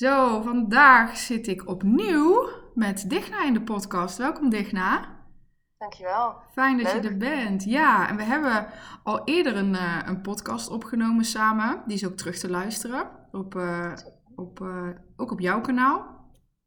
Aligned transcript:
Zo, 0.00 0.42
vandaag 0.42 1.16
zit 1.16 1.46
ik 1.46 1.68
opnieuw 1.68 2.48
met 2.74 3.10
Digna 3.10 3.44
in 3.44 3.52
de 3.52 3.62
podcast. 3.62 4.18
Welkom 4.18 4.50
Digna. 4.50 5.08
Dankjewel. 5.78 6.34
Fijn 6.52 6.76
dat 6.76 6.92
Leuk. 6.92 7.02
je 7.02 7.08
er 7.08 7.16
bent. 7.16 7.64
Ja, 7.64 8.08
en 8.08 8.16
we 8.16 8.22
hebben 8.22 8.66
al 9.02 9.24
eerder 9.24 9.56
een, 9.56 9.74
eh, 9.74 9.98
een 10.06 10.20
podcast 10.20 10.70
opgenomen 10.70 11.24
samen. 11.24 11.82
Die 11.86 11.96
is 11.96 12.06
ook 12.06 12.16
terug 12.16 12.38
te 12.38 12.50
luisteren. 12.50 13.10
Op, 13.32 13.54
eh, 13.54 13.92
op, 14.34 14.60
eh, 14.60 14.88
ook 15.16 15.30
op 15.30 15.40
jouw 15.40 15.60
kanaal. 15.60 16.19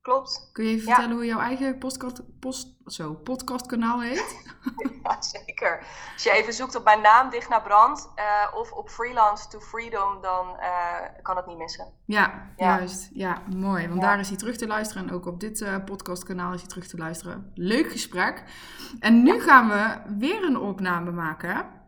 Klopt. 0.03 0.49
Kun 0.51 0.63
je 0.63 0.69
even 0.69 0.87
Ja. 0.87 0.93
vertellen 0.93 1.15
hoe 1.15 1.25
jouw 1.25 1.39
eigen 1.39 1.77
podcast, 1.77 2.39
post, 2.39 2.75
zo, 2.85 3.13
podcastkanaal 3.13 4.01
heet? 4.01 4.35
Ja, 5.03 5.21
zeker. 5.21 5.85
Als 6.13 6.23
je 6.23 6.31
even 6.31 6.53
zoekt 6.53 6.75
op 6.75 6.83
mijn 6.83 7.01
naam, 7.01 7.29
Digna 7.29 7.59
Brand, 7.59 8.11
eh, 8.15 8.23
of 8.55 8.71
op 8.71 8.89
Freelance 8.89 9.47
to 9.47 9.59
Freedom, 9.59 10.21
dan 10.21 10.57
eh, 10.59 10.95
kan 11.21 11.35
het 11.35 11.45
niet 11.45 11.57
missen. 11.57 11.93
Ja, 12.05 12.51
Ja. 12.57 12.77
juist. 12.77 13.09
Ja, 13.13 13.41
mooi. 13.55 13.87
Want 13.87 14.01
Ja. 14.01 14.07
daar 14.07 14.19
is 14.19 14.27
hij 14.27 14.37
terug 14.37 14.57
te 14.57 14.67
luisteren. 14.67 15.07
En 15.07 15.13
ook 15.13 15.25
op 15.25 15.39
dit 15.39 15.61
eh, 15.61 15.75
podcastkanaal 15.85 16.53
is 16.53 16.59
hij 16.59 16.69
terug 16.69 16.87
te 16.87 16.97
luisteren. 16.97 17.51
Leuk 17.53 17.91
gesprek. 17.91 18.43
En 18.99 19.23
nu 19.23 19.39
gaan 19.41 19.67
we 19.69 20.15
weer 20.17 20.43
een 20.43 20.57
opname 20.57 21.11
maken. 21.11 21.81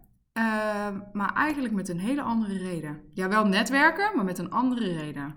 maar 1.14 1.34
eigenlijk 1.34 1.74
met 1.74 1.90
een 1.90 2.00
hele 2.00 2.22
andere 2.22 2.58
reden. 2.58 3.10
Ja, 3.14 3.28
wel 3.28 3.46
netwerken, 3.46 4.16
maar 4.16 4.26
met 4.26 4.38
een 4.38 4.52
andere 4.52 4.94
reden. 4.98 5.36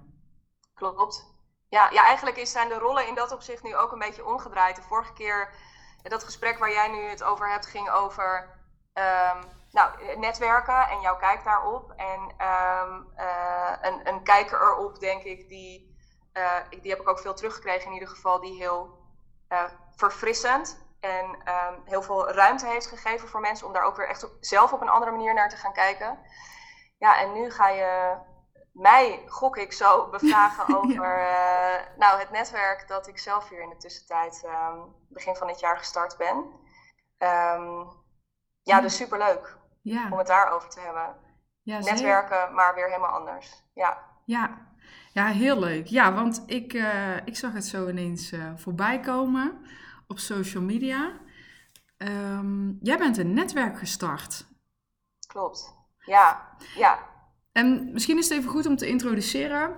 Klopt. 0.74 1.36
Ja, 1.68 1.90
ja, 1.90 2.04
eigenlijk 2.04 2.46
zijn 2.46 2.68
de 2.68 2.78
rollen 2.78 3.06
in 3.06 3.14
dat 3.14 3.32
opzicht 3.32 3.62
nu 3.62 3.76
ook 3.76 3.92
een 3.92 3.98
beetje 3.98 4.26
omgedraaid. 4.26 4.76
De 4.76 4.82
vorige 4.82 5.12
keer, 5.12 5.54
dat 6.02 6.24
gesprek 6.24 6.58
waar 6.58 6.70
jij 6.70 6.88
nu 6.88 7.02
het 7.02 7.22
over 7.22 7.50
hebt, 7.50 7.66
ging 7.66 7.90
over 7.90 8.56
ehm, 8.92 9.42
nou, 9.72 10.16
netwerken 10.16 10.88
en 10.88 11.00
jouw 11.00 11.16
kijk 11.16 11.44
daarop. 11.44 11.92
En 11.96 12.32
ehm, 12.36 13.02
eh, 13.14 13.72
een, 13.80 14.08
een 14.08 14.22
kijker 14.22 14.60
erop, 14.60 14.98
denk 14.98 15.22
ik, 15.22 15.48
die, 15.48 15.96
eh, 16.32 16.56
die 16.70 16.90
heb 16.90 17.00
ik 17.00 17.08
ook 17.08 17.18
veel 17.18 17.34
teruggekregen 17.34 17.86
in 17.86 17.92
ieder 17.92 18.08
geval, 18.08 18.40
die 18.40 18.56
heel 18.56 18.98
eh, 19.48 19.64
verfrissend 19.96 20.86
en 21.00 21.36
ehm, 21.44 21.74
heel 21.84 22.02
veel 22.02 22.30
ruimte 22.30 22.66
heeft 22.66 22.86
gegeven 22.86 23.28
voor 23.28 23.40
mensen 23.40 23.66
om 23.66 23.72
daar 23.72 23.82
ook 23.82 23.96
weer 23.96 24.08
echt 24.08 24.28
zelf 24.40 24.72
op 24.72 24.80
een 24.80 24.88
andere 24.88 25.10
manier 25.10 25.34
naar 25.34 25.48
te 25.48 25.56
gaan 25.56 25.72
kijken. 25.72 26.18
Ja, 26.98 27.18
en 27.18 27.32
nu 27.32 27.50
ga 27.50 27.68
je 27.68 28.16
mij, 28.78 29.22
gok 29.26 29.56
ik 29.56 29.72
zo, 29.72 30.08
bevragen 30.10 30.76
over 30.76 31.18
eh, 31.18 31.98
nou, 31.98 32.18
het 32.18 32.30
netwerk 32.30 32.88
dat 32.88 33.06
ik 33.08 33.18
zelf 33.18 33.48
hier 33.48 33.62
in 33.62 33.68
de 33.68 33.76
tussentijd 33.76 34.42
ehm, 34.44 34.78
begin 35.08 35.34
van 35.34 35.46
dit 35.46 35.60
jaar 35.60 35.78
gstart 35.78 36.16
ben. 36.16 36.44
Ehm, 37.18 37.84
ja, 38.62 38.80
dus 38.80 38.96
superleuk 38.96 39.56
om 39.82 39.92
Ja, 39.92 40.16
het 40.16 40.26
daarover 40.26 40.68
te 40.68 40.80
hebben. 40.80 41.16
Netwerken, 41.62 42.54
maar 42.54 42.74
weer 42.74 42.86
helemaal 42.86 43.18
anders. 43.18 43.64
Ja, 43.74 43.98
Ja. 44.24 44.66
ja, 45.12 45.26
heel 45.26 45.58
leuk. 45.58 45.86
Ja, 45.86 46.12
want 46.14 46.42
ik, 46.46 46.72
eh, 46.72 47.16
ik 47.26 47.36
zag 47.36 47.52
het 47.52 47.64
zo 47.66 47.88
ineens 47.88 48.32
eh, 48.32 48.52
voorbij 48.56 49.00
komen 49.00 49.66
op 50.06 50.18
social 50.18 50.62
media. 50.62 51.12
Ehm, 51.96 52.70
jij 52.80 52.98
bent 52.98 53.18
een 53.18 53.32
netwerk 53.34 53.78
gestart. 53.78 54.46
klopt. 55.26 55.76
Ja, 55.98 56.56
ja, 56.74 56.98
En 57.58 57.88
misschien 57.92 58.18
is 58.18 58.28
het 58.28 58.38
even 58.38 58.50
goed 58.50 58.66
om 58.66 58.76
te 58.76 58.88
introduceren. 58.88 59.70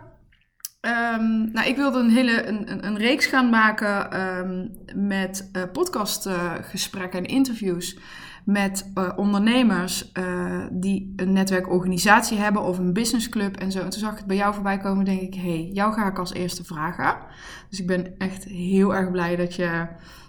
Ehm, 0.81 1.53
nou, 1.53 1.69
ik 1.69 1.77
wilde 1.77 1.99
een 1.99 2.11
hele 2.11 2.47
een, 2.47 2.87
een, 2.87 2.97
reeks 2.97 3.27
gaan 3.27 3.51
maken 3.51 4.13
ehm, 4.13 4.69
met 5.09 5.49
eh, 5.53 5.63
podcastgesprekken 5.73 7.19
en 7.19 7.27
interviews 7.27 7.99
met 8.45 8.91
eh, 8.95 9.13
ondernemers 9.17 10.13
eh, 10.13 10.67
die 10.71 11.13
een 11.17 11.33
netwerkorganisatie 11.33 12.39
hebben 12.39 12.63
of 12.63 12.79
een 12.79 12.93
businessclub 12.93 13.57
en 13.57 13.73
zo. 13.73 13.79
En 13.79 13.91
toen 13.91 14.01
zag 14.01 14.13
ik 14.13 14.19
het 14.19 14.27
bij 14.27 14.37
jou 14.37 14.55
voorbij 14.55 14.79
komen, 14.79 15.05
denk 15.05 15.21
ik, 15.21 15.35
hey, 15.35 15.71
jou 15.73 15.93
ga 15.93 16.07
ik 16.07 16.19
als 16.19 16.33
eerste 16.33 16.65
vragen. 16.65 17.17
Dus 17.71 17.81
ik 17.81 17.87
ben 17.87 18.15
echt 18.19 18.45
heel 18.45 18.95
erg 18.95 19.11
blij 19.11 19.37
dat 19.37 19.55
je, 19.55 19.87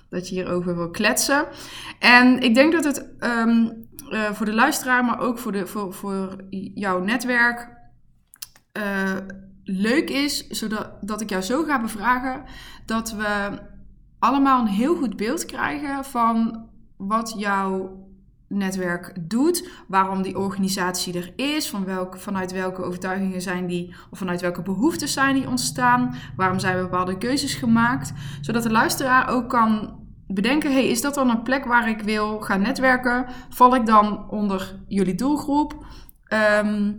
dat 0.09 0.29
je 0.29 0.35
hierover 0.35 0.75
wil 0.75 0.89
kletsen. 0.89 1.45
En 1.99 2.39
ik 2.39 2.55
denk 2.55 2.71
dat 2.71 2.83
het 2.83 3.17
ehm, 3.19 3.67
eh, 4.09 4.31
voor 4.31 4.45
de 4.45 4.53
luisteraar, 4.53 5.05
maar 5.05 5.19
ook 5.19 5.39
voor, 5.39 5.51
de, 5.51 5.67
voor, 5.67 5.93
voor 5.93 6.35
jouw 6.73 7.03
netwerk 7.03 7.69
eh, 8.71 9.15
leuk 9.63 10.09
is, 10.09 10.47
zodat 10.47 10.91
dat 11.01 11.21
ik 11.21 11.29
jou 11.29 11.41
zo 11.41 11.63
ga 11.63 11.81
bevragen 11.81 12.43
dat 12.85 13.11
we 13.11 13.59
allemaal 14.19 14.61
een 14.61 14.67
heel 14.67 14.95
goed 14.95 15.17
beeld 15.17 15.45
krijgen 15.45 16.05
van 16.05 16.65
wat 16.97 17.33
jouw 17.37 17.99
netwerk 18.47 19.13
doet, 19.29 19.69
waarom 19.87 20.21
die 20.21 20.37
organisatie 20.37 21.13
er 21.13 21.33
is, 21.35 21.69
van 21.69 21.85
welk, 21.85 22.17
vanuit 22.17 22.51
welke 22.51 22.81
overtuigingen 22.81 23.41
zijn 23.41 23.67
die, 23.67 23.95
of 24.09 24.17
vanuit 24.17 24.41
welke 24.41 24.61
behoeftes 24.61 25.13
zijn 25.13 25.35
die 25.35 25.47
ontstaan, 25.47 26.15
waarom 26.35 26.59
zijn 26.59 26.81
bepaalde 26.81 27.17
keuzes 27.17 27.53
gemaakt, 27.53 28.13
zodat 28.41 28.63
de 28.63 28.71
luisteraar 28.71 29.29
ook 29.29 29.49
kan 29.49 29.99
bedenken, 30.33 30.71
hey, 30.71 30.87
is 30.87 31.01
dat 31.01 31.13
dan 31.13 31.29
een 31.29 31.41
plek 31.43 31.65
waar 31.65 31.89
ik 31.89 32.01
wil 32.01 32.39
gaan 32.41 32.61
netwerken? 32.61 33.25
Val 33.49 33.75
ik 33.75 33.85
dan 33.85 34.29
onder 34.29 34.79
jullie 34.87 35.15
doelgroep? 35.15 35.85
Ehm, 36.23 36.91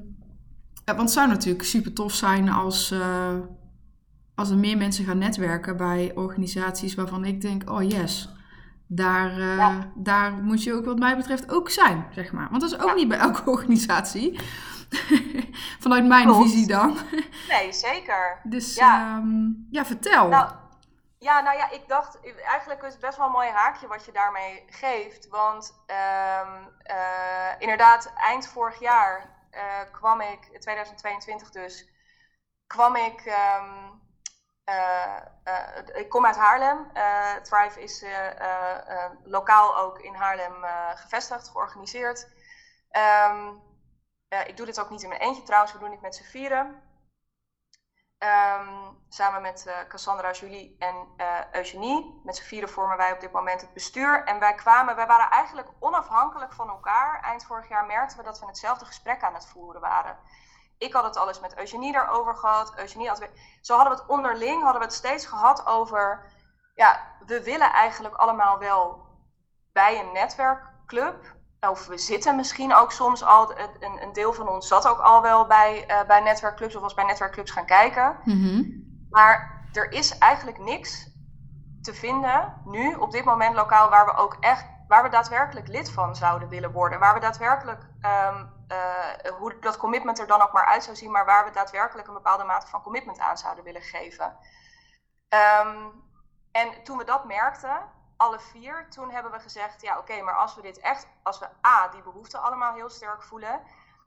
eh, 0.84 0.94
want 0.96 1.00
het 1.00 1.10
zou 1.10 1.28
natuurlijk 1.28 1.64
super 1.64 1.92
tof 1.92 2.12
zijn 2.12 2.48
als, 2.48 2.90
eh, 2.90 3.34
als 4.34 4.50
er 4.50 4.58
meer 4.58 4.76
mensen 4.76 5.04
gaan 5.04 5.18
netwerken 5.18 5.76
bij 5.76 6.12
organisaties 6.14 6.94
waarvan 6.94 7.24
ik 7.24 7.40
denk, 7.40 7.70
oh 7.70 7.82
yes, 7.88 8.28
daar, 8.86 9.30
eh, 9.30 9.56
Ja. 9.56 9.92
daar 9.94 10.32
moet 10.32 10.62
je 10.62 10.72
ook 10.74 10.84
wat 10.84 10.98
mij 10.98 11.16
betreft 11.16 11.50
ook 11.52 11.70
zijn, 11.70 12.06
zeg 12.14 12.32
maar. 12.32 12.48
Want 12.50 12.60
dat 12.62 12.70
is 12.72 12.78
ook 12.78 12.88
Ja. 12.88 12.94
niet 12.94 13.08
bij 13.08 13.18
elke 13.18 13.50
organisatie. 13.56 14.38
Vanuit 15.80 16.06
mijn 16.06 16.26
Klopt. 16.26 16.42
visie 16.50 16.66
dan. 16.66 16.96
nee, 17.48 17.72
zeker. 17.72 18.40
Dus 18.42 18.74
Ja. 18.74 18.86
ja, 18.96 19.22
ja 19.70 19.84
vertel. 19.84 20.28
Nou, 20.28 20.50
ja, 21.22 21.40
nou 21.40 21.56
ja, 21.56 21.70
ik 21.70 21.88
dacht, 21.88 22.20
eigenlijk 22.44 22.82
is 22.82 22.92
het 22.92 23.00
best 23.00 23.16
wel 23.16 23.26
een 23.26 23.32
mooi 23.32 23.48
haakje 23.48 23.86
wat 23.86 24.04
je 24.04 24.12
daarmee 24.12 24.64
geeft. 24.68 25.28
Want 25.28 25.82
ehm, 25.86 26.64
eh, 26.82 27.52
inderdaad, 27.58 28.12
eind 28.14 28.48
vorig 28.48 28.78
jaar 28.78 29.30
eh, 29.50 29.80
kwam 29.92 30.20
ik, 30.20 30.60
2022 30.60 31.50
dus, 31.50 31.88
kwam 32.66 32.96
ik, 32.96 33.20
ehm, 33.20 33.90
eh, 34.64 35.16
ik 35.92 36.08
kom 36.08 36.26
uit 36.26 36.36
Haarlem. 36.36 36.92
Thrive 37.42 37.80
is 37.80 38.04
lokaal 39.24 39.76
ook 39.76 39.98
in 39.98 40.14
Haarlem 40.14 40.64
gevestigd, 40.94 41.48
georganiseerd. 41.48 42.28
Ehm, 42.90 43.52
eh, 44.32 44.46
ik 44.46 44.56
doe 44.56 44.66
dit 44.66 44.80
ook 44.80 44.90
niet 44.90 45.02
in 45.02 45.08
mijn 45.08 45.20
eentje 45.20 45.42
trouwens, 45.42 45.72
we 45.72 45.78
doen 45.78 45.90
dit 45.90 46.00
met 46.00 46.14
z'n 46.14 46.22
vieren. 46.22 46.82
Ehm, 48.22 48.68
samen 49.08 49.42
met 49.42 49.66
eh, 49.66 49.74
Cassandra, 49.88 50.30
Julie 50.30 50.76
en 50.78 50.94
eh, 51.16 51.26
Eugenie. 51.52 52.20
Met 52.24 52.36
z'n 52.36 52.42
vieren 52.42 52.68
vormen 52.68 52.96
wij 52.96 53.12
op 53.12 53.20
dit 53.20 53.32
moment 53.32 53.60
het 53.60 53.72
bestuur. 53.72 54.24
En 54.24 54.38
wij 54.38 54.54
kwamen, 54.54 54.96
wij 54.96 55.06
waren 55.06 55.30
eigenlijk 55.30 55.68
onafhankelijk 55.78 56.52
van 56.52 56.68
elkaar. 56.68 57.20
Eind 57.22 57.44
vorig 57.44 57.68
jaar 57.68 57.86
merkten 57.86 58.18
we 58.18 58.24
dat 58.24 58.40
we 58.40 58.46
hetzelfde 58.46 58.84
gesprek 58.84 59.22
aan 59.22 59.34
het 59.34 59.46
voeren 59.46 59.80
waren. 59.80 60.18
Ik 60.78 60.92
had 60.92 61.04
het 61.04 61.16
alles 61.16 61.40
met 61.40 61.58
Eugenie 61.58 61.92
daarover 61.92 62.36
gehad. 62.36 62.78
Eugenie 62.78 63.08
had, 63.08 63.28
zo 63.60 63.76
hadden 63.76 63.94
we 63.94 64.00
het 64.00 64.10
onderling, 64.10 64.62
hadden 64.62 64.80
we 64.80 64.86
het 64.86 64.96
steeds 64.96 65.26
gehad 65.26 65.66
over... 65.66 66.32
Ja, 66.74 67.16
we 67.26 67.42
willen 67.42 67.72
eigenlijk 67.72 68.14
allemaal 68.14 68.58
wel 68.58 69.06
bij 69.72 70.00
een 70.00 70.12
netwerkclub. 70.12 71.34
Of 71.68 71.86
we 71.86 71.98
zitten 71.98 72.36
misschien 72.36 72.74
ook 72.74 72.92
soms 72.92 73.24
al, 73.24 73.58
een, 73.58 74.02
een 74.02 74.12
deel 74.12 74.32
van 74.32 74.48
ons 74.48 74.68
zat 74.68 74.88
ook 74.88 74.98
al 74.98 75.22
wel 75.22 75.46
bij, 75.46 75.86
eh, 75.86 76.06
bij 76.06 76.20
netwerkclubs 76.20 76.74
of 76.74 76.82
was 76.82 76.94
bij 76.94 77.04
netwerkclubs 77.04 77.50
gaan 77.50 77.66
kijken. 77.66 78.16
Mhm. 78.24 78.62
Maar 79.10 79.66
er 79.72 79.92
is 79.92 80.18
eigenlijk 80.18 80.58
niks 80.58 81.10
te 81.82 81.94
vinden 81.94 82.62
nu 82.64 82.94
op 82.94 83.10
dit 83.10 83.24
moment 83.24 83.54
lokaal 83.54 83.90
waar 83.90 84.04
we 84.04 84.14
ook 84.14 84.36
echt, 84.40 84.66
waar 84.88 85.02
we 85.02 85.08
daadwerkelijk 85.08 85.68
lid 85.68 85.90
van 85.90 86.16
zouden 86.16 86.48
willen 86.48 86.72
worden. 86.72 86.98
Waar 86.98 87.14
we 87.14 87.20
daadwerkelijk, 87.20 87.86
ehm, 88.00 88.44
eh, 88.68 89.32
hoe 89.38 89.56
dat 89.60 89.76
commitment 89.76 90.18
er 90.18 90.26
dan 90.26 90.42
ook 90.42 90.52
maar 90.52 90.66
uit 90.66 90.84
zou 90.84 90.96
zien, 90.96 91.10
maar 91.10 91.24
waar 91.24 91.44
we 91.44 91.50
daadwerkelijk 91.50 92.08
een 92.08 92.14
bepaalde 92.14 92.44
mate 92.44 92.66
van 92.66 92.82
commitment 92.82 93.18
aan 93.18 93.38
zouden 93.38 93.64
willen 93.64 93.82
geven. 93.82 94.36
Ehm, 95.28 95.76
en 96.52 96.84
toen 96.84 96.98
we 96.98 97.04
dat 97.04 97.24
merkten, 97.24 97.78
alle 98.22 98.40
vier, 98.40 98.90
toen 98.90 99.10
hebben 99.10 99.32
we 99.32 99.40
gezegd, 99.40 99.80
ja 99.80 99.98
oké, 99.98 100.22
maar 100.22 100.36
als 100.36 100.54
we 100.54 100.62
dit 100.62 100.78
echt, 100.78 101.06
als 101.22 101.38
we 101.38 101.48
A, 101.66 101.88
die 101.88 102.02
behoefte 102.02 102.38
allemaal 102.38 102.74
heel 102.74 102.90
sterk 102.90 103.22
voelen, 103.22 103.62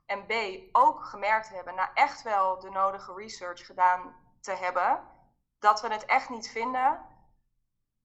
en 0.06 0.26
B, 0.26 0.32
ook 0.72 1.04
gemerkt 1.04 1.48
hebben, 1.48 1.74
na 1.74 1.92
echt 1.94 2.22
wel 2.22 2.60
de 2.60 2.70
nodige 2.70 3.14
research 3.14 3.66
gedaan 3.66 4.16
te 4.40 4.52
hebben, 4.52 5.00
dat 5.58 5.80
we 5.80 5.88
het 5.88 6.04
echt 6.04 6.28
niet 6.28 6.48
vinden, 6.50 7.06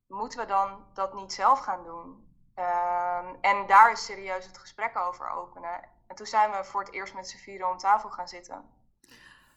moeten 0.07 0.39
we 0.39 0.45
dan 0.45 0.85
dat 0.93 1.13
niet 1.13 1.33
zelf 1.33 1.59
gaan 1.59 1.83
doen? 1.83 2.29
Ehm, 2.55 3.35
en 3.41 3.65
daar 3.67 3.91
is 3.91 4.05
serieus 4.05 4.45
het 4.45 4.57
gesprek 4.57 4.97
over 4.97 5.29
openen. 5.29 5.89
En 6.07 6.15
toen 6.15 6.25
zijn 6.25 6.51
we 6.51 6.63
voor 6.63 6.81
het 6.81 6.93
eerst 6.93 7.13
met 7.13 7.29
z'n 7.29 7.37
vieren 7.37 7.69
om 7.69 7.77
tafel 7.77 8.09
gaan 8.09 8.27
zitten. 8.27 8.69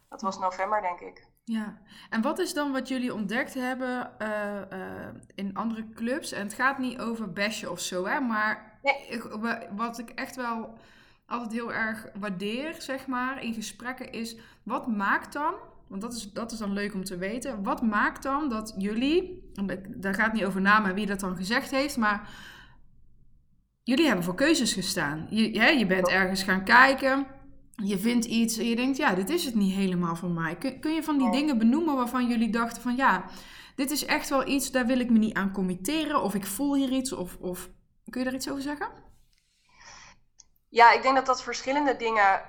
Dat 0.08 0.20
was 0.22 0.38
november, 0.38 0.80
denk 0.80 1.00
ik. 1.00 1.26
Ja, 1.44 1.79
en 2.11 2.23
wat 2.23 2.38
is 2.38 2.55
dan 2.55 2.73
wat 2.73 2.88
jullie 2.88 3.14
ontdekt 3.14 3.55
hebben 3.55 4.19
eh, 4.19 4.61
eh, 4.73 5.14
in 5.35 5.55
andere 5.55 5.88
clubs? 5.94 6.32
En 6.32 6.43
het 6.43 6.55
gaat 6.55 6.79
niet 6.79 6.99
over 6.99 7.32
bashen 7.32 7.70
of 7.70 7.81
zo, 7.81 8.06
hè? 8.06 8.20
Maar 8.20 8.79
Nee. 8.82 9.06
ik, 9.08 9.23
wa- 9.23 9.62
wat 9.76 9.99
ik 9.99 10.11
echt 10.11 10.37
wel 10.37 10.79
altijd 11.26 11.52
heel 11.52 11.73
erg 11.73 12.06
waardeer, 12.19 12.75
zeg 12.79 13.06
maar, 13.06 13.43
in 13.43 13.55
gesprekken 13.55 14.12
is... 14.12 14.37
Wat 14.62 14.87
maakt 14.87 15.32
dan 15.32 15.55
want 15.87 16.02
dat 16.02 16.14
is, 16.14 16.32
dat 16.32 16.52
is 16.52 16.58
dan 16.58 16.73
leuk 16.73 16.94
om 16.94 17.05
te 17.05 17.17
weten. 17.19 17.62
Wat 17.62 17.82
maakt 17.82 18.23
dan 18.23 18.49
dat 18.49 18.75
jullie, 18.79 19.50
daar 19.88 20.14
gaat 20.14 20.32
niet 20.32 20.44
over 20.44 20.61
namen 20.61 20.94
wie 20.94 21.06
dat 21.06 21.20
dan 21.20 21.37
gezegd 21.37 21.70
heeft, 21.70 21.97
maar 21.97 22.29
jullie 23.82 24.06
hebben 24.06 24.25
voor 24.25 24.35
keuzes 24.35 24.73
gestaan. 24.73 25.26
Je, 25.31 25.79
je 25.79 25.87
bent 25.87 26.08
ergens 26.08 26.43
gaan 26.43 26.64
kijken, 26.64 27.26
je 27.76 27.99
vindt 27.99 28.25
iets 28.25 28.59
en 28.59 28.69
je 28.69 28.76
denkt, 28.76 28.97
ja, 28.97 29.15
dit 29.15 29.31
is 29.31 29.44
het 29.44 29.55
niet 29.55 29.75
helemaal 29.75 30.17
voor 30.17 30.31
mij. 30.31 30.56
Kun, 30.56 30.81
kun 30.81 30.94
je 30.94 31.03
van 31.03 31.19
die 31.19 31.31
dingen 31.31 31.59
benoemen 31.59 31.97
waarvan 31.97 32.29
jullie 32.29 32.50
dachten 32.50 32.82
van, 32.82 32.97
ja, 32.97 33.25
dit 33.76 33.91
is 33.91 34.05
echt 34.05 34.29
wel 34.29 34.47
iets, 34.47 34.71
daar 34.71 34.87
wil 34.87 35.00
ik 35.00 35.11
me 35.11 35.19
niet 35.19 35.35
aan 35.35 35.53
committeren, 35.53 36.23
of 36.23 36.35
ik 36.35 36.47
voel 36.47 36.75
hier 36.75 36.91
iets, 36.91 37.12
of, 37.12 37.37
of 37.41 37.69
kun 38.11 38.21
je 38.21 38.26
daar 38.26 38.37
iets 38.37 38.50
over 38.50 38.62
zeggen? 38.62 38.88
Ja, 40.75 40.93
ik 40.93 41.03
denk 41.03 41.15
dat 41.15 41.26
dat 41.26 41.43
verschillende 41.43 41.97
dingen. 41.97 42.43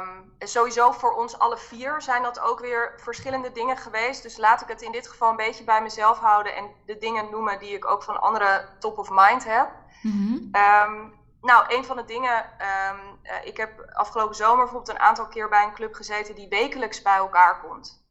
Um, 0.00 0.34
sowieso 0.38 0.92
voor 0.92 1.14
ons 1.14 1.38
alle 1.38 1.56
vier 1.58 2.02
zijn 2.02 2.22
dat 2.22 2.40
ook 2.40 2.60
weer 2.60 2.92
verschillende 2.96 3.52
dingen 3.52 3.76
geweest. 3.76 4.22
Dus 4.22 4.36
laat 4.36 4.60
ik 4.60 4.68
het 4.68 4.82
in 4.82 4.92
dit 4.92 5.08
geval 5.08 5.30
een 5.30 5.36
beetje 5.36 5.64
bij 5.64 5.82
mezelf 5.82 6.18
houden 6.18 6.56
en 6.56 6.70
de 6.86 6.98
dingen 6.98 7.30
noemen 7.30 7.58
die 7.58 7.74
ik 7.74 7.90
ook 7.90 8.02
van 8.02 8.20
anderen 8.20 8.68
top 8.78 8.98
of 8.98 9.08
mind 9.10 9.44
heb. 9.44 9.68
Mhm. 10.02 10.38
Ehm, 10.52 11.08
nou, 11.46 11.74
een 11.74 11.84
van 11.84 11.96
de 11.96 12.04
dingen. 12.04 12.44
Um, 12.90 13.20
ik 13.44 13.56
heb 13.56 13.90
afgelopen 13.92 14.34
zomer 14.34 14.64
bijvoorbeeld 14.64 14.96
een 14.96 15.04
aantal 15.04 15.28
keer 15.28 15.48
bij 15.48 15.64
een 15.64 15.74
club 15.74 15.94
gezeten 15.94 16.34
die 16.34 16.48
wekelijks 16.48 17.02
bij 17.02 17.16
elkaar 17.16 17.60
komt. 17.60 18.04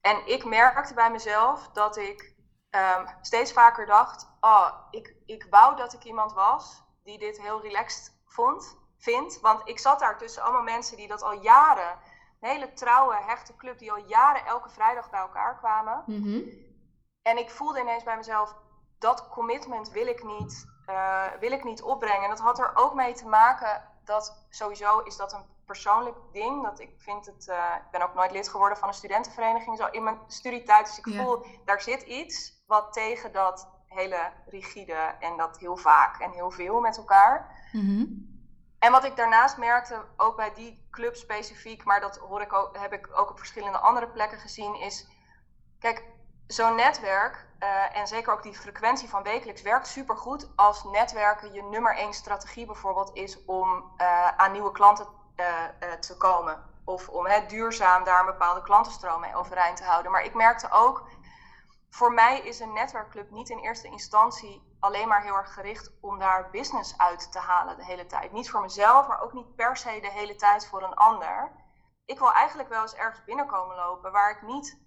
En 0.00 0.26
ik 0.26 0.44
merkte 0.44 0.94
bij 0.94 1.10
mezelf 1.10 1.68
dat 1.72 1.96
ik 1.96 2.34
steeds 3.20 3.52
vaker 3.52 3.86
dacht: 3.86 4.28
Oh, 4.40 4.68
ik, 4.90 5.14
ik 5.26 5.46
wou 5.50 5.76
dat 5.76 5.92
ik 5.92 6.04
iemand 6.04 6.32
was 6.32 6.82
die 7.04 7.18
dit 7.18 7.40
heel 7.40 7.60
relaxed 7.60 8.22
vond 8.26 8.78
vind. 8.98 9.40
Want 9.40 9.68
ik 9.68 9.78
zat 9.78 9.98
daar 9.98 10.18
tussen 10.18 10.42
allemaal 10.42 10.62
mensen 10.62 10.96
die 10.96 11.08
dat 11.08 11.22
al 11.22 11.32
jaren, 11.32 11.98
een 12.40 12.48
hele 12.48 12.72
trouwe, 12.72 13.14
hechte 13.26 13.56
club, 13.56 13.78
die 13.78 13.92
al 13.92 14.04
jaren 14.06 14.46
elke 14.46 14.68
vrijdag 14.68 15.10
bij 15.10 15.20
elkaar 15.20 15.58
kwamen. 15.58 16.02
Mhm. 16.06 16.40
En 17.22 17.38
ik 17.38 17.50
voelde 17.50 17.80
ineens 17.80 18.04
bij 18.04 18.16
mezelf, 18.16 18.56
dat 18.98 19.28
commitment 19.28 19.90
wil 19.90 20.06
ik 20.06 20.24
niet, 20.24 20.66
uh, 20.88 21.24
wil 21.40 21.52
ik 21.52 21.64
niet 21.64 21.82
opbrengen. 21.82 22.22
En 22.22 22.28
dat 22.28 22.40
had 22.40 22.58
er 22.58 22.70
ook 22.74 22.94
mee 22.94 23.14
te 23.14 23.26
maken 23.26 23.82
dat 24.04 24.46
sowieso 24.48 24.98
is 24.98 25.16
dat 25.16 25.32
een 25.32 25.44
persoonlijk 25.66 26.16
ding. 26.32 26.62
Dat 26.62 26.80
ik 26.80 26.90
vind 26.96 27.26
het, 27.26 27.46
uh, 27.48 27.74
ik 27.76 27.90
ben 27.90 28.02
ook 28.02 28.14
nooit 28.14 28.30
lid 28.30 28.48
geworden 28.48 28.78
van 28.78 28.88
een 28.88 28.94
studentenvereniging 28.94 29.76
zo 29.76 29.86
in 29.86 30.02
mijn 30.02 30.18
studietijd. 30.26 30.86
Dus 30.86 30.98
ik 30.98 31.14
voel, 31.14 31.46
daar 31.64 31.80
zit 31.80 32.02
iets 32.02 32.62
wat 32.66 32.92
tegen 32.92 33.32
dat 33.32 33.68
hele 33.86 34.32
rigide 34.46 35.14
en 35.20 35.36
dat 35.36 35.58
heel 35.58 35.76
vaak 35.76 36.20
en 36.20 36.30
heel 36.30 36.50
veel 36.50 36.80
met 36.80 36.96
elkaar. 36.96 37.68
Mm 37.72 38.32
en 38.84 38.92
wat 38.92 39.04
ik 39.04 39.16
daarnaast 39.16 39.56
merkte, 39.56 40.04
ook 40.16 40.36
bij 40.36 40.54
die 40.54 40.86
club 40.90 41.16
specifiek, 41.16 41.84
maar 41.84 42.00
dat 42.00 42.16
hoor 42.16 42.40
ik 42.40 42.52
ook, 42.52 42.78
heb 42.78 42.92
ik 42.92 43.08
ook 43.18 43.30
op 43.30 43.38
verschillende 43.38 43.78
andere 43.78 44.08
plekken 44.08 44.38
gezien, 44.38 44.74
is: 44.74 45.08
kijk, 45.78 46.04
zo'n 46.46 46.74
netwerk, 46.74 47.46
uh, 47.64 47.96
en 47.96 48.06
zeker 48.06 48.32
ook 48.32 48.42
die 48.42 48.54
frequentie 48.54 49.08
van 49.08 49.22
wekelijks, 49.22 49.62
werkt 49.62 49.86
supergoed 49.86 50.48
als 50.56 50.84
netwerken 50.84 51.52
je 51.52 51.62
nummer 51.62 51.96
één 51.96 52.12
strategie 52.12 52.66
bijvoorbeeld 52.66 53.10
is 53.14 53.44
om 53.44 53.94
uh, 53.96 54.28
aan 54.28 54.52
nieuwe 54.52 54.72
klanten 54.72 55.06
uh, 55.36 55.92
te 56.00 56.16
komen. 56.16 56.72
Of 56.84 57.08
om 57.08 57.26
hè, 57.26 57.46
duurzaam 57.46 58.04
daar 58.04 58.20
een 58.20 58.26
bepaalde 58.26 58.62
klantenstroom 58.62 59.20
mee 59.20 59.34
overeind 59.34 59.76
te 59.76 59.84
houden. 59.84 60.12
Maar 60.12 60.24
ik 60.24 60.34
merkte 60.34 60.70
ook 60.70 61.06
voor 61.90 62.12
mij 62.12 62.40
is 62.40 62.60
een 62.60 62.72
netwerkclub 62.72 63.30
niet 63.30 63.48
in 63.48 63.58
eerste 63.58 63.88
instantie 63.88 64.76
alleen 64.80 65.08
maar 65.08 65.22
heel 65.22 65.34
erg 65.34 65.54
gericht 65.54 65.92
om 66.00 66.18
daar 66.18 66.50
business 66.50 66.98
uit 66.98 67.32
te 67.32 67.38
halen 67.38 67.76
de 67.76 67.84
hele 67.84 68.06
tijd. 68.06 68.32
Niet 68.32 68.50
voor 68.50 68.60
mezelf, 68.60 69.08
maar 69.08 69.20
ook 69.20 69.32
niet 69.32 69.54
per 69.54 69.76
se 69.76 69.98
de 70.00 70.10
hele 70.10 70.36
tijd 70.36 70.66
voor 70.66 70.82
een 70.82 70.94
ander. 70.94 71.52
Ik 72.04 72.18
wil 72.18 72.32
eigenlijk 72.32 72.68
wel 72.68 72.82
eens 72.82 72.94
ergens 72.94 73.24
binnenkomen 73.24 73.76
lopen 73.76 74.12
waar 74.12 74.30
ik 74.30 74.42
niet, 74.42 74.78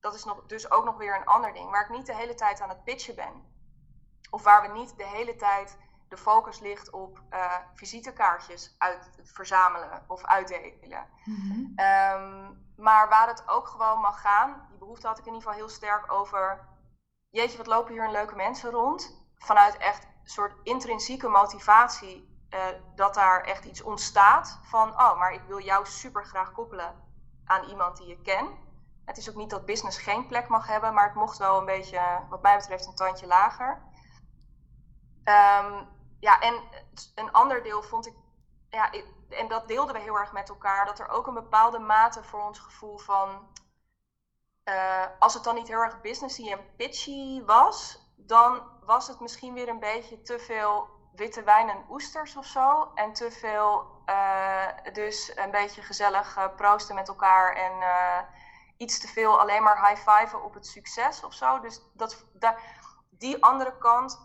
dat 0.00 0.14
is 0.14 0.24
nog, 0.24 0.46
dus 0.46 0.70
ook 0.70 0.84
nog 0.84 0.96
weer 0.96 1.16
een 1.16 1.26
ander 1.26 1.52
ding, 1.52 1.70
waar 1.70 1.82
ik 1.82 1.96
niet 1.96 2.06
de 2.06 2.14
hele 2.14 2.34
tijd 2.34 2.60
aan 2.60 2.68
het 2.68 2.84
pitchen 2.84 3.14
ben. 3.14 3.56
Of 4.30 4.42
waar 4.42 4.62
we 4.62 4.78
niet 4.78 4.96
de 4.96 5.06
hele 5.06 5.36
tijd 5.36 5.78
de 6.08 6.16
focus 6.16 6.60
ligt 6.60 6.90
op 6.90 7.20
uh, 7.30 7.54
visitekaartjes 7.74 8.74
uit 8.78 9.10
verzamelen 9.22 10.04
of 10.06 10.24
uitdelen. 10.24 11.06
Mm 11.24 12.66
maar 12.78 13.08
waar 13.08 13.28
het 13.28 13.48
ook 13.48 13.68
gewoon 13.68 14.00
mag 14.00 14.20
gaan, 14.20 14.66
die 14.68 14.78
behoefte 14.78 15.06
had 15.06 15.18
ik 15.18 15.26
in 15.26 15.32
ieder 15.32 15.48
geval 15.48 15.58
heel 15.58 15.74
sterk 15.74 16.12
over. 16.12 16.68
Jeetje, 17.30 17.56
wat 17.56 17.66
lopen 17.66 17.92
hier 17.92 18.04
een 18.04 18.10
leuke 18.10 18.34
mensen 18.34 18.70
rond. 18.70 19.26
Vanuit 19.38 19.76
echt 19.76 20.04
een 20.04 20.30
soort 20.30 20.54
intrinsieke 20.62 21.28
motivatie 21.28 22.46
uh, 22.50 22.60
dat 22.94 23.14
daar 23.14 23.40
echt 23.40 23.64
iets 23.64 23.82
ontstaat 23.82 24.60
van, 24.62 24.88
oh, 24.88 25.18
maar 25.18 25.32
ik 25.32 25.42
wil 25.46 25.60
jou 25.60 25.86
super 25.86 26.24
graag 26.24 26.52
koppelen 26.52 26.94
aan 27.44 27.68
iemand 27.68 27.96
die 27.96 28.06
je 28.06 28.20
ken. 28.20 28.48
Het 29.08 29.16
is 29.16 29.28
ook 29.28 29.36
niet 29.36 29.50
dat 29.50 29.66
business 29.66 29.98
geen 29.98 30.26
plek 30.26 30.48
mag 30.48 30.66
hebben, 30.66 30.94
maar 30.94 31.04
het 31.04 31.14
mocht 31.14 31.38
wel 31.38 31.58
een 31.58 31.64
beetje, 31.64 32.00
wat 32.28 32.42
mij 32.42 32.56
betreft, 32.56 32.86
een 32.86 32.94
tandje 32.94 33.26
lager. 33.26 33.82
Um, 35.24 35.88
ja, 36.20 36.40
en 36.40 36.62
een 37.14 37.32
ander 37.32 37.62
deel 37.62 37.82
vond 37.82 38.06
ik, 38.06 38.14
ja, 38.70 38.90
en 39.28 39.48
dat 39.48 39.68
deelden 39.68 39.94
we 39.94 40.00
heel 40.00 40.18
erg 40.18 40.32
met 40.32 40.48
elkaar, 40.48 40.86
dat 40.86 40.98
er 40.98 41.08
ook 41.08 41.26
een 41.26 41.34
bepaalde 41.34 41.78
mate 41.78 42.22
voor 42.22 42.42
ons 42.42 42.58
gevoel 42.58 42.98
van, 42.98 43.48
uh, 44.64 45.04
als 45.18 45.34
het 45.34 45.44
dan 45.44 45.54
niet 45.54 45.68
heel 45.68 45.80
erg 45.80 46.00
businessy 46.00 46.50
en 46.50 46.76
pitchy 46.76 47.44
was, 47.44 48.06
dan 48.16 48.62
was 48.84 49.08
het 49.08 49.20
misschien 49.20 49.54
weer 49.54 49.68
een 49.68 49.80
beetje 49.80 50.22
te 50.22 50.38
veel 50.38 50.88
witte 51.12 51.42
wijn 51.42 51.68
en 51.68 51.84
oesters 51.90 52.36
of 52.36 52.44
zo. 52.44 52.90
En 52.94 53.12
te 53.12 53.30
veel, 53.30 53.86
uh, 54.06 54.92
dus 54.92 55.36
een 55.36 55.50
beetje 55.50 55.82
gezellig 55.82 56.36
uh, 56.36 56.44
proosten 56.56 56.94
met 56.94 57.08
elkaar 57.08 57.54
en 57.54 57.72
iets 58.78 58.98
te 58.98 59.08
veel 59.08 59.40
alleen 59.40 59.62
maar 59.62 59.88
high-fiven 59.88 60.44
op 60.44 60.54
het 60.54 60.66
succes 60.66 61.24
of 61.24 61.34
zo. 61.34 61.60
Dus 61.60 61.82
dat, 61.94 62.26
daar, 62.32 62.62
die 63.10 63.42
andere 63.42 63.78
kant 63.78 64.20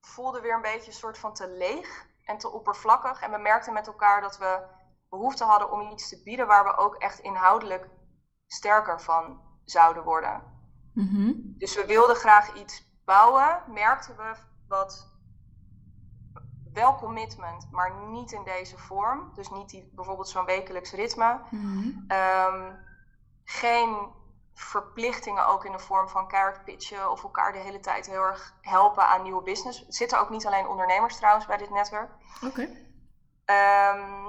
voelde 0.00 0.40
weer 0.40 0.54
een 0.54 0.62
beetje 0.62 0.86
een 0.86 0.96
soort 0.96 1.18
van 1.18 1.34
te 1.34 1.48
leeg 1.48 2.06
en 2.24 2.38
te 2.38 2.52
oppervlakkig. 2.52 3.20
En 3.20 3.30
we 3.30 3.38
merkten 3.38 3.72
met 3.72 3.86
elkaar 3.86 4.20
dat 4.20 4.38
we 4.38 4.62
behoefte 5.08 5.44
hadden 5.44 5.72
om 5.72 5.90
iets 5.90 6.08
te 6.08 6.22
bieden 6.22 6.46
waar 6.46 6.64
we 6.64 6.76
ook 6.76 6.94
echt 6.94 7.18
inhoudelijk 7.18 7.88
sterker 8.46 9.00
van 9.00 9.40
zouden 9.64 10.04
worden. 10.04 10.42
Mhm. 10.94 11.32
Dus 11.36 11.74
we 11.74 11.86
wilden 11.86 12.16
graag 12.16 12.54
iets 12.54 13.00
bouwen, 13.04 13.62
merkten 13.66 14.16
we 14.16 14.34
wat 14.68 15.14
wel 16.72 16.94
commitment, 16.94 17.70
maar 17.70 17.94
niet 18.08 18.32
in 18.32 18.44
deze 18.44 18.78
vorm. 18.78 19.30
Dus 19.34 19.50
niet 19.50 19.68
die, 19.68 19.92
bijvoorbeeld 19.94 20.28
zo'n 20.28 20.44
wekelijks 20.44 20.92
ritme. 20.92 21.40
Mhm. 21.50 21.90
Ehm, 22.08 22.72
geen 23.46 24.14
verplichtingen 24.54 25.46
ook 25.46 25.64
in 25.64 25.72
de 25.72 25.78
vorm 25.78 26.08
van 26.08 26.28
keihard 26.28 26.64
pitchen 26.64 27.10
of 27.10 27.22
elkaar 27.22 27.52
de 27.52 27.58
hele 27.58 27.80
tijd 27.80 28.06
heel 28.06 28.22
erg 28.22 28.54
helpen 28.60 29.06
aan 29.06 29.22
nieuwe 29.22 29.42
business. 29.42 29.86
Er 29.86 29.92
zitten 29.92 30.20
ook 30.20 30.30
niet 30.30 30.46
alleen 30.46 30.68
ondernemers 30.68 31.16
trouwens 31.16 31.46
bij 31.46 31.56
dit 31.56 31.70
netwerk. 31.70 32.10
Oké. 32.44 32.68
Ehm, 33.44 34.26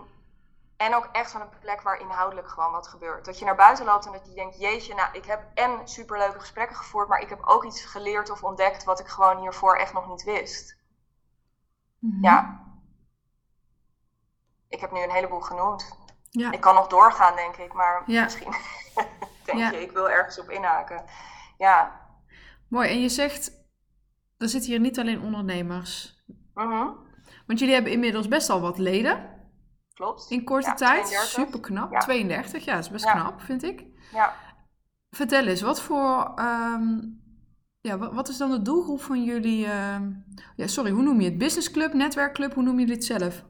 en 0.77 0.95
ook 0.95 1.09
echt 1.11 1.31
van 1.31 1.41
een 1.41 1.59
plek 1.59 1.81
waar 1.81 1.99
inhoudelijk 1.99 2.49
gewoon 2.49 2.71
wat 2.71 2.87
gebeurt. 2.87 3.25
Dat 3.25 3.39
je 3.39 3.45
naar 3.45 3.55
buiten 3.55 3.85
loopt 3.85 4.05
en 4.05 4.11
dat 4.11 4.27
je 4.27 4.33
denkt, 4.33 4.59
jeetje, 4.59 4.95
nou 4.95 5.09
ik 5.11 5.25
heb 5.25 5.45
en 5.53 5.87
superleuke 5.87 6.39
gesprekken 6.39 6.75
gevoerd, 6.75 7.07
maar 7.07 7.19
ik 7.19 7.29
heb 7.29 7.41
ook 7.45 7.65
iets 7.65 7.85
geleerd 7.85 8.29
of 8.29 8.43
ontdekt 8.43 8.83
wat 8.83 8.99
ik 8.99 9.07
gewoon 9.07 9.39
hiervoor 9.39 9.75
echt 9.75 9.93
nog 9.93 10.07
niet 10.07 10.23
wist. 10.23 10.77
Mhm. 11.99 12.23
Ja. 12.23 12.65
Ik 14.67 14.79
heb 14.79 14.91
nu 14.91 15.01
een 15.01 15.11
heleboel 15.11 15.41
genoemd. 15.41 15.97
Ja. 16.37 16.51
Ik 16.51 16.61
kan 16.61 16.75
nog 16.75 16.87
doorgaan, 16.87 17.35
denk 17.35 17.55
ik, 17.55 17.73
maar 17.73 18.03
ja. 18.05 18.23
misschien 18.23 18.53
denk 19.45 19.71
je, 19.71 19.81
ik 19.81 19.91
wil 19.91 20.09
ergens 20.09 20.39
op 20.39 20.49
inhaken. 20.49 21.03
Ja. 21.57 22.01
Mooi, 22.67 22.89
en 22.89 23.01
je 23.01 23.09
zegt, 23.09 23.51
er 24.37 24.49
zitten 24.49 24.69
hier 24.69 24.79
niet 24.79 24.99
alleen 24.99 25.21
ondernemers. 25.21 26.23
Mhm. 26.53 26.87
Want 27.45 27.59
jullie 27.59 27.73
hebben 27.73 27.91
inmiddels 27.91 28.27
best 28.27 28.49
al 28.49 28.61
wat 28.61 28.77
leden. 28.77 29.35
Klopt. 29.93 30.25
In 30.29 30.43
korte 30.43 30.73
tijd, 30.73 31.07
super 31.07 31.59
knap. 31.59 31.91
Ja. 31.91 31.99
32, 31.99 32.65
ja, 32.65 32.75
dat 32.75 32.83
is 32.83 32.89
best 32.89 33.11
knap, 33.11 33.41
vind 33.41 33.63
ik. 33.63 33.85
Ja. 34.13 34.33
Vertel 35.09 35.45
eens, 35.45 35.61
wat 35.61 35.81
voor, 35.81 36.31
ehm, 36.35 36.99
ja, 37.81 37.97
wat, 37.97 38.29
is 38.29 38.37
dan 38.37 38.51
de 38.51 38.61
doelgroep 38.61 39.01
van 39.01 39.23
jullie, 39.23 39.65
uh, 39.65 39.95
ja, 40.55 40.67
sorry, 40.67 40.91
hoe 40.91 41.03
noem 41.03 41.21
je 41.21 41.29
het? 41.29 41.37
Businessclub, 41.37 41.93
netwerkclub, 41.93 42.53
hoe 42.53 42.63
noem 42.63 42.79
je 42.79 42.85
dit 42.85 43.05
zelf? 43.05 43.45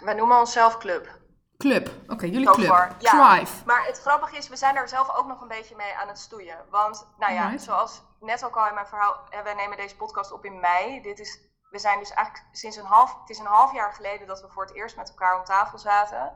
Wij 0.00 0.14
noemen 0.14 0.38
onszelf 0.38 0.78
club. 0.78 1.18
Club. 1.58 1.90
Oké, 2.08 2.26
jullie 2.26 2.50
club. 2.50 2.94
Ja, 2.98 3.34
Drive. 3.34 3.64
Maar 3.66 3.84
het 3.84 4.00
grappige 4.00 4.36
is, 4.36 4.48
we 4.48 4.56
zijn 4.56 4.74
daar 4.74 4.88
zelf 4.88 5.16
ook 5.16 5.26
nog 5.26 5.40
een 5.40 5.48
beetje 5.48 5.76
mee 5.76 5.94
aan 5.96 6.08
het 6.08 6.18
stoeien. 6.18 6.58
Want, 6.70 7.08
nou 7.18 7.32
ja, 7.32 7.58
zoals 7.58 8.02
net 8.20 8.44
ook 8.44 8.56
al 8.56 8.66
in 8.66 8.74
mijn 8.74 8.86
verhaal, 8.86 9.16
wij 9.44 9.54
nemen 9.54 9.76
deze 9.76 9.96
podcast 9.96 10.32
op 10.32 10.44
in 10.44 10.60
mei. 10.60 11.02
Dit 11.02 11.18
is, 11.18 11.40
we 11.70 11.78
zijn 11.78 11.98
dus 11.98 12.10
eigenlijk 12.10 12.46
sinds 12.52 12.76
een 12.76 12.84
half, 12.84 13.20
het 13.20 13.30
is 13.30 13.38
een 13.38 13.46
half 13.46 13.72
jaar 13.72 13.92
geleden 13.92 14.26
dat 14.26 14.40
we 14.40 14.48
voor 14.48 14.62
het 14.62 14.74
eerst 14.74 14.96
met 14.96 15.08
elkaar 15.08 15.38
om 15.38 15.44
tafel 15.44 15.78
zaten. 15.78 16.32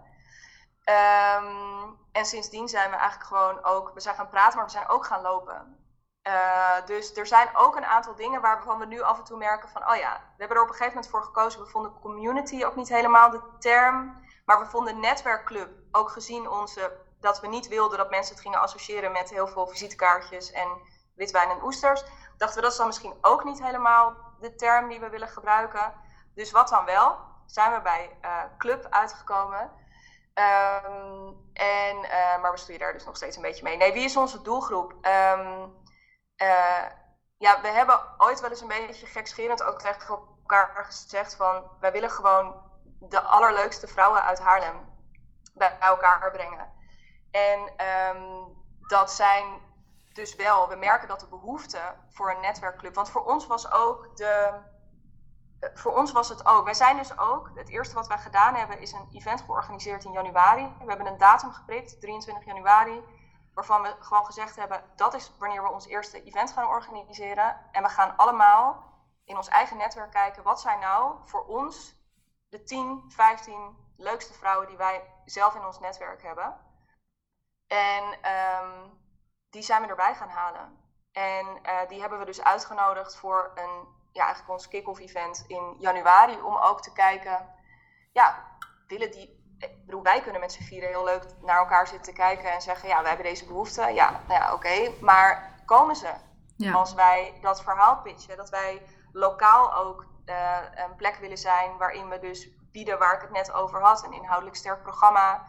Um, 0.84 1.98
en 2.12 2.24
sindsdien 2.24 2.68
zijn 2.68 2.90
we 2.90 2.96
eigenlijk 2.96 3.28
gewoon 3.28 3.64
ook, 3.64 3.90
we 3.94 4.00
zijn 4.00 4.14
gaan 4.14 4.28
praten, 4.28 4.56
maar 4.56 4.66
we 4.66 4.72
zijn 4.72 4.88
ook 4.88 5.06
gaan 5.06 5.22
lopen. 5.22 5.76
Uh, 6.26 6.86
dus 6.86 7.16
er 7.16 7.26
zijn 7.26 7.48
ook 7.56 7.76
een 7.76 7.84
aantal 7.84 8.14
dingen 8.14 8.40
waarvan 8.40 8.78
we 8.78 8.86
nu 8.86 9.00
af 9.00 9.18
en 9.18 9.24
toe 9.24 9.38
merken 9.38 9.68
van, 9.68 9.88
oh 9.90 9.96
ja, 9.96 10.12
we 10.12 10.38
hebben 10.38 10.56
er 10.56 10.62
op 10.62 10.68
een 10.68 10.74
gegeven 10.74 10.94
moment 10.94 11.12
voor 11.12 11.22
gekozen. 11.22 11.60
We 11.60 11.66
vonden 11.66 12.00
community 12.00 12.64
ook 12.64 12.76
niet 12.76 12.88
helemaal 12.88 13.30
de 13.30 13.42
term. 13.58 14.20
Maar 14.44 14.58
we 14.58 14.66
vonden 14.66 15.00
netwerkclub, 15.00 15.70
ook 15.92 16.10
gezien 16.10 16.48
onze 16.50 17.00
dat 17.20 17.40
we 17.40 17.46
niet 17.46 17.68
wilden 17.68 17.98
dat 17.98 18.10
mensen 18.10 18.34
het 18.34 18.42
gingen 18.42 18.60
associëren 18.60 19.12
met 19.12 19.30
heel 19.30 19.46
veel 19.46 19.66
visitekaartjes 19.66 20.52
en 20.52 20.68
witwijn 21.14 21.50
en 21.50 21.62
oesters. 21.62 22.04
Dachten 22.36 22.56
we 22.56 22.62
dat 22.62 22.72
is 22.72 22.78
dan 22.78 22.86
misschien 22.86 23.18
ook 23.20 23.44
niet 23.44 23.62
helemaal 23.62 24.16
de 24.40 24.54
term 24.54 24.88
die 24.88 25.00
we 25.00 25.08
willen 25.08 25.28
gebruiken. 25.28 25.94
Dus 26.34 26.50
wat 26.50 26.68
dan 26.68 26.84
wel? 26.84 27.18
Zijn 27.46 27.72
we 27.72 27.80
bij 27.80 28.18
uh, 28.22 28.42
club 28.58 28.86
uitgekomen. 28.90 29.70
Ehm, 30.34 31.32
en, 31.52 31.96
uh, 31.96 32.40
maar 32.40 32.52
we 32.52 32.58
stoeien 32.58 32.80
daar 32.80 32.92
dus 32.92 33.04
nog 33.04 33.16
steeds 33.16 33.36
een 33.36 33.42
beetje 33.42 33.62
mee. 33.62 33.76
Nee, 33.76 33.92
wie 33.92 34.04
is 34.04 34.16
onze 34.16 34.42
doelgroep? 34.42 34.92
Um, 34.92 35.80
uh, 36.36 36.84
ja, 37.38 37.60
we 37.60 37.68
hebben 37.68 38.00
ooit 38.18 38.40
wel 38.40 38.50
eens 38.50 38.60
een 38.60 38.68
beetje 38.68 39.06
gekscherend 39.06 39.62
ook 39.62 39.78
tegen 39.80 40.08
elkaar 40.08 40.84
gezegd 40.84 41.34
van... 41.34 41.70
wij 41.80 41.92
willen 41.92 42.10
gewoon 42.10 42.71
de 43.08 43.20
allerleukste 43.20 43.86
vrouwen 43.86 44.22
uit 44.22 44.40
Haarlem 44.40 44.90
bij 45.54 45.78
elkaar 45.78 46.30
brengen. 46.30 46.72
En 47.30 47.60
um, 48.16 48.56
dat 48.88 49.12
zijn 49.12 49.60
dus 50.12 50.34
wel, 50.34 50.68
we 50.68 50.76
merken 50.76 51.08
dat 51.08 51.20
de 51.20 51.26
behoefte 51.26 51.80
voor 52.08 52.30
een 52.30 52.40
netwerkclub... 52.40 52.94
want 52.94 53.10
voor 53.10 53.24
ons 53.24 53.46
was 53.46 53.72
ook 53.72 54.16
de 54.16 54.60
voor 55.74 55.96
ons 55.96 56.12
was 56.12 56.28
het 56.28 56.46
ook. 56.46 56.64
Wij 56.64 56.74
zijn 56.74 56.96
dus 56.96 57.18
ook, 57.18 57.50
het 57.54 57.68
eerste 57.68 57.94
wat 57.94 58.06
wij 58.06 58.18
gedaan 58.18 58.54
hebben, 58.54 58.80
is 58.80 58.92
een 58.92 59.08
event 59.12 59.40
georganiseerd 59.40 60.04
in 60.04 60.12
januari. 60.12 60.74
We 60.78 60.88
hebben 60.88 61.06
een 61.06 61.18
datum 61.18 61.52
geprikt, 61.52 62.00
23 62.00 62.44
januari, 62.44 63.02
waarvan 63.54 63.82
we 63.82 63.96
gewoon 63.98 64.26
gezegd 64.26 64.56
hebben, 64.56 64.84
dat 64.96 65.14
is 65.14 65.32
wanneer 65.38 65.62
we 65.62 65.70
ons 65.70 65.86
eerste 65.86 66.22
event 66.22 66.52
gaan 66.52 66.66
organiseren. 66.66 67.56
En 67.72 67.82
we 67.82 67.88
gaan 67.88 68.16
allemaal 68.16 68.84
in 69.24 69.36
ons 69.36 69.48
eigen 69.48 69.76
netwerk 69.76 70.10
kijken, 70.10 70.42
wat 70.42 70.60
zijn 70.60 70.78
nou 70.78 71.14
voor 71.24 71.44
ons 71.44 72.01
de 72.52 72.62
10, 72.62 73.04
15 73.08 73.76
leukste 73.96 74.32
vrouwen 74.32 74.68
die 74.68 74.76
wij 74.76 75.02
zelf 75.24 75.54
in 75.54 75.64
ons 75.64 75.80
netwerk 75.80 76.22
hebben. 76.22 76.56
En 77.66 78.04
um, 78.04 79.00
die 79.50 79.62
zijn 79.62 79.82
we 79.82 79.88
erbij 79.88 80.14
gaan 80.14 80.28
halen. 80.28 80.80
En 81.12 81.46
uh, 81.46 81.88
die 81.88 82.00
hebben 82.00 82.18
we 82.18 82.24
dus 82.24 82.42
uitgenodigd 82.42 83.16
voor 83.16 83.52
een 83.54 83.88
ja, 84.12 84.24
eigenlijk 84.24 84.52
ons 84.52 84.68
kick-off 84.68 85.00
event 85.00 85.44
in 85.46 85.76
januari. 85.78 86.40
Om 86.40 86.56
ook 86.56 86.82
te 86.82 86.92
kijken, 86.92 87.54
ja, 88.12 88.56
willen 88.86 89.10
die. 89.10 89.40
Ik 89.58 89.84
bedoel, 89.84 90.02
wij 90.02 90.22
kunnen 90.22 90.40
met 90.40 90.52
z'n 90.52 90.62
vieren 90.62 90.88
heel 90.88 91.04
leuk 91.04 91.24
naar 91.40 91.58
elkaar 91.58 91.86
zitten 91.86 92.14
kijken 92.14 92.52
en 92.52 92.62
zeggen: 92.62 92.88
ja, 92.88 93.02
we 93.02 93.08
hebben 93.08 93.26
deze 93.26 93.46
behoefte. 93.46 93.82
Ja, 93.82 94.10
nou 94.10 94.40
ja, 94.40 94.52
oké. 94.52 94.92
Maar 95.00 95.62
komen 95.64 95.96
ze? 95.96 96.12
Ja. 96.56 96.72
Als 96.72 96.94
wij 96.94 97.38
dat 97.40 97.62
verhaal 97.62 98.00
pitchen, 98.02 98.36
dat 98.36 98.50
wij 98.50 98.82
lokaal 99.12 99.74
ook 99.74 100.06
uh, 100.26 100.58
een 100.74 100.96
plek 100.96 101.16
willen 101.16 101.38
zijn 101.38 101.76
waarin 101.78 102.08
we 102.08 102.18
dus 102.18 102.48
bieden 102.72 102.98
waar 102.98 103.14
ik 103.14 103.20
het 103.20 103.30
net 103.30 103.52
over 103.52 103.82
had, 103.82 104.04
een 104.04 104.12
inhoudelijk 104.12 104.56
sterk 104.56 104.82
programma. 104.82 105.46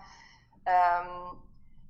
Um, 0.63 1.41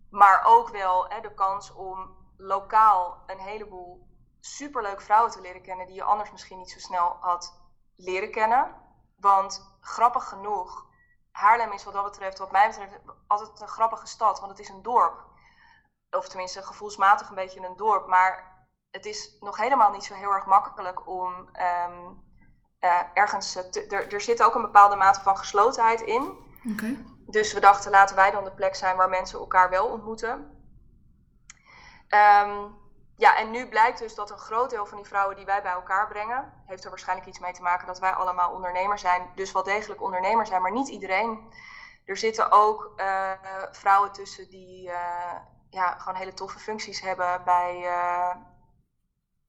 maar 0.10 0.44
ook 0.46 0.70
wel 0.70 1.08
hè, 1.08 1.22
de 1.22 1.34
kans 1.34 1.74
om 1.74 2.18
lokaal 2.38 3.24
een 3.25 3.40
heleboel 3.40 4.08
superleuk 4.40 5.02
vrouwen 5.02 5.32
te 5.32 5.42
leren 5.42 5.62
kennen 5.62 5.86
die 5.86 5.96
je 5.96 6.04
anders 6.04 6.32
misschien 6.32 6.58
niet 6.58 6.72
zo 6.72 6.80
snel 6.80 7.18
had 7.20 7.62
leren 7.96 8.32
kennen. 8.32 8.75
Want 9.16 9.78
grappig 9.80 10.28
genoeg, 10.30 10.86
Haarlem 11.32 11.72
is 11.72 11.84
wat 11.84 11.94
dat 11.94 12.04
betreft, 12.04 12.38
wat 12.38 12.52
mij 12.52 12.68
betreft, 12.68 13.00
altijd 13.28 13.62
een 13.62 13.68
grappige 13.68 14.08
stad, 14.08 14.40
want 14.40 14.52
het 14.52 14.60
is 14.60 14.70
een 14.70 14.82
dorp. 14.82 15.25
Of 16.10 16.28
tenminste, 16.28 16.63
gevoelsmatig 16.63 17.30
een 17.30 17.36
beetje 17.36 17.66
een 17.66 17.75
dorp. 17.75 18.08
Maar 18.08 18.66
het 18.92 19.06
is 19.06 19.38
nog 19.40 19.58
helemaal 19.58 19.92
niet 19.92 20.04
zo 20.04 20.13
heel 20.13 20.32
erg 20.32 20.46
makkelijk 20.46 21.08
om 21.08 21.50
um, 21.88 22.33
uh, 22.84 23.00
ergens. 23.13 23.52
Te, 23.52 23.86
er, 23.88 24.13
er 24.13 24.22
zit 24.22 24.44
ook 24.44 24.56
een 24.56 24.62
bepaalde 24.62 24.96
mate 24.96 25.22
van 25.22 25.38
geslotenheid 25.38 26.02
in. 26.02 26.38
Okay. 26.72 26.98
Dus 27.25 27.54
we 27.54 27.60
dachten, 27.60 27.92
laten 27.92 28.16
wij 28.16 28.32
dan 28.32 28.44
de 28.44 28.52
plek 28.52 28.75
zijn 28.75 28.98
waar 28.98 29.10
mensen 29.10 29.40
elkaar 29.40 29.70
wel 29.70 29.88
ontmoeten. 29.88 30.32
Um, 32.10 32.82
ja, 33.16 33.38
en 33.38 33.52
nu 33.52 33.68
blijkt 33.68 34.00
dus 34.00 34.16
dat 34.16 34.32
een 34.32 34.38
groot 34.38 34.70
deel 34.70 34.86
van 34.86 34.98
die 34.98 35.08
vrouwen 35.08 35.36
die 35.36 35.46
wij 35.46 35.62
bij 35.62 35.72
elkaar 35.72 36.08
brengen, 36.08 36.54
heeft 36.66 36.84
er 36.84 36.90
waarschijnlijk 36.90 37.28
iets 37.28 37.40
mee 37.40 37.54
te 37.54 37.62
maken 37.62 37.88
dat 37.88 38.00
wij 38.00 38.12
allemaal 38.12 38.54
ondernemer 38.54 39.00
zijn, 39.00 39.30
dus 39.36 39.52
wel 39.52 39.63
degelijk 39.63 40.02
ondernemer 40.02 40.46
zijn, 40.46 40.62
maar 40.62 40.72
niet 40.72 40.88
iedereen. 40.88 41.52
Er 42.06 42.18
zitten 42.18 42.52
ook 42.52 42.94
uh, 42.98 43.32
vrouwen 43.72 44.12
tussen 44.12 44.50
die 44.50 44.88
uh, 44.88 45.36
ja, 45.70 45.98
gewoon 45.98 46.18
hele 46.18 46.34
toffe 46.34 46.60
functies 46.60 47.02
hebben 47.02 47.44
bij 47.44 47.82
uh, 47.84 48.36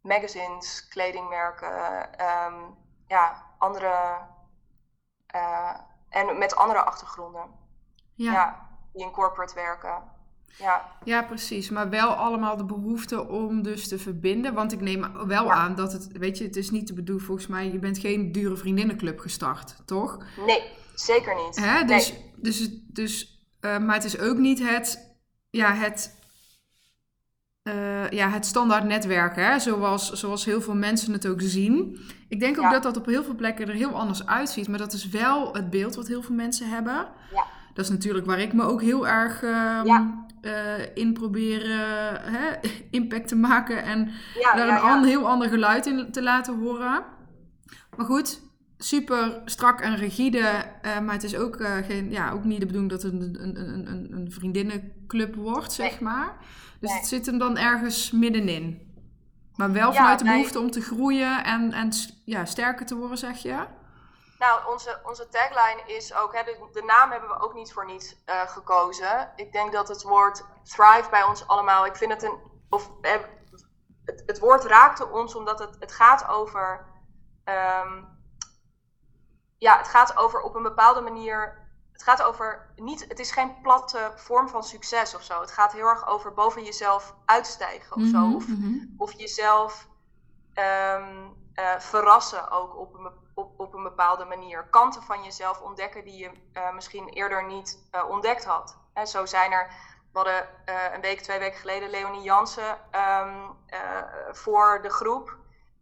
magazines, 0.01 0.89
kledingmerken, 0.89 2.09
um, 2.45 2.84
ja, 3.07 3.43
andere 3.59 4.19
en 6.09 6.39
met 6.39 6.57
andere 6.57 6.83
achtergronden. 6.83 7.45
Ja. 8.15 8.33
ja. 8.33 8.69
die 8.93 9.05
in 9.05 9.11
corporate 9.11 9.55
werken. 9.55 10.03
Ja. 10.59 10.91
ja, 11.05 11.23
precies. 11.23 11.71
Maar 11.71 11.91
wel 11.91 12.09
allemaal 12.09 12.57
de 12.57 12.65
behoefte 12.65 13.29
om 13.29 13.63
dus 13.63 13.89
te 13.89 13.99
verbinden. 13.99 14.55
Want 14.55 14.73
ik 14.73 14.81
neem 14.81 15.27
wel 15.27 15.53
aan 15.53 15.75
dat 15.75 15.93
het, 15.93 16.13
weet 16.13 16.39
je, 16.39 16.45
het 16.45 16.57
is 16.57 16.71
niet 16.71 16.87
te 16.87 16.95
bedoelen, 16.95 17.25
volgens 17.25 17.47
mij, 17.47 17.73
je 17.73 17.79
bent 17.79 17.99
geen 17.99 18.33
dure 18.33 18.57
vriendinnenclub 18.57 19.19
gestart, 19.19 19.77
toch? 19.87 20.19
Nee, 20.47 20.73
zeker 20.95 21.35
niet. 21.35 21.57
Hè? 21.57 21.85
Dus, 21.85 22.13
nee. 22.13 22.33
dus, 22.37 22.69
dus 22.87 23.47
uh, 23.61 23.79
maar 23.79 23.95
het 23.95 24.05
is 24.05 24.19
ook 24.19 24.37
niet 24.37 24.69
het, 24.69 25.17
ja, 25.51 25.75
het, 25.75 26.19
uh, 27.69 28.11
ja, 28.11 28.29
het 28.29 28.47
standaard 28.47 28.85
netwerk, 28.85 29.37
hè? 29.37 29.59
Zoals, 29.59 30.13
zoals 30.13 30.45
heel 30.45 30.61
veel 30.61 30.75
mensen 30.75 31.13
het 31.13 31.27
ook 31.27 31.41
zien. 31.43 31.99
Ik 32.29 32.41
denk 32.41 32.59
ook 32.59 32.65
ja. 32.65 32.71
dat 32.71 32.83
dat 32.83 32.97
op 32.97 33.07
heel 33.07 33.25
veel 33.25 33.35
plekken 33.35 33.69
er 33.69 33.75
heel 33.75 33.93
anders 33.93 34.27
uitziet. 34.27 34.69
Maar 34.69 34.79
dat 34.79 34.93
is 34.93 35.09
wel 35.09 35.55
het 35.55 35.71
beeld 35.71 35.95
wat 35.95 36.07
heel 36.07 36.23
veel 36.23 36.35
mensen 36.35 36.69
hebben. 36.69 37.07
Ja. 37.33 37.45
Dat 37.75 37.85
is 37.85 37.91
natuurlijk 37.91 38.27
waar 38.27 38.41
ik 38.41 38.53
me 38.53 38.63
ook 38.63 38.83
heel 38.83 39.09
erg 39.09 39.43
uh, 39.43 39.51
ja 39.85 40.25
uh, 40.45 40.87
in 40.95 41.13
proberen 41.13 42.21
hè, 42.23 42.69
impact 42.91 43.29
te 43.29 43.37
maken 43.37 43.83
en 43.83 44.11
daar 44.55 44.97
een 44.97 45.05
heel 45.05 45.29
ander 45.29 45.49
geluid 45.49 45.87
in 45.87 46.13
te 46.13 46.23
laten 46.23 46.59
horen. 46.59 47.03
Maar 47.97 48.07
goed, 48.07 48.41
super 48.85 49.43
strak 49.45 49.81
en 49.81 49.97
rigide, 49.97 50.65
uh, 50.83 50.99
maar 50.99 51.15
het 51.15 51.23
is 51.23 51.37
ook, 51.37 51.57
uh, 51.57 51.77
geen, 51.77 52.11
ja, 52.11 52.31
ook 52.31 52.45
niet 52.45 52.61
de 52.61 52.67
bedoeling 52.67 52.93
dat 52.93 53.03
het 53.03 53.13
een, 53.13 53.37
een, 53.41 53.89
een, 53.89 54.13
een 54.13 54.33
vriendinnenclub 54.33 55.35
wordt, 55.35 55.73
zeg 55.73 56.01
maar. 56.01 56.37
Dus 56.81 56.91
nee. 56.91 56.99
het 56.99 57.09
zit 57.09 57.27
hem 57.27 57.39
dan 57.39 57.59
ergens 57.59 58.11
middenin. 58.11 58.93
Maar 59.57 59.73
wel 59.73 59.93
vanuit 59.93 60.19
de 60.19 60.25
behoefte 60.25 60.59
nee. 60.59 60.67
om 60.67 60.71
te 60.71 60.81
groeien 60.81 61.45
en, 61.45 61.73
en 61.73 61.91
ja, 62.25 62.45
sterker 62.45 62.87
te 62.87 62.97
worden, 62.97 63.19
zeg 63.19 63.39
je? 63.39 63.67
Nou, 64.39 64.73
onze, 64.73 65.01
onze 65.05 65.29
tagline 65.29 65.97
is 65.97 66.15
ook, 66.15 66.35
hè, 66.35 66.43
de, 66.43 66.69
de 66.73 66.83
naam 66.83 67.11
hebben 67.11 67.29
we 67.29 67.41
ook 67.41 67.55
niet 67.55 67.73
voor 67.73 67.87
niets 67.87 68.17
uh, 68.27 68.41
gekozen. 68.41 69.33
Ik 69.37 69.53
denk 69.53 69.73
dat 69.73 69.89
het 69.89 70.03
woord 70.03 70.45
thrive 70.63 71.07
bij 71.11 71.23
ons 71.23 71.47
allemaal, 71.47 71.87
ik 71.87 71.97
vind 71.97 72.13
het 72.13 72.23
een, 72.23 72.39
of 72.69 72.91
eh, 73.01 73.13
het, 74.05 74.23
het 74.27 74.39
woord 74.39 74.65
raakte 74.65 75.09
ons 75.09 75.35
omdat 75.35 75.59
het, 75.59 75.77
het 75.79 75.93
gaat 75.93 76.29
over, 76.29 76.87
um, 77.45 78.14
ja, 79.59 79.79
het 79.79 79.89
gaat 79.89 80.17
over 80.17 80.41
op 80.41 80.55
een 80.55 80.63
bepaalde 80.63 81.01
manier, 81.01 81.69
het 81.93 82.03
gaat 82.03 82.23
over 82.23 82.73
niet, 82.77 83.09
het 83.09 83.19
is 83.19 83.31
geen 83.31 83.61
platte 83.61 84.13
vorm 84.15 84.49
van 84.49 84.65
succes 84.65 85.15
of 85.15 85.23
zo. 85.23 85.41
Het 85.41 85.51
gaat 85.51 85.73
heel 85.73 85.87
erg 85.87 86.07
over 86.07 86.35
boven 86.35 86.65
jezelf 86.65 87.15
uitstijgen 87.25 87.97
of 87.97 88.03
mm 88.03 88.13
-hmm, 88.13 88.31
zo. 88.31 88.37
Of, 88.37 88.49
mm 88.49 88.55
-hmm. 88.55 88.95
of 88.99 89.13
jezelf 89.13 89.89
um, 90.55 91.37
uh, 91.55 91.79
verrassen 91.79 92.51
ook 92.51 92.77
op 92.77 92.95
een, 92.95 93.11
op, 93.35 93.61
op 93.61 93.75
een 93.75 93.83
bepaalde 93.83 94.25
manier. 94.25 94.69
Kanten 94.69 95.03
van 95.03 95.23
jezelf 95.23 95.61
ontdekken 95.61 96.05
die 96.05 96.17
je 96.17 96.31
uh, 96.53 96.73
misschien 96.73 97.09
eerder 97.09 97.47
niet 97.47 97.89
uh, 97.93 98.09
ontdekt 98.09 98.45
had. 98.45 98.77
En 98.93 99.07
zo 99.07 99.27
zijn 99.27 99.53
er, 99.53 99.67
we 100.13 100.19
hadden 100.19 100.49
een 100.95 101.01
week, 101.01 101.21
twee 101.21 101.39
weken 101.39 101.59
geleden 101.59 101.91
Leonie 101.91 102.23
Jansen 102.23 102.79
um, 102.93 103.57
voor 104.33 104.83
de 104.83 104.91
groep. 104.91 105.37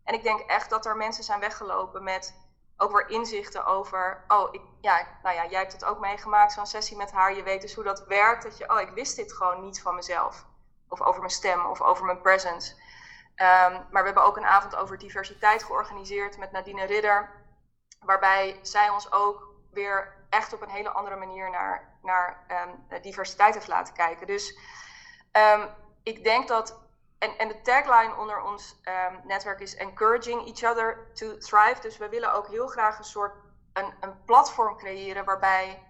En 0.05 0.15
ik 0.15 0.23
denk 0.23 0.41
echt 0.41 0.71
dat 0.71 0.87
er 0.87 0.97
mensen 0.97 1.25
zijn 1.25 1.41
weggelopen 1.41 2.03
met 2.03 2.42
ook 2.83 2.93
weer 2.93 3.09
inzichten 3.09 3.65
over, 3.65 4.25
oh, 4.29 4.49
ik, 4.55 4.61
ja, 4.81 5.07
nou 5.23 5.37
ja, 5.37 5.47
jij 5.47 5.61
hebt 5.61 5.73
het 5.73 5.85
ook 5.85 6.01
meegemaakt, 6.01 6.53
zo'n 6.53 6.67
sessie 6.67 6.97
met 6.97 7.13
haar. 7.13 7.35
Je 7.35 7.43
weet 7.43 7.61
dus 7.61 7.75
hoe 7.75 7.85
dat 7.85 8.07
werkt, 8.07 8.43
dat 8.43 8.59
je, 8.59 8.71
oh, 8.71 8.81
ik 8.81 8.91
wist 8.91 9.17
dit 9.17 9.33
gewoon 9.33 9.63
niet 9.63 9.83
van 9.83 9.95
mezelf. 9.95 10.47
Of 10.89 11.01
over 11.01 11.21
mijn 11.21 11.33
stem, 11.33 11.67
of 11.67 11.81
over 11.81 12.05
mijn 12.05 12.21
presence. 12.21 12.73
Um, 13.37 13.87
maar 13.91 14.03
we 14.03 14.05
hebben 14.05 14.25
ook 14.25 14.37
een 14.37 14.47
avond 14.47 14.77
over 14.77 14.99
diversiteit 14.99 15.63
georganiseerd 15.63 16.39
met 16.39 16.53
Nadine 16.53 16.85
Ridder. 16.85 17.31
Waarbij 18.01 18.59
zij 18.63 18.89
ons 18.89 19.13
ook 19.13 19.49
weer 19.71 20.15
echt 20.31 20.53
op 20.53 20.63
een 20.63 20.71
hele 20.71 20.91
andere 20.91 21.17
manier 21.17 21.51
naar, 21.51 21.99
naar 22.03 22.47
um, 22.67 23.03
diversiteit 23.03 23.55
heeft 23.55 23.69
laten 23.69 23.95
kijken. 23.95 24.27
Dus 24.27 24.59
um, 25.33 25.69
ik 26.03 26.25
denk 26.25 26.49
dat. 26.49 26.81
En, 27.23 27.39
en 27.39 27.49
de 27.49 27.61
tagline 27.61 28.17
onder 28.17 28.41
ons 28.41 28.81
netwerk 29.25 29.61
is 29.61 29.75
Encouraging 29.75 30.47
each 30.47 30.71
other 30.71 31.11
to 31.13 31.37
thrive. 31.39 31.81
Dus 31.81 31.97
we 31.97 32.09
willen 32.09 32.33
ook 32.33 32.49
heel 32.49 32.67
graag 32.67 32.99
een 32.99 33.05
soort 33.05 33.35
een, 33.73 33.95
een 34.01 34.25
platform 34.25 34.77
creëren 34.77 35.25
waarbij. 35.25 35.83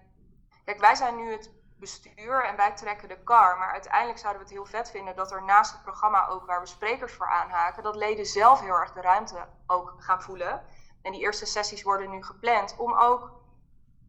Kijk, 0.65 0.79
wij 0.79 0.95
zijn 0.95 1.15
nu 1.15 1.31
het 1.31 1.51
bestuur 1.79 2.43
en 2.45 2.55
wij 2.55 2.71
trekken 2.71 3.07
de 3.07 3.23
kar. 3.23 3.57
Maar 3.57 3.71
uiteindelijk 3.71 4.19
zouden 4.19 4.41
we 4.41 4.47
het 4.47 4.57
heel 4.57 4.79
vet 4.79 4.91
vinden 4.91 5.15
dat 5.15 5.31
er 5.31 5.43
naast 5.43 5.71
het 5.71 5.83
programma 5.83 6.27
ook 6.27 6.45
waar 6.45 6.59
we 6.59 6.65
sprekers 6.65 7.13
voor 7.13 7.29
aanhaken, 7.29 7.83
dat 7.83 7.95
leden 7.95 8.25
zelf 8.25 8.59
heel 8.59 8.75
erg 8.75 8.93
de 8.93 9.01
ruimte 9.01 9.47
ook 9.67 9.93
gaan 9.97 10.21
voelen. 10.21 10.65
En 11.01 11.11
die 11.11 11.21
eerste 11.21 11.45
sessies 11.45 11.83
worden 11.83 12.09
nu 12.09 12.23
gepland 12.23 12.75
om 12.77 12.93
ook, 12.93 13.31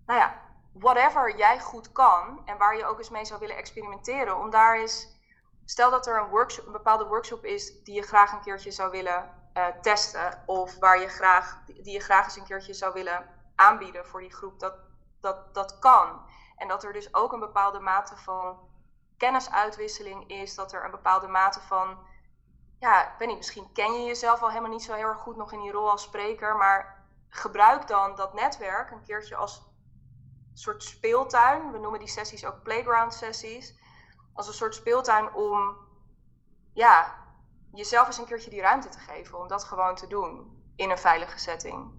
nou 0.07 0.21
ja, 0.21 0.41
whatever 0.73 1.37
jij 1.37 1.61
goed 1.61 1.93
kan 1.93 2.43
en 2.45 2.59
waar 2.59 2.77
je 2.77 2.87
ook 2.87 2.99
eens 2.99 3.11
mee 3.11 3.25
zou 3.25 3.41
willen 3.41 3.57
experimenteren, 3.57 4.39
om 4.39 4.51
daar 4.51 4.77
eens, 4.77 5.14
stel 5.65 5.91
dat 5.91 6.07
er 6.07 6.21
een, 6.21 6.29
workshop, 6.29 6.67
een 6.67 6.73
bepaalde 6.73 7.07
workshop 7.07 7.45
is 7.45 7.83
die 7.83 7.95
je 7.95 8.03
graag 8.03 8.33
een 8.33 8.41
keertje 8.41 8.71
zou 8.71 8.91
willen 8.91 9.31
uh, 9.55 9.67
testen, 9.81 10.43
of 10.47 10.79
waar 10.79 11.01
je 11.01 11.09
graag, 11.09 11.65
die 11.65 11.93
je 11.93 12.01
graag 12.01 12.25
eens 12.25 12.37
een 12.37 12.45
keertje 12.45 12.75
zou 12.75 12.93
willen 12.93 13.29
aanbieden 13.55 14.07
voor 14.07 14.21
die 14.21 14.33
groep, 14.33 14.61
dat, 14.61 14.75
dat, 15.21 15.55
dat 15.55 15.79
kan. 15.79 16.21
En 16.57 16.69
dat 16.69 16.85
er 16.85 16.93
dus 16.93 17.15
ook 17.15 17.33
een 17.33 17.41
bepaalde 17.41 17.81
mate 17.81 18.17
van 18.17 18.59
kennisuitwisseling 19.17 20.31
is, 20.31 20.55
dat 20.55 20.73
er 20.73 20.85
een 20.85 20.91
bepaalde 20.91 21.27
mate 21.27 21.61
van, 21.61 21.99
ja, 22.79 23.13
ik 23.13 23.19
weet 23.19 23.29
niet, 23.29 23.37
misschien 23.37 23.73
ken 23.73 23.93
je 23.93 24.07
jezelf 24.07 24.43
al 24.43 24.49
helemaal 24.49 24.71
niet 24.71 24.83
zo 24.83 24.95
heel 24.95 25.09
erg 25.09 25.21
goed 25.21 25.37
nog 25.37 25.53
in 25.53 25.61
die 25.61 25.73
rol 25.73 25.91
als 25.91 26.03
spreker, 26.03 26.57
maar 26.57 27.07
gebruik 27.29 27.87
dan 27.87 28.15
dat 28.15 28.35
netwerk 28.35 28.91
een 28.91 29.03
keertje 29.03 29.37
als 29.37 29.63
soort 30.55 30.83
speeltuin. 30.83 31.73
We 31.73 31.79
noemen 31.79 32.01
die 32.01 32.09
sessies 32.09 32.45
ook 32.45 32.63
playground 32.63 33.15
sessies. 33.15 33.75
Als 34.35 34.47
een 34.47 34.55
soort 34.55 34.75
speeltuin 34.75 35.33
om 35.33 35.77
ja, 36.73 37.15
jezelf 37.73 38.07
eens 38.07 38.19
een 38.19 38.25
keertje 38.25 38.51
die 38.51 38.61
ruimte 38.61 38.89
te 38.89 38.99
geven 38.99 39.39
om 39.39 39.49
dat 39.49 39.65
gewoon 39.65 39.95
te 39.95 40.07
doen 40.07 40.63
in 40.77 40.91
een 40.91 40.99
veilige 40.99 41.39
setting. 41.39 41.93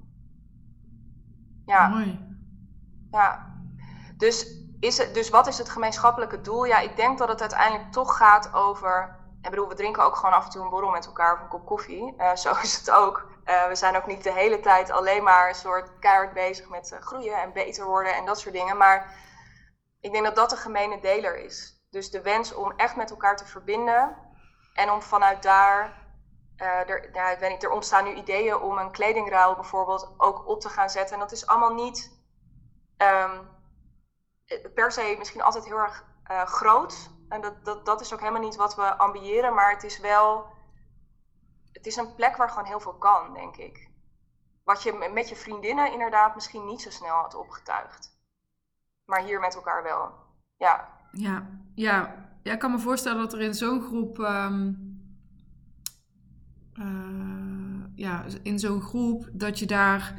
Ja. 1.66 1.88
Mooi. 1.88 2.38
Ja. 3.12 3.54
Dus, 4.18 4.62
is 4.80 4.98
het, 4.98 5.14
dus 5.14 5.30
wat 5.30 5.48
is 5.48 5.58
het 5.58 5.70
gemeenschappelijke 5.70 6.42
doel? 6.42 6.66
Ja, 6.66 6.80
ik 6.80 6.96
denk 6.96 7.18
dat 7.18 7.28
het 7.28 7.42
uiteindelijk 7.42 7.92
toch 7.92 8.18
gaat 8.18 8.54
over. 8.54 9.20
Ik 9.42 9.50
bedoel, 9.50 9.68
we 9.68 9.76
drinken 9.76 10.04
ook 10.04 10.16
gewoon 10.16 10.36
af 10.36 10.46
en 10.46 10.50
toe 10.50 10.64
een 10.64 10.70
borrel 10.70 10.90
met 10.90 11.06
elkaar 11.06 11.34
of 11.34 11.42
een 11.42 11.48
kop 11.48 11.66
koffie. 11.66 12.14
Uh, 12.18 12.36
zo 12.36 12.52
is 12.62 12.78
het 12.78 12.92
ook. 12.92 13.28
Uh, 13.46 13.68
we 13.68 13.76
zijn 13.76 13.96
ook 13.96 14.08
niet 14.08 14.24
de 14.24 14.34
hele 14.34 14.60
tijd 14.60 14.92
alleen 14.92 15.24
maar 15.24 15.50
een 15.50 15.56
soort 15.56 16.00
keihard 16.00 16.34
bezig 16.34 16.70
met 16.70 16.92
uh, 16.92 17.00
groeien 17.00 17.42
en 17.42 17.54
beter 17.54 17.86
worden 17.86 18.16
en 18.16 18.26
dat 18.26 18.40
soort 18.40 18.54
dingen. 18.54 18.78
Maar 18.78 19.14
ik 20.00 20.12
denk 20.12 20.24
dat 20.24 20.36
dat 20.36 20.50
de 20.50 20.56
gemene 20.56 21.00
deler 21.00 21.38
is. 21.38 21.75
Dus 21.96 22.12
de 22.12 22.22
wens 22.22 22.54
om 22.54 22.72
echt 22.72 22.96
met 22.96 23.10
elkaar 23.10 23.38
te 23.38 23.46
verbinden 23.46 24.16
en 24.74 24.92
om 24.92 25.02
vanuit 25.02 25.44
daar. 25.44 26.04
Uh, 26.58 26.90
er, 26.90 27.14
ja, 27.14 27.30
ik 27.30 27.64
er 27.64 27.70
ontstaan 27.70 28.04
nu 28.04 28.14
ideeën 28.14 28.56
om 28.56 28.78
een 28.78 28.92
kledingruil 28.92 29.56
bijvoorbeeld 29.56 30.14
ook 30.18 30.48
op 30.48 30.62
te 30.62 30.70
gaan 30.70 30.90
zetten. 30.90 31.14
En 31.14 31.20
dat 31.20 31.32
is 31.32 31.48
allemaal 31.48 31.74
niet 31.74 32.20
um, 32.98 33.48
per 34.74 34.92
se 34.92 35.16
misschien 35.18 35.42
altijd 35.42 35.66
heel 35.66 35.78
erg 35.78 36.06
groot. 36.46 37.10
En 37.30 37.42
dat, 37.42 37.66
dat, 37.66 37.86
dat 37.86 38.02
is 38.02 38.14
ook 38.14 38.20
helemaal 38.20 38.42
niet 38.42 38.56
wat 38.56 38.76
we 38.76 38.98
ambiëren, 38.98 39.54
maar 39.54 39.72
het 39.72 39.84
is 39.84 40.00
wel 40.00 40.46
het 41.72 41.86
is 41.86 41.96
een 41.96 42.16
plek 42.16 42.36
waar 42.36 42.50
gewoon 42.50 42.66
heel 42.66 42.80
veel 42.80 42.98
kan, 42.98 43.34
denk 43.34 43.58
ik. 43.58 43.90
Wat 44.64 44.84
je 44.84 45.10
met 45.14 45.30
je 45.30 45.36
vriendinnen 45.36 45.92
inderdaad 45.92 46.36
misschien 46.36 46.66
niet 46.66 46.82
zo 46.82 46.90
snel 46.90 47.16
had 47.16 47.36
opgetuigd. 47.36 48.20
Maar 49.06 49.22
hier 49.22 49.40
met 49.40 49.56
elkaar 49.56 49.84
wel. 49.84 50.14
Ja. 50.58 50.94
Ja, 51.12 51.65
ja. 51.76 52.16
ja 52.44 52.54
ik 52.54 52.60
kan 52.60 52.72
me 52.72 52.80
voorstellen 52.80 53.22
dat 53.22 53.34
er 53.34 53.42
in 53.42 53.54
zo'n 53.54 53.82
groep. 53.82 54.20
Ehm, 54.20 54.72
eh, 56.74 56.86
ja, 57.96 58.26
in 58.42 58.60
zo'n 58.60 58.82
groep 58.82 59.30
dat 59.34 59.60
je 59.60 59.66
daar 59.66 60.16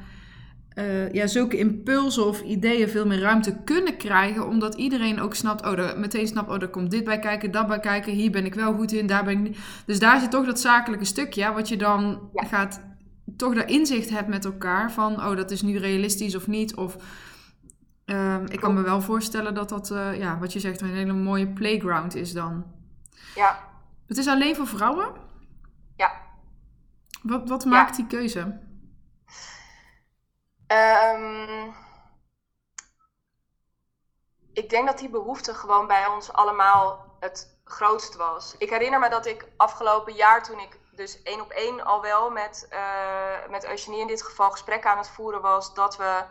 uh, 0.79 1.13
ja, 1.13 1.27
zulke 1.27 1.59
impulsen 1.59 2.27
of 2.27 2.43
ideeën 2.43 2.89
veel 2.89 3.07
meer 3.07 3.21
ruimte 3.21 3.57
kunnen 3.65 3.97
krijgen. 3.97 4.49
Omdat 4.49 4.75
iedereen 4.75 5.21
ook 5.21 5.35
snapt, 5.35 5.67
oh, 5.67 5.79
er, 5.79 5.99
meteen 5.99 6.27
snapt, 6.27 6.51
oh, 6.51 6.63
er 6.63 6.69
komt 6.69 6.91
dit 6.91 7.05
bij 7.05 7.19
kijken, 7.19 7.51
dat 7.51 7.67
bij 7.67 7.81
kijken. 7.81 8.13
Hier 8.13 8.31
ben 8.31 8.45
ik 8.45 8.55
wel 8.55 8.75
goed 8.75 8.93
in, 8.93 9.07
daar 9.07 9.25
ben 9.25 9.33
ik 9.33 9.39
niet. 9.39 9.59
Dus 9.87 9.99
daar 9.99 10.21
zit 10.21 10.31
toch 10.31 10.47
dat 10.47 10.61
zakelijke 10.61 11.05
stukje, 11.05 11.53
wat 11.53 11.69
je 11.69 11.77
dan 11.77 12.31
gaat, 12.35 12.81
toch 13.37 13.55
dat 13.55 13.71
inzicht 13.71 14.11
hebt 14.11 14.29
met 14.29 14.45
elkaar. 14.45 14.93
Van, 14.93 15.13
oh, 15.13 15.37
dat 15.37 15.51
is 15.51 15.63
nu 15.63 15.79
realistisch 15.79 16.37
of 16.37 16.47
niet. 16.47 16.75
Of 16.75 16.97
uh, 18.07 18.43
ik 18.47 18.61
kan 18.61 18.75
me 18.75 18.83
wel 18.83 19.01
voorstellen 19.01 19.55
dat 19.55 19.69
dat, 19.69 19.91
uh, 19.91 20.19
ja, 20.19 20.39
wat 20.39 20.53
je 20.53 20.61
zegt, 20.61 20.81
een 20.81 20.95
hele 20.95 21.13
mooie 21.13 21.49
playground 21.49 22.15
is 22.15 22.33
dan. 22.33 22.75
Ja. 23.35 23.59
Het 24.07 24.19
is 24.19 24.29
alleen 24.29 24.57
voor 24.57 24.67
vrouwen? 24.67 25.15
Ja. 25.97 26.13
Wat, 27.23 27.49
wat 27.49 27.65
maakt 27.65 27.97
die 27.97 28.07
keuze? 28.07 28.65
Um, 30.73 31.75
ik 34.53 34.69
denk 34.69 34.87
dat 34.87 34.99
die 34.99 35.09
behoefte 35.09 35.55
gewoon 35.55 35.87
bij 35.87 36.07
ons 36.07 36.33
allemaal 36.33 37.17
het 37.21 37.61
grootst 37.65 38.17
was. 38.17 38.55
Ik 38.59 38.71
herinner 38.71 39.01
me 39.01 39.09
dat 39.09 39.27
ik 39.27 39.49
afgelopen 39.57 40.15
jaar, 40.15 40.43
toen 40.43 40.59
ik 40.59 40.79
dus 40.93 41.23
één 41.23 41.41
op 41.41 41.51
één 41.51 41.85
al 41.85 42.03
wel 42.03 42.31
met, 42.31 42.69
uh, 42.73 43.51
met 43.51 43.67
Eugenie 43.67 44.01
in 44.01 44.07
dit 44.07 44.23
geval 44.23 44.51
gesprekken 44.51 44.91
aan 44.91 44.99
het 44.99 45.09
voeren 45.09 45.41
was, 45.41 45.75
dat 45.75 45.97
we 45.97 46.25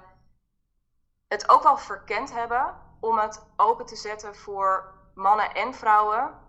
het 1.28 1.50
ook 1.50 1.64
wel 1.64 1.78
verkend 1.78 2.32
hebben 2.32 2.82
om 3.00 3.18
het 3.18 3.46
open 3.56 3.86
te 3.86 3.96
zetten 3.96 4.36
voor 4.36 4.94
mannen 5.14 5.54
en 5.54 5.74
vrouwen. 5.74 6.40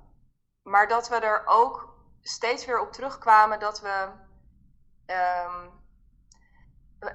Maar 0.63 0.89
dat 0.89 1.09
we 1.09 1.17
er 1.17 1.43
ook 1.47 1.95
steeds 2.21 2.65
weer 2.65 2.81
op 2.81 2.93
terugkwamen 2.93 3.59
dat 3.59 3.81
we 3.81 4.09
um, 5.07 5.85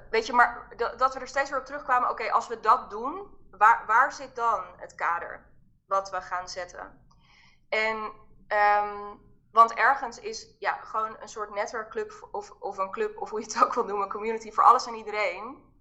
weet 0.10 0.26
je, 0.26 0.34
maar 0.34 0.74
dat 0.78 1.14
we 1.14 1.20
er 1.20 1.28
steeds 1.28 1.50
weer 1.50 1.60
op 1.60 1.66
terugkwamen, 1.66 2.10
oké, 2.10 2.32
als 2.32 2.48
we 2.48 2.60
dat 2.60 2.90
doen, 2.90 3.38
waar, 3.52 3.86
waar 3.86 4.14
zit 4.14 4.36
dan 4.36 4.64
het 4.78 4.96
kader 4.96 5.46
wat 5.88 6.10
we 6.10 6.22
gaan 6.22 6.50
zetten? 6.50 7.06
En, 7.70 7.98
um, 8.48 9.22
want 9.52 9.74
ergens 9.74 10.20
is 10.20 10.56
ja, 10.60 10.74
gewoon 10.74 11.18
een 11.20 11.30
soort 11.30 11.54
netwerkclub 11.54 12.28
of, 12.32 12.52
of 12.60 12.78
een 12.78 12.92
club, 12.92 13.18
of 13.18 13.30
hoe 13.30 13.40
je 13.40 13.46
het 13.46 13.64
ook 13.64 13.74
wil 13.74 13.86
noemen, 13.86 14.10
community 14.10 14.52
voor 14.52 14.64
alles 14.64 14.86
en 14.86 14.96
iedereen, 14.96 15.74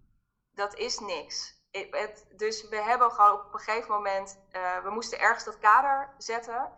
dat 0.51 0.75
is 0.75 0.99
niks. 0.99 1.60
Het, 1.71 2.27
dus 2.37 2.69
we 2.69 2.77
hebben 2.77 3.11
gewoon 3.11 3.33
op 3.33 3.55
een 3.55 3.61
gegeven 3.61 3.95
moment, 3.95 4.39
uh, 4.53 4.79
we 4.79 4.91
moesten 4.91 5.19
ergens 5.19 5.45
dat 5.45 5.59
kader 5.59 6.15
zetten. 6.19 6.73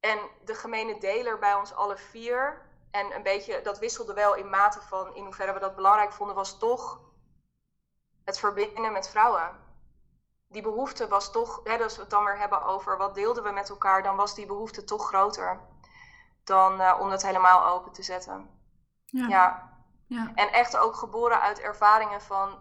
En 0.00 0.18
de 0.44 0.54
gemene 0.54 0.98
deler 0.98 1.38
bij 1.38 1.54
ons 1.54 1.74
alle 1.74 1.96
vier, 1.96 2.66
en 2.90 3.14
een 3.14 3.22
beetje, 3.22 3.60
dat 3.60 3.78
wisselde 3.78 4.14
wel 4.14 4.34
in 4.34 4.50
mate 4.50 4.80
van 4.80 5.14
in 5.14 5.24
hoeverre 5.24 5.52
we 5.52 5.58
dat 5.58 5.74
belangrijk 5.74 6.12
vonden, 6.12 6.36
was 6.36 6.58
toch 6.58 7.00
het 8.24 8.38
verbinden 8.38 8.92
met 8.92 9.08
vrouwen. 9.08 9.66
Die 10.48 10.62
behoefte 10.62 11.08
was 11.08 11.32
toch, 11.32 11.60
hè, 11.64 11.82
als 11.82 11.94
we 11.94 12.00
het 12.00 12.10
dan 12.10 12.24
weer 12.24 12.38
hebben 12.38 12.62
over 12.62 12.96
wat 12.96 13.14
deelden 13.14 13.42
we 13.42 13.50
met 13.50 13.70
elkaar, 13.70 14.02
dan 14.02 14.16
was 14.16 14.34
die 14.34 14.46
behoefte 14.46 14.84
toch 14.84 15.06
groter 15.06 15.60
dan 16.44 16.80
uh, 16.80 16.96
om 17.00 17.10
het 17.10 17.22
helemaal 17.22 17.66
open 17.66 17.92
te 17.92 18.02
zetten. 18.02 18.50
Ja. 19.04 19.28
ja. 19.28 19.72
ja. 20.06 20.32
En 20.34 20.52
echt 20.52 20.76
ook 20.76 20.96
geboren 20.96 21.40
uit 21.40 21.60
ervaringen 21.60 22.20
van, 22.20 22.58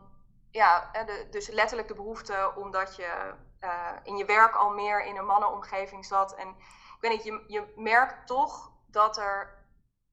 ja, 0.51 0.91
dus 1.31 1.47
letterlijk 1.47 1.87
de 1.87 1.95
behoefte 1.95 2.53
omdat 2.55 2.95
je 2.95 3.33
uh, 3.61 3.91
in 4.03 4.17
je 4.17 4.25
werk 4.25 4.55
al 4.55 4.69
meer 4.69 5.05
in 5.05 5.17
een 5.17 5.25
mannenomgeving 5.25 6.05
zat. 6.05 6.35
En 6.35 6.47
ik 6.47 6.97
weet 6.99 7.11
niet, 7.11 7.23
je, 7.23 7.43
je 7.47 7.73
merkt 7.75 8.27
toch 8.27 8.71
dat 8.87 9.17
er 9.17 9.65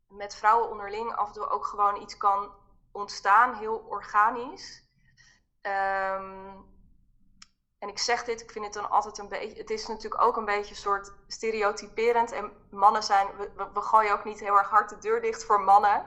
met 0.09 0.35
vrouwen 0.35 0.71
onderling 0.71 1.15
af 1.15 1.27
en 1.27 1.33
toe 1.33 1.49
ook 1.49 1.67
gewoon 1.67 2.01
iets 2.01 2.17
kan 2.17 2.53
ontstaan, 2.93 3.55
heel 3.55 3.79
organisch. 3.79 4.83
Um, 5.63 6.73
en 7.85 7.91
ik 7.91 7.99
zeg 7.99 8.25
dit, 8.25 8.41
ik 8.41 8.51
vind 8.51 8.65
het 8.65 8.75
dan 8.75 8.91
altijd 8.91 9.19
een 9.19 9.29
beetje. 9.29 9.59
Het 9.59 9.71
is 9.71 9.87
natuurlijk 9.87 10.23
ook 10.23 10.37
een 10.37 10.45
beetje 10.45 10.71
een 10.71 10.81
soort 10.81 11.13
stereotyperend. 11.27 12.33
En 12.33 12.53
mannen 12.71 13.03
zijn. 13.03 13.37
We, 13.37 13.71
we 13.75 13.81
gooien 13.81 14.13
ook 14.13 14.25
niet 14.25 14.41
heel 14.41 14.57
erg 14.57 14.69
hard 14.69 14.89
de 14.89 14.99
deur 14.99 15.21
dicht 15.21 15.45
voor 15.45 15.61
mannen. 15.61 16.07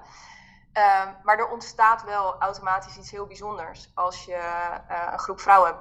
Um, 0.77 1.15
maar 1.23 1.37
er 1.37 1.49
ontstaat 1.49 2.03
wel 2.03 2.35
automatisch 2.39 2.97
iets 2.97 3.11
heel 3.11 3.25
bijzonders 3.25 3.91
als 3.93 4.25
je 4.25 4.31
uh, 4.89 5.07
een 5.11 5.19
groep 5.19 5.39
vrouwen 5.39 5.75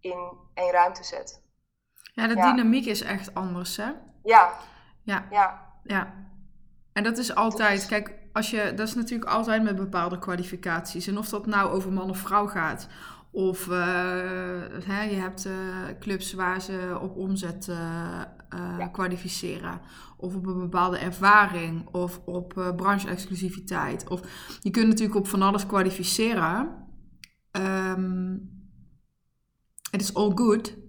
in 0.00 0.32
één 0.54 0.72
ruimte 0.72 1.04
zet. 1.04 1.40
Ja, 2.14 2.26
de 2.26 2.34
dynamiek 2.34 2.86
is 2.86 3.02
echt 3.02 3.34
anders, 3.34 3.76
hè? 3.76 3.90
Ja. 4.22 4.52
Ja. 5.02 5.26
Ja. 5.30 5.74
ja. 5.84 6.14
En 6.92 7.02
dat 7.02 7.18
is 7.18 7.34
altijd, 7.34 7.86
kijk, 7.86 8.14
als 8.32 8.50
je, 8.50 8.72
dat 8.74 8.88
is 8.88 8.94
natuurlijk 8.94 9.30
altijd 9.30 9.62
met 9.62 9.76
bepaalde 9.76 10.18
kwalificaties. 10.18 11.06
En 11.06 11.18
of 11.18 11.28
dat 11.28 11.46
nou 11.46 11.70
over 11.70 11.92
man 11.92 12.10
of 12.10 12.18
vrouw 12.18 12.46
gaat, 12.46 12.88
of 13.30 13.66
uh, 13.66 13.76
hè, 14.84 15.02
je 15.02 15.20
hebt 15.20 15.46
uh, 15.46 15.54
clubs 16.00 16.32
waar 16.32 16.60
ze 16.60 16.98
op 17.00 17.16
omzet 17.16 17.66
uh, 17.66 18.20
kwalificeren. 18.92 19.80
Of 20.16 20.34
op 20.34 20.46
een 20.46 20.58
bepaalde 20.58 20.98
ervaring. 20.98 21.86
Of 21.86 22.20
op 22.24 22.72
branche-exclusiviteit. 22.76 24.08
Of 24.08 24.20
je 24.60 24.70
kunt 24.70 24.88
natuurlijk 24.88 25.18
op 25.18 25.28
van 25.28 25.42
alles 25.42 25.66
kwalificeren. 25.66 26.68
Um, 27.52 28.50
het 29.90 30.00
is 30.00 30.14
all 30.14 30.32
good. 30.34 30.80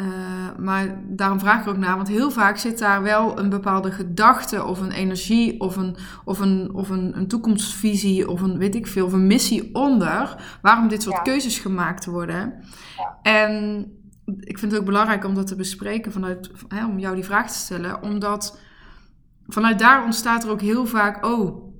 Uh, 0.00 0.56
maar 0.58 1.02
daarom 1.08 1.38
vraag 1.38 1.60
ik 1.60 1.66
er 1.66 1.72
ook 1.72 1.78
naar, 1.78 1.96
want 1.96 2.08
heel 2.08 2.30
vaak 2.30 2.56
zit 2.56 2.78
daar 2.78 3.02
wel 3.02 3.38
een 3.38 3.48
bepaalde 3.48 3.90
gedachte 3.90 4.64
of 4.64 4.80
een 4.80 4.90
energie 4.90 5.60
of 5.60 5.76
een, 5.76 5.96
of 6.24 6.38
een, 6.38 6.74
of 6.74 6.88
een, 6.88 7.16
een 7.16 7.28
toekomstvisie 7.28 8.28
of 8.30 8.40
een, 8.40 8.58
weet 8.58 8.74
ik 8.74 8.86
veel, 8.86 9.06
of 9.06 9.12
een 9.12 9.26
missie 9.26 9.74
onder 9.74 10.36
waarom 10.62 10.88
dit 10.88 11.02
soort 11.02 11.22
keuzes 11.22 11.58
gemaakt 11.58 12.06
worden. 12.06 12.54
Ja. 12.96 13.18
En 13.22 13.86
ik 14.40 14.58
vind 14.58 14.72
het 14.72 14.80
ook 14.80 14.86
belangrijk 14.86 15.24
om 15.24 15.34
dat 15.34 15.46
te 15.46 15.56
bespreken 15.56 16.12
vanuit, 16.12 16.50
hè, 16.68 16.86
om 16.86 16.98
jou 16.98 17.14
die 17.14 17.24
vraag 17.24 17.50
te 17.50 17.58
stellen, 17.58 18.02
omdat 18.02 18.58
vanuit 19.46 19.78
daar 19.78 20.04
ontstaat 20.04 20.44
er 20.44 20.50
ook 20.50 20.60
heel 20.60 20.86
vaak, 20.86 21.26
oh, 21.26 21.72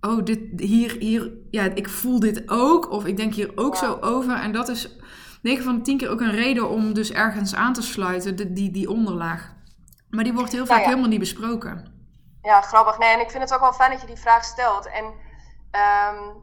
oh, 0.00 0.24
dit, 0.24 0.40
hier, 0.56 0.96
hier, 0.98 1.32
ja, 1.50 1.62
ik 1.62 1.88
voel 1.88 2.20
dit 2.20 2.42
ook 2.46 2.90
of 2.90 3.06
ik 3.06 3.16
denk 3.16 3.34
hier 3.34 3.52
ook 3.54 3.76
zo 3.76 3.98
over 4.00 4.34
en 4.34 4.52
dat 4.52 4.68
is 4.68 4.96
9 5.42 5.64
van 5.64 5.76
de 5.76 5.82
10 5.82 5.96
keer 5.96 6.08
ook 6.08 6.20
een 6.20 6.30
reden 6.30 6.68
om 6.68 6.94
dus 6.94 7.12
ergens 7.12 7.54
aan 7.54 7.72
te 7.72 7.82
sluiten, 7.82 8.36
de, 8.36 8.52
die, 8.52 8.70
die 8.70 8.90
onderlaag. 8.90 9.52
Maar 10.10 10.24
die 10.24 10.32
wordt 10.32 10.52
heel 10.52 10.66
vaak 10.66 10.84
helemaal 10.84 11.08
niet 11.08 11.18
besproken. 11.18 11.92
Ja, 12.42 12.60
grappig. 12.60 12.98
Nee, 12.98 13.14
en 13.14 13.20
ik 13.20 13.30
vind 13.30 13.42
het 13.42 13.54
ook 13.54 13.60
wel 13.60 13.72
fijn 13.72 13.90
dat 13.90 14.00
je 14.00 14.06
die 14.06 14.16
vraag 14.16 14.44
stelt. 14.44 14.86
En 14.86 15.04
um, 15.04 16.42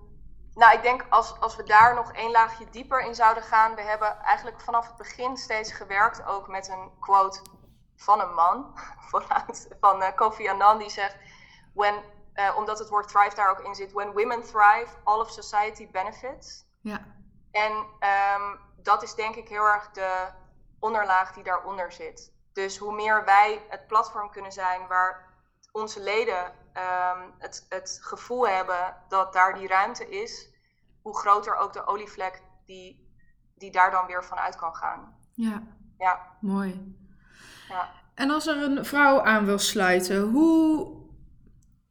nou, 0.53 0.73
ik 0.73 0.81
denk 0.81 1.05
als, 1.09 1.39
als 1.39 1.55
we 1.55 1.63
daar 1.63 1.95
nog 1.95 2.11
één 2.11 2.31
laagje 2.31 2.69
dieper 2.69 3.01
in 3.01 3.15
zouden 3.15 3.43
gaan. 3.43 3.75
We 3.75 3.81
hebben 3.81 4.21
eigenlijk 4.23 4.61
vanaf 4.61 4.87
het 4.87 4.95
begin 4.95 5.37
steeds 5.37 5.71
gewerkt 5.71 6.25
ook 6.25 6.47
met 6.47 6.67
een 6.69 6.91
quote 6.99 7.41
van 7.95 8.21
een 8.21 8.33
man, 8.33 8.79
van 9.81 10.01
uh, 10.01 10.15
Kofi 10.15 10.49
Annan, 10.49 10.77
die 10.77 10.89
zegt: 10.89 11.15
when, 11.73 12.03
uh, 12.35 12.55
omdat 12.57 12.79
het 12.79 12.89
woord 12.89 13.07
thrive 13.07 13.35
daar 13.35 13.49
ook 13.49 13.59
in 13.59 13.75
zit, 13.75 13.91
when 13.91 14.13
women 14.13 14.41
thrive, 14.41 14.87
all 15.03 15.19
of 15.19 15.29
society 15.29 15.91
benefits. 15.91 16.65
Ja. 16.81 17.05
En 17.51 17.71
um, 17.71 18.59
dat 18.75 19.03
is 19.03 19.15
denk 19.15 19.35
ik 19.35 19.49
heel 19.49 19.65
erg 19.65 19.91
de 19.91 20.27
onderlaag 20.79 21.33
die 21.33 21.43
daaronder 21.43 21.91
zit. 21.91 22.31
Dus 22.53 22.77
hoe 22.77 22.93
meer 22.93 23.25
wij 23.25 23.65
het 23.69 23.87
platform 23.87 24.31
kunnen 24.31 24.51
zijn 24.51 24.87
waar 24.87 25.33
onze 25.71 25.99
leden 25.99 26.53
um, 26.79 27.33
het, 27.37 27.65
het 27.69 27.99
gevoel 28.01 28.47
hebben 28.47 28.95
dat 29.07 29.33
daar 29.33 29.53
die 29.53 29.67
ruimte 29.67 30.09
is, 30.09 30.49
hoe 31.01 31.17
groter 31.17 31.55
ook 31.55 31.73
de 31.73 31.85
olievlek 31.85 32.41
die, 32.65 33.13
die 33.57 33.71
daar 33.71 33.91
dan 33.91 34.05
weer 34.05 34.23
vanuit 34.23 34.55
kan 34.55 34.75
gaan. 34.75 35.15
Ja, 35.33 35.63
ja. 35.97 36.19
mooi. 36.41 36.95
Ja. 37.69 37.89
En 38.15 38.29
als 38.29 38.47
er 38.47 38.63
een 38.63 38.85
vrouw 38.85 39.23
aan 39.23 39.45
wil 39.45 39.59
sluiten, 39.59 40.21
hoe 40.21 40.97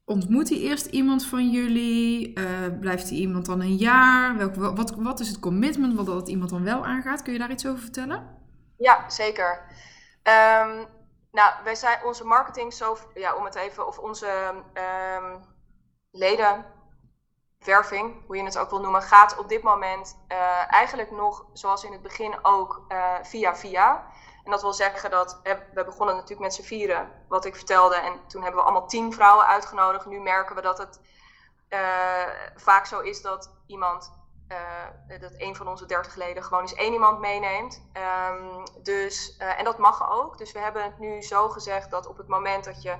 ontmoet 0.04 0.48
hij 0.48 0.58
eerst 0.58 0.86
iemand 0.86 1.26
van 1.26 1.50
jullie? 1.50 2.38
Uh, 2.38 2.78
blijft 2.80 3.08
hij 3.08 3.18
iemand 3.18 3.46
dan 3.46 3.60
een 3.60 3.76
jaar? 3.76 4.36
Welk, 4.36 4.54
wat, 4.54 4.90
wat 4.90 5.20
is 5.20 5.28
het 5.28 5.40
commitment 5.40 5.94
wat 5.94 6.06
dat 6.06 6.28
iemand 6.28 6.50
dan 6.50 6.64
wel 6.64 6.86
aangaat? 6.86 7.22
Kun 7.22 7.32
je 7.32 7.38
daar 7.38 7.50
iets 7.50 7.66
over 7.66 7.80
vertellen? 7.80 8.36
Ja, 8.76 9.10
zeker. 9.10 9.62
Um, 10.22 10.86
nou, 11.32 11.54
wij 11.64 11.74
zijn 11.74 12.04
onze 12.04 12.24
marketing 12.24 12.72
zo, 12.72 12.98
ja, 13.14 13.34
om 13.34 13.44
het 13.44 13.54
even, 13.54 13.86
of 13.86 13.98
onze 13.98 14.62
um, 14.74 15.44
ledenwerving, 16.10 18.26
hoe 18.26 18.36
je 18.36 18.44
het 18.44 18.58
ook 18.58 18.70
wil 18.70 18.80
noemen, 18.80 19.02
gaat 19.02 19.38
op 19.38 19.48
dit 19.48 19.62
moment 19.62 20.18
uh, 20.28 20.72
eigenlijk 20.72 21.10
nog, 21.10 21.46
zoals 21.52 21.84
in 21.84 21.92
het 21.92 22.02
begin 22.02 22.44
ook, 22.44 22.84
uh, 22.88 23.14
via 23.22 23.56
via. 23.56 24.06
En 24.44 24.50
dat 24.50 24.62
wil 24.62 24.72
zeggen 24.72 25.10
dat 25.10 25.40
we 25.72 25.84
begonnen 25.84 26.14
natuurlijk 26.14 26.40
met 26.40 26.54
z'n 26.54 26.62
vieren, 26.62 27.24
wat 27.28 27.44
ik 27.44 27.56
vertelde. 27.56 27.94
En 27.94 28.26
toen 28.26 28.42
hebben 28.42 28.60
we 28.60 28.66
allemaal 28.66 28.88
tien 28.88 29.12
vrouwen 29.12 29.46
uitgenodigd. 29.46 30.06
Nu 30.06 30.20
merken 30.20 30.56
we 30.56 30.62
dat 30.62 30.78
het 30.78 31.00
vaak 32.56 32.86
zo 32.86 33.00
is 33.00 33.22
dat 33.22 33.50
iemand, 33.66 34.17
uh, 34.52 35.20
dat 35.20 35.32
een 35.36 35.56
van 35.56 35.68
onze 35.68 35.86
dertig 35.86 36.14
leden 36.14 36.44
gewoon 36.44 36.62
eens 36.62 36.74
één 36.74 36.92
iemand 36.92 37.18
meeneemt. 37.18 37.82
Um, 38.30 38.62
dus, 38.82 39.36
uh, 39.38 39.58
en 39.58 39.64
dat 39.64 39.78
mag 39.78 40.10
ook. 40.10 40.38
Dus 40.38 40.52
we 40.52 40.58
hebben 40.58 40.82
het 40.82 40.98
nu 40.98 41.22
zo 41.22 41.48
gezegd 41.48 41.90
dat 41.90 42.06
op 42.06 42.16
het 42.16 42.28
moment 42.28 42.64
dat 42.64 42.82
je 42.82 42.96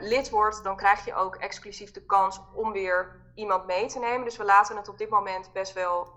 lid 0.00 0.30
wordt, 0.30 0.62
dan 0.64 0.76
krijg 0.76 1.04
je 1.04 1.14
ook 1.14 1.36
exclusief 1.36 1.90
de 1.90 2.06
kans 2.06 2.40
om 2.54 2.72
weer 2.72 3.20
iemand 3.34 3.66
mee 3.66 3.86
te 3.86 3.98
nemen. 3.98 4.24
Dus 4.24 4.36
we 4.36 4.44
laten 4.44 4.76
het 4.76 4.88
op 4.88 4.98
dit 4.98 5.08
moment 5.08 5.52
best 5.52 5.72
wel 5.72 6.14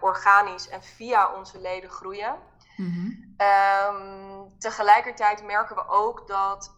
organisch 0.00 0.68
en 0.68 0.82
via 0.82 1.34
onze 1.34 1.60
leden 1.60 1.90
groeien. 1.90 2.36
Mm 2.78 3.28
um, 3.38 4.58
tegelijkertijd 4.58 5.44
merken 5.44 5.76
we 5.76 5.88
ook 5.88 6.26
dat, 6.26 6.76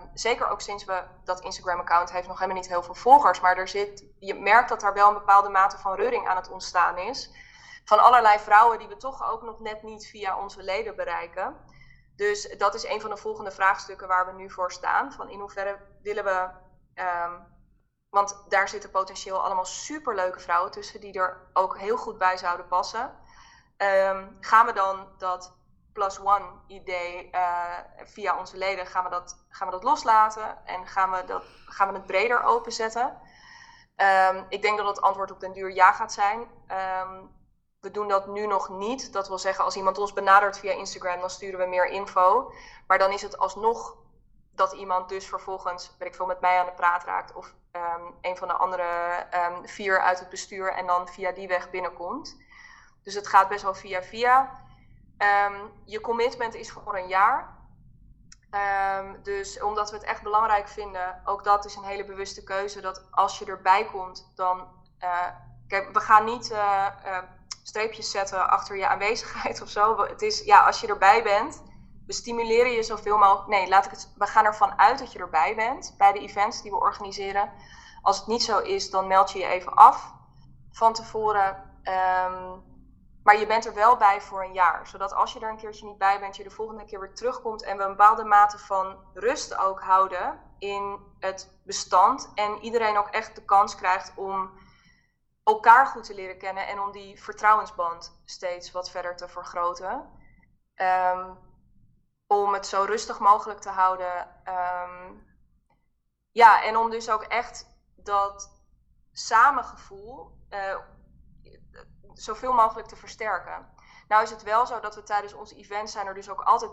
um, 0.00 0.10
zeker 0.14 0.48
ook 0.48 0.60
sinds 0.60 0.84
we 0.84 1.02
dat 1.24 1.40
Instagram-account 1.40 2.12
heeft 2.12 2.28
nog 2.28 2.38
helemaal 2.38 2.60
niet 2.60 2.70
heel 2.70 2.82
veel 2.82 2.94
volgers, 2.94 3.40
maar 3.40 3.56
er 3.56 3.68
zit, 3.68 4.04
je 4.18 4.34
merkt 4.34 4.68
dat 4.68 4.80
daar 4.80 4.94
wel 4.94 5.08
een 5.08 5.14
bepaalde 5.14 5.48
mate 5.48 5.78
van 5.78 5.94
reuring 5.94 6.28
aan 6.28 6.36
het 6.36 6.50
ontstaan 6.50 6.98
is. 6.98 7.30
Van 7.84 7.98
allerlei 7.98 8.38
vrouwen 8.38 8.78
die 8.78 8.88
we 8.88 8.96
toch 8.96 9.30
ook 9.30 9.42
nog 9.42 9.60
net 9.60 9.82
niet 9.82 10.06
via 10.06 10.38
onze 10.38 10.62
leden 10.62 10.96
bereiken. 10.96 11.56
Dus 12.16 12.58
dat 12.58 12.74
is 12.74 12.86
een 12.86 13.00
van 13.00 13.10
de 13.10 13.16
volgende 13.16 13.50
vraagstukken 13.50 14.08
waar 14.08 14.26
we 14.26 14.32
nu 14.32 14.50
voor 14.50 14.72
staan. 14.72 15.12
Van 15.12 15.28
in 15.28 15.40
hoeverre 15.40 15.78
willen 16.02 16.24
we. 16.24 16.48
Um, 16.94 17.50
want 18.10 18.44
daar 18.48 18.68
zitten 18.68 18.90
potentieel 18.90 19.44
allemaal 19.44 19.64
superleuke 19.64 20.40
vrouwen 20.40 20.70
tussen 20.70 21.00
die 21.00 21.12
er 21.12 21.50
ook 21.52 21.78
heel 21.78 21.96
goed 21.96 22.18
bij 22.18 22.36
zouden 22.36 22.66
passen. 22.66 23.18
Um, 23.82 24.36
gaan 24.40 24.66
we 24.66 24.72
dan 24.72 25.08
dat 25.18 25.56
plus 25.92 26.20
one 26.20 26.44
idee 26.66 27.30
uh, 27.34 27.78
via 27.96 28.38
onze 28.38 28.56
leden, 28.56 28.86
gaan 28.86 29.04
we, 29.04 29.10
dat, 29.10 29.44
gaan 29.48 29.66
we 29.66 29.72
dat 29.72 29.82
loslaten 29.82 30.66
en 30.66 30.86
gaan 30.86 31.10
we, 31.10 31.24
dat, 31.24 31.44
gaan 31.66 31.88
we 31.88 31.94
het 31.94 32.06
breder 32.06 32.42
openzetten? 32.42 33.20
Um, 34.30 34.46
ik 34.48 34.62
denk 34.62 34.78
dat 34.78 34.86
het 34.86 35.00
antwoord 35.00 35.30
op 35.30 35.40
den 35.40 35.52
duur 35.52 35.72
ja 35.72 35.92
gaat 35.92 36.12
zijn. 36.12 36.40
Um, 36.40 37.30
we 37.80 37.90
doen 37.90 38.08
dat 38.08 38.26
nu 38.26 38.46
nog 38.46 38.68
niet. 38.68 39.12
Dat 39.12 39.28
wil 39.28 39.38
zeggen, 39.38 39.64
als 39.64 39.76
iemand 39.76 39.98
ons 39.98 40.12
benadert 40.12 40.58
via 40.58 40.72
Instagram, 40.72 41.20
dan 41.20 41.30
sturen 41.30 41.58
we 41.58 41.66
meer 41.66 41.86
info. 41.86 42.52
Maar 42.86 42.98
dan 42.98 43.12
is 43.12 43.22
het 43.22 43.38
alsnog 43.38 43.96
dat 44.54 44.72
iemand 44.72 45.08
dus 45.08 45.26
vervolgens, 45.26 45.96
weet 45.98 46.08
ik 46.08 46.14
veel, 46.14 46.26
met 46.26 46.40
mij 46.40 46.58
aan 46.58 46.66
de 46.66 46.72
praat 46.72 47.04
raakt. 47.04 47.34
Of 47.34 47.54
een 48.20 48.36
van 48.36 48.48
de 48.48 48.54
andere 48.54 49.26
vier 49.62 50.00
uit 50.00 50.18
het 50.18 50.28
bestuur 50.28 50.72
en 50.72 50.86
dan 50.86 51.08
via 51.08 51.32
die 51.32 51.48
weg 51.48 51.70
binnenkomt. 51.70 52.36
Dus 53.02 53.14
het 53.14 53.28
gaat 53.28 53.48
best 53.48 53.62
wel 53.62 53.74
via 53.74 54.02
via. 54.02 54.60
Um, 55.18 55.70
je 55.84 56.00
commitment 56.00 56.54
is 56.54 56.70
voor 56.70 56.96
een 56.96 57.08
jaar. 57.08 57.60
Um, 58.98 59.22
dus 59.22 59.62
omdat 59.62 59.90
we 59.90 59.96
het 59.96 60.04
echt 60.04 60.22
belangrijk 60.22 60.68
vinden, 60.68 61.20
ook 61.24 61.44
dat 61.44 61.64
is 61.64 61.76
een 61.76 61.84
hele 61.84 62.04
bewuste 62.04 62.42
keuze, 62.42 62.80
dat 62.80 63.06
als 63.10 63.38
je 63.38 63.44
erbij 63.44 63.84
komt, 63.84 64.32
dan. 64.34 64.68
Uh, 65.00 65.26
kijk, 65.68 65.92
we 65.92 66.00
gaan 66.00 66.24
niet 66.24 66.50
uh, 66.50 66.86
uh, 67.06 67.18
streepjes 67.62 68.10
zetten 68.10 68.50
achter 68.50 68.76
je 68.76 68.88
aanwezigheid 68.88 69.60
of 69.62 69.68
zo. 69.68 69.96
Het 69.96 70.22
is, 70.22 70.44
ja, 70.44 70.66
als 70.66 70.80
je 70.80 70.86
erbij 70.86 71.22
bent, 71.22 71.62
we 72.06 72.12
stimuleren 72.12 72.72
je 72.72 72.82
zoveel 72.82 73.18
mogelijk. 73.18 73.48
Nee, 73.48 73.68
laat 73.68 73.84
ik 73.84 73.90
het, 73.90 74.12
we 74.16 74.26
gaan 74.26 74.44
ervan 74.44 74.78
uit 74.78 74.98
dat 74.98 75.12
je 75.12 75.18
erbij 75.18 75.54
bent 75.54 75.94
bij 75.98 76.12
de 76.12 76.20
events 76.20 76.62
die 76.62 76.70
we 76.70 76.76
organiseren. 76.76 77.50
Als 78.02 78.18
het 78.18 78.26
niet 78.26 78.42
zo 78.42 78.58
is, 78.58 78.90
dan 78.90 79.06
meld 79.06 79.32
je 79.32 79.38
je 79.38 79.46
even 79.46 79.74
af 79.74 80.14
van 80.70 80.92
tevoren. 80.92 81.70
Um, 81.84 82.62
maar 83.22 83.38
je 83.38 83.46
bent 83.46 83.66
er 83.66 83.74
wel 83.74 83.96
bij 83.96 84.20
voor 84.20 84.44
een 84.44 84.52
jaar. 84.52 84.86
Zodat 84.86 85.12
als 85.12 85.32
je 85.32 85.40
er 85.40 85.50
een 85.50 85.56
keertje 85.56 85.86
niet 85.86 85.98
bij 85.98 86.20
bent, 86.20 86.36
je 86.36 86.42
de 86.42 86.50
volgende 86.50 86.84
keer 86.84 87.00
weer 87.00 87.14
terugkomt. 87.14 87.62
En 87.62 87.76
we 87.76 87.82
een 87.82 87.88
bepaalde 87.88 88.24
mate 88.24 88.58
van 88.58 88.98
rust 89.14 89.56
ook 89.56 89.80
houden 89.80 90.40
in 90.58 90.98
het 91.18 91.60
bestand. 91.64 92.32
En 92.34 92.58
iedereen 92.58 92.96
ook 92.96 93.08
echt 93.08 93.34
de 93.34 93.44
kans 93.44 93.74
krijgt 93.74 94.12
om 94.16 94.50
elkaar 95.44 95.86
goed 95.86 96.04
te 96.04 96.14
leren 96.14 96.38
kennen. 96.38 96.66
En 96.66 96.80
om 96.80 96.92
die 96.92 97.22
vertrouwensband 97.22 98.20
steeds 98.24 98.70
wat 98.72 98.90
verder 98.90 99.16
te 99.16 99.28
vergroten. 99.28 100.20
Um, 100.76 101.38
om 102.26 102.52
het 102.52 102.66
zo 102.66 102.84
rustig 102.84 103.18
mogelijk 103.18 103.60
te 103.60 103.70
houden. 103.70 104.28
Um, 104.44 105.26
ja, 106.30 106.62
en 106.62 106.76
om 106.76 106.90
dus 106.90 107.10
ook 107.10 107.22
echt 107.22 107.66
dat 107.96 108.60
samengevoel. 109.12 110.40
Uh, 110.50 110.76
zoveel 112.14 112.52
mogelijk 112.52 112.88
te 112.88 112.96
versterken. 112.96 113.68
Nou 114.08 114.22
is 114.22 114.30
het 114.30 114.42
wel 114.42 114.66
zo 114.66 114.80
dat 114.80 114.94
we 114.94 115.02
tijdens 115.02 115.34
onze 115.34 115.56
events 115.56 115.92
zijn 115.92 116.06
er 116.06 116.14
dus 116.14 116.30
ook 116.30 116.40
altijd, 116.40 116.70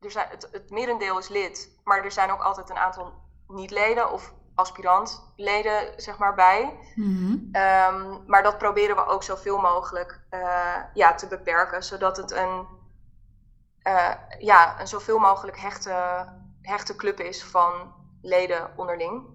er 0.00 0.10
zijn, 0.10 0.28
het, 0.28 0.48
het 0.52 0.70
merendeel 0.70 1.18
is 1.18 1.28
lid, 1.28 1.80
maar 1.84 2.04
er 2.04 2.12
zijn 2.12 2.30
ook 2.30 2.42
altijd 2.42 2.70
een 2.70 2.78
aantal 2.78 3.12
niet-leden 3.46 4.12
of 4.12 4.32
aspirantleden 4.54 5.92
zeg 5.96 6.18
maar 6.18 6.34
bij. 6.34 6.78
Mm-hmm. 6.94 7.32
Um, 7.32 8.24
maar 8.26 8.42
dat 8.42 8.58
proberen 8.58 8.96
we 8.96 9.06
ook 9.06 9.22
zoveel 9.22 9.58
mogelijk 9.58 10.20
uh, 10.30 10.76
ja, 10.94 11.14
te 11.14 11.26
beperken, 11.26 11.84
zodat 11.84 12.16
het 12.16 12.30
een, 12.30 12.66
uh, 13.82 14.14
ja, 14.38 14.80
een 14.80 14.88
zoveel 14.88 15.18
mogelijk 15.18 15.58
hechte, 15.58 16.24
hechte 16.62 16.96
club 16.96 17.20
is 17.20 17.44
van 17.44 17.94
leden 18.22 18.72
onderling. 18.76 19.26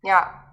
Ja. 0.00 0.48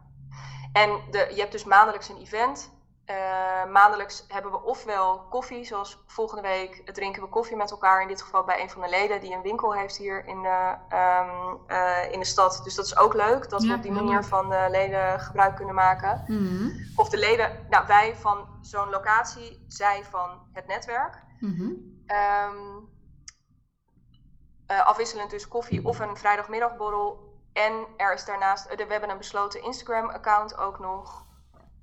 En 0.74 1.02
de, 1.12 1.28
je 1.30 1.40
hebt 1.40 1.52
dus 1.52 1.64
maandelijks 1.64 2.10
een 2.10 2.22
event. 2.22 2.76
Uh, 3.10 3.72
maandelijks 3.72 4.26
hebben 4.28 4.52
we 4.52 4.64
ofwel 4.64 5.20
koffie, 5.30 5.66
zoals 5.66 6.04
volgende 6.06 6.42
week 6.42 6.94
drinken 6.94 7.22
we 7.22 7.28
koffie 7.28 7.56
met 7.56 7.72
elkaar. 7.72 8.02
In 8.02 8.08
dit 8.08 8.22
geval 8.22 8.44
bij 8.44 8.62
een 8.62 8.70
van 8.70 8.82
de 8.82 8.90
leden 8.90 9.22
die 9.22 9.34
een 9.34 9.42
winkel 9.42 9.74
heeft 9.74 9.98
hier 9.98 10.26
in 10.26 10.42
de, 10.42 10.76
um, 10.92 11.60
uh, 11.68 12.12
in 12.12 12.20
de 12.20 12.26
stad. 12.26 12.62
Dus 12.64 12.76
dat 12.76 12.86
is 12.86 12.98
ook 12.98 13.14
leuk, 13.14 13.50
dat 13.50 13.62
ja, 13.62 13.68
we 13.68 13.76
op 13.76 13.82
die 13.82 13.92
manier 13.92 14.24
van 14.24 14.50
de 14.50 14.68
leden 14.70 15.20
gebruik 15.20 15.56
kunnen 15.56 15.76
maken. 15.76 16.24
Mm 16.28 16.48
-hmm. 16.48 16.86
Of 16.96 17.10
de 17.10 17.18
leden, 17.18 17.66
nou 17.70 17.88
wij 17.88 18.16
van 18.16 18.48
zo'n 18.62 18.90
locatie, 18.90 19.66
zij 19.68 20.04
van 20.04 20.48
het 20.54 20.68
netwerk. 20.68 21.24
Mm 21.40 21.56
-hmm. 21.56 22.04
um, 22.08 22.90
uh, 24.72 24.86
afwisselend 24.86 25.30
dus 25.30 25.48
koffie 25.48 25.86
of 25.86 26.00
een 26.00 26.18
vrijdagmiddagborrel. 26.18 27.36
En 27.54 27.86
er 27.98 28.14
is 28.14 28.26
daarnaast, 28.26 28.76
we 28.76 28.86
hebben 28.88 29.10
een 29.10 29.18
besloten 29.18 29.64
Instagram-account 29.64 30.58
ook 30.58 30.80
nog. 30.80 31.26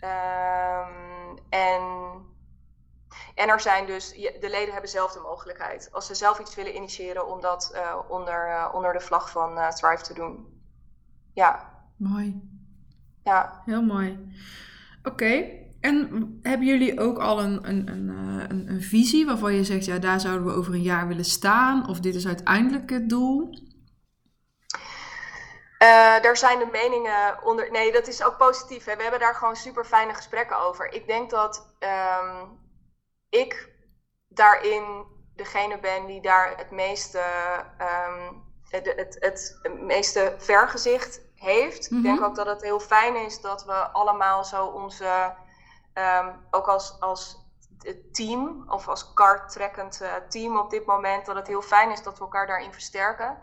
Um, 0.05 1.39
en, 1.49 1.83
en 3.35 3.49
er 3.49 3.61
zijn 3.61 3.87
dus, 3.87 4.13
de 4.41 4.51
leden 4.51 4.73
hebben 4.73 4.91
zelf 4.91 5.13
de 5.13 5.21
mogelijkheid. 5.21 5.89
Als 5.93 6.07
ze 6.07 6.15
zelf 6.15 6.39
iets 6.39 6.55
willen 6.55 6.77
initiëren 6.77 7.29
om 7.29 7.41
dat 7.41 7.73
uh, 7.75 7.97
onder, 8.09 8.49
uh, 8.49 8.69
onder 8.73 8.93
de 8.93 9.01
vlag 9.01 9.31
van 9.31 9.59
uh, 9.59 9.69
Thrive 9.69 10.03
te 10.03 10.15
doen. 10.15 10.47
Ja. 11.33 11.73
Mooi. 11.97 12.43
Ja. 13.23 13.63
Heel 13.65 13.83
mooi. 13.83 14.33
Oké. 14.99 15.09
Okay. 15.09 15.65
En 15.81 16.39
hebben 16.43 16.67
jullie 16.67 17.01
ook 17.01 17.19
al 17.19 17.43
een, 17.43 17.69
een, 17.69 17.89
een, 17.89 18.11
eh, 18.11 18.49
een, 18.49 18.71
een 18.71 18.83
visie 18.83 19.27
waarvan 19.27 19.55
je 19.55 19.65
zegt, 19.65 19.85
ja, 19.85 19.99
daar 19.99 20.21
zouden 20.21 20.47
we 20.47 20.53
over 20.53 20.75
een 20.75 20.83
jaar 20.83 21.09
willen 21.09 21.25
staan? 21.25 21.89
Of 21.89 22.01
dit 22.01 22.15
is 22.15 22.27
uiteindelijk 22.27 22.91
het 22.91 23.09
doel? 23.09 23.59
Uh, 25.85 26.21
daar 26.23 26.37
zijn 26.37 26.59
de 26.59 26.69
meningen 26.73 27.43
onder. 27.43 27.71
Nee, 27.71 27.93
dat 27.93 28.07
is 28.07 28.23
ook 28.23 28.37
positief. 28.37 28.85
Hè? 28.85 28.97
We 28.97 29.03
hebben 29.03 29.21
daar 29.21 29.35
gewoon 29.35 29.57
super 29.57 29.85
fijne 29.85 30.15
gesprekken 30.15 30.59
over. 30.59 30.93
Ik 30.93 31.07
denk 31.07 31.31
dat 31.31 31.77
um, 31.81 32.59
ik 33.29 33.69
daarin 34.29 35.07
degene 35.37 35.79
ben 35.79 36.07
die 36.07 36.21
daar 36.21 36.57
het 36.57 36.71
meeste, 36.71 37.23
um, 37.81 38.43
het, 38.69 38.93
het, 38.97 39.17
het, 39.21 39.61
meeste 39.81 40.35
vergezicht 40.39 41.21
heeft. 41.35 41.91
Ik 41.91 42.03
denk 42.03 42.19
mhm. 42.19 42.25
ook 42.25 42.35
dat 42.35 42.47
het 42.47 42.63
heel 42.63 42.81
fijn 42.81 43.17
is 43.17 43.41
dat 43.41 43.65
we 43.65 43.89
allemaal 43.93 44.45
zo 44.45 44.67
onze, 44.67 45.35
um, 45.95 46.47
ook 46.51 46.69
als, 46.69 47.01
als 47.01 47.43
team 48.13 48.65
of 48.69 48.89
als 48.89 49.13
karttrekkend 49.15 50.01
uh, 50.03 50.15
team 50.29 50.59
op 50.59 50.71
dit 50.71 50.87
moment, 50.87 51.27
dat 51.27 51.37
het 51.37 51.47
heel 51.47 51.63
fijn 51.63 51.91
is 51.91 52.03
dat 52.03 52.15
we 52.15 52.21
elkaar 52.21 52.47
daarin 52.47 52.73
versterken. 52.73 53.39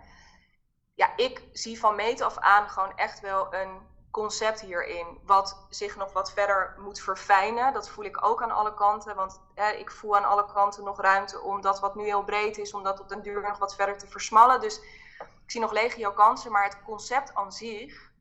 Ja, 1.01 1.13
ik 1.15 1.43
zie 1.53 1.79
van 1.79 1.95
meet 1.95 2.21
af 2.21 2.37
aan 2.37 2.69
gewoon 2.69 2.97
echt 2.97 3.19
wel 3.19 3.53
een 3.53 3.81
concept 4.11 4.61
hierin, 4.61 5.19
wat 5.25 5.65
zich 5.69 5.95
nog 5.95 6.13
wat 6.13 6.31
verder 6.31 6.75
moet 6.77 6.99
verfijnen. 6.99 7.73
Dat 7.73 7.89
voel 7.89 8.05
ik 8.05 8.25
ook 8.25 8.41
aan 8.41 8.51
alle 8.51 8.73
kanten, 8.73 9.15
want 9.15 9.41
hè, 9.55 9.71
ik 9.71 9.91
voel 9.91 10.17
aan 10.17 10.25
alle 10.25 10.45
kanten 10.45 10.83
nog 10.83 11.01
ruimte 11.01 11.41
om 11.41 11.61
dat 11.61 11.79
wat 11.79 11.95
nu 11.95 12.03
heel 12.03 12.23
breed 12.23 12.57
is, 12.57 12.73
om 12.73 12.83
dat 12.83 12.99
op 12.99 13.09
den 13.09 13.21
duur 13.21 13.41
nog 13.41 13.57
wat 13.57 13.75
verder 13.75 13.97
te 13.97 14.07
versmallen. 14.07 14.59
Dus 14.59 14.77
ik 15.19 15.51
zie 15.51 15.61
nog 15.61 15.71
legio 15.71 16.11
kansen, 16.11 16.51
maar 16.51 16.63
het 16.63 16.83
concept 16.83 17.33
aan 17.35 17.51
zich, 17.51 18.11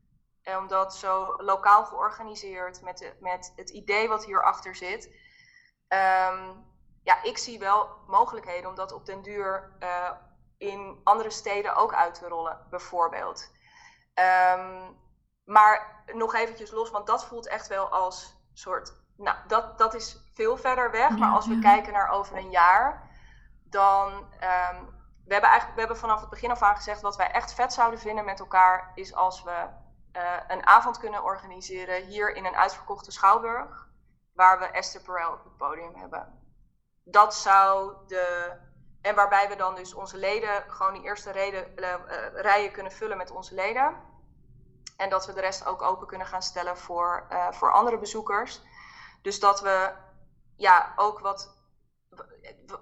eh, 0.41 0.57
omdat 0.57 0.95
zo 0.95 1.33
lokaal 1.37 1.85
georganiseerd, 1.85 2.81
met, 2.81 3.15
met 3.19 3.53
het 3.55 3.69
idee 3.69 4.07
wat 4.07 4.25
hierachter 4.25 4.75
zit, 4.75 5.05
um, 5.87 6.65
ja, 7.03 7.23
ik 7.23 7.37
zie 7.37 7.59
wel 7.59 7.89
mogelijkheden 8.07 8.69
om 8.69 8.75
dat 8.75 8.91
op 8.91 9.05
den 9.05 9.21
duur 9.21 9.75
uh, 9.79 10.11
in 10.61 11.01
andere 11.03 11.29
steden 11.29 11.75
ook 11.75 11.93
uit 11.93 12.13
te 12.13 12.27
rollen, 12.27 12.65
bijvoorbeeld. 12.69 13.51
Um, 14.55 14.99
maar 15.43 16.03
nog 16.13 16.33
eventjes 16.35 16.71
los, 16.71 16.89
want 16.89 17.07
dat 17.07 17.25
voelt 17.25 17.47
echt 17.47 17.67
wel 17.67 17.89
als 17.89 18.37
soort. 18.53 18.93
Nou, 19.17 19.37
dat, 19.47 19.77
dat 19.77 19.93
is 19.93 20.29
veel 20.33 20.57
verder 20.57 20.91
weg. 20.91 21.17
maar 21.17 21.31
als 21.31 21.47
we 21.47 21.59
kijken 21.59 21.93
naar 21.93 22.09
over 22.09 22.37
een 22.37 22.49
jaar, 22.49 23.09
dan. 23.63 24.13
Um, 24.13 24.99
we 25.25 25.33
hebben, 25.37 25.49
eigenlijk, 25.49 25.73
we 25.73 25.79
hebben 25.79 25.97
vanaf 25.97 26.19
het 26.19 26.29
begin 26.29 26.51
af 26.51 26.61
aan 26.61 26.75
gezegd 26.75 27.01
wat 27.01 27.15
wij 27.15 27.31
echt 27.31 27.53
vet 27.53 27.73
zouden 27.73 27.99
vinden 27.99 28.25
met 28.25 28.39
elkaar, 28.39 28.91
is 28.95 29.13
als 29.13 29.43
we 29.43 29.67
uh, 30.13 30.37
een 30.47 30.65
avond 30.65 30.97
kunnen 30.97 31.23
organiseren 31.23 32.05
hier 32.05 32.35
in 32.35 32.45
een 32.45 32.55
uitverkochte 32.55 33.11
schouwburg, 33.11 33.87
waar 34.33 34.59
we 34.59 34.65
Esther 34.65 35.01
Perel 35.01 35.31
op 35.31 35.43
het 35.43 35.57
podium 35.57 35.95
hebben. 35.95 36.39
Dat 37.03 37.35
zou 37.35 37.93
de. 38.07 38.55
En 39.01 39.15
waarbij 39.15 39.49
we 39.49 39.55
dan 39.55 39.75
dus 39.75 39.93
onze 39.93 40.17
leden, 40.17 40.63
gewoon 40.67 40.93
die 40.93 41.03
eerste 41.03 41.31
reden, 41.31 41.79
uh, 41.79 41.95
rijen 42.33 42.71
kunnen 42.71 42.91
vullen 42.91 43.17
met 43.17 43.31
onze 43.31 43.53
leden. 43.53 43.95
En 44.97 45.09
dat 45.09 45.25
we 45.25 45.33
de 45.33 45.41
rest 45.41 45.65
ook 45.65 45.81
open 45.81 46.07
kunnen 46.07 46.27
gaan 46.27 46.41
stellen 46.41 46.77
voor, 46.77 47.27
uh, 47.31 47.51
voor 47.51 47.71
andere 47.71 47.97
bezoekers. 47.97 48.61
Dus 49.21 49.39
dat 49.39 49.61
we 49.61 49.93
ja, 50.55 50.93
ook 50.95 51.19
wat, 51.19 51.55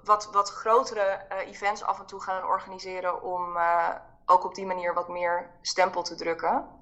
wat, 0.04 0.32
wat 0.32 0.50
grotere 0.50 1.26
uh, 1.32 1.38
events 1.38 1.84
af 1.84 2.00
en 2.00 2.06
toe 2.06 2.22
gaan 2.22 2.44
organiseren 2.44 3.22
om 3.22 3.58
ook 4.26 4.44
op 4.44 4.56
die 4.56 4.66
manier 4.66 4.94
wat 4.94 5.08
meer 5.08 5.58
stempel 5.62 6.04
te 6.04 6.16
drukken. 6.16 6.78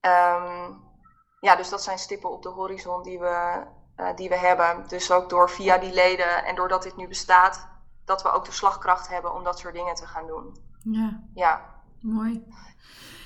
Um, 0.00 0.90
ja, 1.40 1.56
dus 1.56 1.68
dat 1.68 1.82
zijn 1.82 1.98
stippen 1.98 2.30
op 2.30 2.42
de 2.42 2.48
horizon 2.48 3.02
die 3.02 3.18
we, 3.18 3.66
die 4.14 4.28
we 4.28 4.36
hebben. 4.36 4.88
Dus 4.88 5.10
ook 5.10 5.28
door 5.28 5.50
via 5.50 5.78
die 5.78 5.92
leden 5.92 6.44
en 6.44 6.54
doordat 6.54 6.82
dit 6.82 6.96
nu 6.96 7.08
bestaat, 7.08 7.71
dat 8.12 8.22
we 8.22 8.32
ook 8.32 8.44
de 8.44 8.52
slagkracht 8.52 9.08
hebben 9.08 9.34
om 9.34 9.44
dat 9.44 9.58
soort 9.58 9.74
dingen 9.74 9.94
te 9.94 10.06
gaan 10.06 10.26
doen. 10.26 10.56
Ja. 10.82 11.22
Ja. 11.34 11.74
Mooi. 12.00 12.44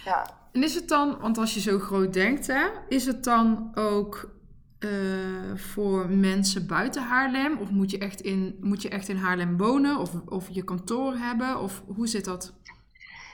Ja. 0.04 0.26
En 0.52 0.62
is 0.62 0.74
het 0.74 0.88
dan, 0.88 1.20
want 1.20 1.38
als 1.38 1.54
je 1.54 1.60
zo 1.60 1.78
groot 1.78 2.12
denkt, 2.12 2.46
hè, 2.46 2.68
is 2.88 3.06
het 3.06 3.24
dan 3.24 3.72
ook 3.74 4.30
uh, 4.78 5.56
voor 5.56 6.08
mensen 6.08 6.66
buiten 6.66 7.02
Haarlem? 7.02 7.58
Of 7.58 7.70
moet 7.70 7.90
je 7.90 7.98
echt 7.98 8.20
in, 8.20 8.58
moet 8.60 8.82
je 8.82 8.88
echt 8.88 9.08
in 9.08 9.16
Haarlem 9.16 9.56
wonen? 9.56 9.96
Of, 9.96 10.10
of 10.26 10.48
je 10.50 10.64
kantoor 10.64 11.14
hebben? 11.14 11.58
Of 11.58 11.82
hoe 11.94 12.06
zit 12.06 12.24
dat? 12.24 12.52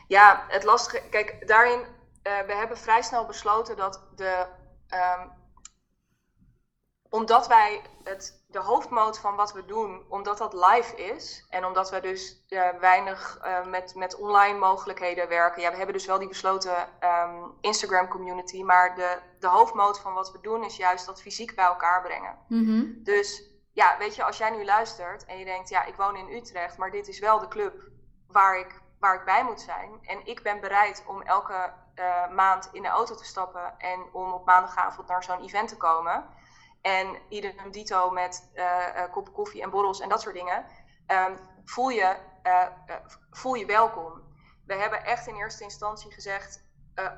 Ja, 0.08 0.44
het 0.48 0.64
lastige. 0.64 1.02
Kijk, 1.10 1.42
daarin. 1.46 1.78
Uh, 1.78 2.46
we 2.46 2.54
hebben 2.54 2.78
vrij 2.78 3.02
snel 3.02 3.26
besloten 3.26 3.76
dat 3.76 4.02
de. 4.16 4.46
Um, 4.88 5.30
omdat 7.08 7.48
wij 7.48 7.82
het 8.04 8.41
de 8.52 8.58
hoofdmoot 8.58 9.18
van 9.18 9.36
wat 9.36 9.52
we 9.52 9.64
doen, 9.64 10.04
omdat 10.08 10.38
dat 10.38 10.52
live 10.52 10.96
is 10.96 11.46
en 11.50 11.64
omdat 11.64 11.90
we 11.90 12.00
dus 12.00 12.44
uh, 12.48 12.68
weinig 12.80 13.38
uh, 13.44 13.66
met, 13.66 13.94
met 13.94 14.16
online 14.16 14.58
mogelijkheden 14.58 15.28
werken. 15.28 15.62
Ja, 15.62 15.70
we 15.70 15.76
hebben 15.76 15.94
dus 15.94 16.06
wel 16.06 16.18
die 16.18 16.28
besloten 16.28 16.88
um, 17.00 17.52
Instagram 17.60 18.08
community, 18.08 18.62
maar 18.62 18.94
de, 18.94 19.18
de 19.38 19.46
hoofdmoot 19.46 20.00
van 20.00 20.14
wat 20.14 20.32
we 20.32 20.40
doen 20.40 20.64
is 20.64 20.76
juist 20.76 21.06
dat 21.06 21.22
fysiek 21.22 21.54
bij 21.54 21.64
elkaar 21.64 22.02
brengen. 22.02 22.38
Mm 22.48 22.64
-hmm. 22.64 23.00
Dus 23.04 23.50
ja, 23.72 23.96
weet 23.98 24.14
je, 24.14 24.24
als 24.24 24.38
jij 24.38 24.50
nu 24.50 24.64
luistert 24.64 25.24
en 25.24 25.38
je 25.38 25.44
denkt, 25.44 25.68
ja, 25.68 25.84
ik 25.84 25.94
woon 25.94 26.16
in 26.16 26.36
Utrecht, 26.36 26.78
maar 26.78 26.90
dit 26.90 27.08
is 27.08 27.18
wel 27.18 27.38
de 27.38 27.48
club 27.48 27.74
waar 28.28 28.58
ik, 28.58 28.80
waar 28.98 29.14
ik 29.14 29.24
bij 29.24 29.44
moet 29.44 29.60
zijn. 29.60 29.98
En 30.02 30.26
ik 30.26 30.42
ben 30.42 30.60
bereid 30.60 31.04
om 31.06 31.22
elke 31.22 31.72
uh, 31.94 32.28
maand 32.34 32.68
in 32.72 32.82
de 32.82 32.88
auto 32.88 33.14
te 33.14 33.24
stappen 33.24 33.78
en 33.78 34.04
om 34.12 34.32
op 34.32 34.46
maandagavond 34.46 35.08
naar 35.08 35.24
zo'n 35.24 35.42
event 35.42 35.68
te 35.68 35.76
komen 35.76 36.24
en 36.82 37.18
idem 37.28 37.70
dito 37.70 38.10
met 38.10 38.50
uh, 38.54 39.02
kop 39.10 39.32
koffie 39.32 39.62
en 39.62 39.70
borrels 39.70 40.00
en 40.00 40.08
dat 40.08 40.20
soort 40.20 40.34
dingen, 40.34 40.66
um, 41.06 41.38
voel, 41.64 41.88
je, 41.88 42.16
uh, 42.42 42.66
voel 43.30 43.54
je 43.54 43.66
welkom. 43.66 44.22
We 44.66 44.74
hebben 44.74 45.04
echt 45.04 45.26
in 45.26 45.34
eerste 45.34 45.64
instantie 45.64 46.12
gezegd, 46.12 46.64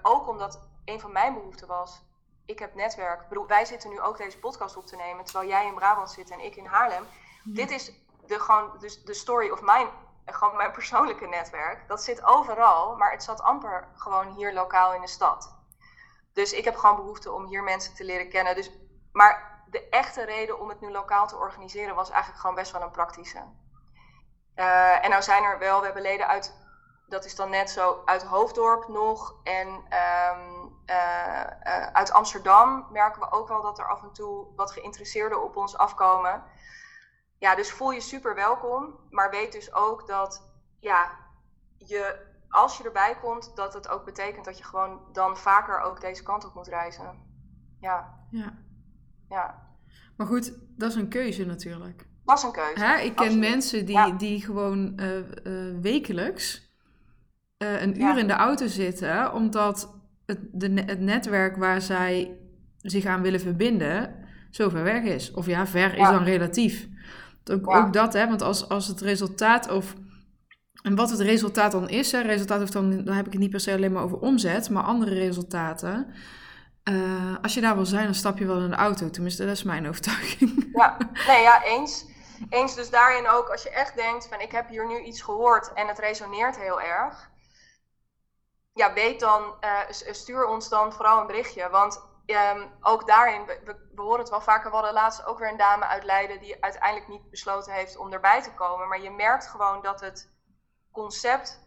ook 0.03 0.29
omdat 0.29 0.63
een 0.85 1.01
van 1.01 1.13
mijn 1.13 1.35
behoeften 1.35 1.69
was, 1.69 2.03
ik 2.47 2.59
heb 2.59 2.75
netwerk. 2.75 3.23
Ik 3.23 3.29
bedoel, 3.29 3.47
wij 3.47 3.65
zitten 3.65 3.91
nu 3.91 4.01
ook 4.01 4.17
deze 4.17 4.39
podcast 4.39 4.77
op 4.77 4.87
te 4.87 4.97
nemen, 4.97 5.25
terwijl 5.25 5.49
jij 5.49 5.67
in 5.67 5.75
Brabant 5.75 6.11
zit 6.11 6.31
en 6.31 6.41
ik 6.41 6.57
in 6.57 6.67
Haarlem. 6.67 7.05
Dit 7.45 7.71
is 7.71 7.93
de, 8.27 8.41
gewoon, 8.41 8.79
dus 8.79 9.05
de 9.05 9.15
story 9.15 9.51
of 9.51 9.61
mijn, 9.61 9.89
gewoon 10.25 10.57
mijn 10.57 10.73
persoonlijke 10.73 11.27
netwerk. 11.27 11.89
Dat 11.89 12.03
zit 12.03 12.25
overal, 12.25 12.97
maar 12.97 13.11
het 13.11 13.23
zat 13.23 13.41
amper 13.41 13.89
gewoon 13.95 14.35
hier 14.35 14.53
lokaal 14.53 14.95
in 14.95 15.01
de 15.01 15.07
stad. 15.07 15.55
Dus 16.33 16.53
ik 16.53 16.65
heb 16.65 16.77
gewoon 16.77 16.97
behoefte 16.97 17.33
om 17.33 17.47
hier 17.47 17.63
mensen 17.63 17.95
te 17.95 18.05
leren 18.05 18.29
kennen. 18.29 18.55
Dus, 18.55 18.71
maar 19.13 19.54
de 19.75 19.89
echte 19.89 20.25
reden 20.25 20.61
om 20.61 20.69
het 20.69 20.81
nu 20.81 20.91
lokaal 20.91 21.27
te 21.27 21.37
organiseren 21.37 21.95
was 21.95 22.11
eigenlijk 22.11 22.41
gewoon 22.41 22.57
best 22.57 22.73
wel 22.73 22.83
een 22.83 22.91
praktische. 22.91 23.45
Uh, 24.57 25.05
en 25.05 25.11
nou 25.11 25.23
zijn 25.23 25.43
er 25.43 25.59
wel, 25.59 25.79
we 25.79 25.85
hebben 25.85 26.03
leden 26.03 26.29
uit, 26.29 26.55
dat 27.07 27.25
is 27.25 27.35
dan 27.35 27.51
net 27.51 27.71
zo, 27.71 28.03
uit 28.05 28.23
Hoofddorp 28.23 28.89
nog. 28.89 29.35
En 29.43 29.69
um, 29.69 30.83
uh, 30.87 31.45
uh, 31.65 31.87
uit 31.93 32.13
Amsterdam 32.13 32.87
merken 32.91 33.21
we 33.21 33.33
ook 33.33 33.49
wel 33.49 33.63
dat 33.63 33.79
er 33.79 33.89
af 33.89 34.03
en 34.03 34.13
toe 34.13 34.47
wat 34.57 34.73
geïnteresseerden 34.73 35.43
op 35.43 35.57
ons 35.57 35.77
afkomen. 35.77 36.45
Ja, 37.39 37.55
dus 37.55 37.73
voel 37.73 37.91
je 37.91 38.01
super 38.01 38.35
welkom. 38.35 38.99
Maar 39.11 39.31
weet 39.31 39.53
dus 39.53 39.75
ook 39.75 40.07
dat 40.07 40.51
ja, 40.81 41.11
je, 41.77 42.33
als 42.49 42.77
je 42.79 42.85
erbij 42.85 43.17
komt, 43.21 43.57
dat 43.57 43.75
het 43.75 43.89
ook 43.89 44.05
betekent 44.05 44.45
dat 44.45 44.59
je 44.59 44.65
gewoon 44.65 45.01
dan 45.13 45.37
vaker 45.37 45.81
ook 45.81 46.01
deze 46.01 46.23
kant 46.23 46.45
op 46.45 46.55
moet 46.55 46.69
reizen. 46.69 47.33
Ja. 47.81 48.27
Ja. 48.31 48.53
Ja. 49.29 49.64
Maar 50.17 50.27
goed, 50.27 50.53
dat 50.77 50.91
is 50.91 50.97
een 50.97 51.09
keuze 51.09 51.45
natuurlijk. 51.45 52.07
Dat 52.25 52.39
is 52.39 52.45
een 52.45 52.53
keuze. 52.53 52.85
Hè? 52.85 53.01
Ik 53.01 53.17
ken 53.17 53.39
mensen 53.39 53.87
die, 53.87 54.17
die 54.17 54.41
gewoon 54.41 55.01
uh, 55.01 55.17
uh, 55.17 55.81
wekelijks 55.81 56.73
uh, 57.59 57.83
een 57.83 58.03
uur 58.03 58.19
in 58.19 58.27
de 58.27 58.33
auto 58.33 58.67
zitten, 58.67 59.33
omdat 59.33 59.95
het, 60.27 60.39
de, 60.53 60.83
het 60.87 61.01
netwerk 61.01 61.57
waar 61.57 61.81
zij 61.81 62.39
zich 62.79 63.05
aan 63.05 63.23
willen 63.23 63.41
verbinden 63.41 64.15
zo 64.51 64.69
ver 64.69 64.83
weg 64.83 65.03
is. 65.03 65.31
Of 65.31 65.47
ja, 65.47 65.67
ver 65.67 65.95
is 65.95 66.09
dan 66.09 66.25
relatief. 66.25 66.89
Ook, 67.51 67.77
ook 67.77 67.93
dat, 67.93 68.13
hè, 68.13 68.27
want 68.27 68.43
als, 68.43 68.69
als 68.69 68.87
het 68.87 69.01
resultaat 69.01 69.71
of. 69.71 69.95
En 70.83 70.95
wat 70.95 71.11
het 71.11 71.21
resultaat 71.21 71.73
dan 71.73 71.89
is, 71.89 72.13
hè, 72.13 72.21
resultaat 72.21 72.59
heeft 72.59 72.73
dan, 72.73 73.05
dan 73.05 73.15
heb 73.15 73.27
ik 73.27 73.33
het 73.33 73.41
niet 73.41 73.51
per 73.51 73.61
se 73.61 73.73
alleen 73.73 73.93
maar 73.93 74.03
over 74.03 74.19
omzet, 74.19 74.71
maar 74.71 74.83
andere 74.83 75.15
resultaten. 75.15 76.07
Uh, 76.91 77.37
als 77.43 77.55
je 77.55 77.61
daar 77.61 77.75
wil 77.75 77.87
zijn, 77.87 78.05
dan 78.05 78.15
stap 78.15 78.39
je 78.39 78.47
wel 78.47 78.61
in 78.61 78.71
de 78.71 78.77
auto. 78.77 79.11
Tenminste, 79.11 79.45
dat 79.45 79.57
is 79.57 79.63
mijn 79.63 79.89
overtuiging. 79.91 80.71
Ja, 80.73 80.97
nee, 81.27 81.43
ja, 81.43 81.65
eens. 81.65 82.07
Eens 82.49 82.75
dus 82.75 82.91
daarin 82.91 83.29
ook, 83.29 83.49
als 83.49 83.63
je 83.63 83.71
echt 83.71 83.95
denkt 83.95 84.29
van 84.29 84.41
ik 84.41 84.53
heb 84.53 84.69
hier 84.69 84.87
nu 84.87 85.01
iets 85.01 85.23
gehoord 85.23 85.73
en 85.73 85.89
het 85.89 85.99
resoneert 85.99 86.59
heel 86.59 86.81
erg. 86.81 87.31
Ja, 88.73 88.93
weet 88.93 89.21
dan, 89.21 89.55
uh, 89.61 89.81
stuur 89.91 90.47
ons 90.47 90.69
dan 90.69 90.93
vooral 90.93 91.21
een 91.21 91.27
berichtje. 91.27 91.71
Want 91.71 92.03
um, 92.27 92.71
ook 92.81 93.07
daarin, 93.07 93.45
we, 93.45 93.77
horen 93.95 94.19
het 94.19 94.29
wel 94.31 94.41
vaker, 94.41 94.71
we 94.71 94.77
hadden 94.77 94.95
laatst 94.95 95.27
ook 95.27 95.39
weer 95.39 95.51
een 95.51 95.57
dame 95.57 95.85
uit 95.85 96.05
Leiden 96.05 96.41
die 96.41 96.63
uiteindelijk 96.63 97.09
niet 97.09 97.31
besloten 97.31 97.73
heeft 97.73 97.97
om 97.97 98.13
erbij 98.13 98.43
te 98.43 98.55
komen. 98.55 98.89
Maar 98.89 99.01
je 99.01 99.11
merkt 99.11 99.47
gewoon 99.47 99.83
dat 99.83 100.01
het 100.01 100.33
concept 100.93 101.61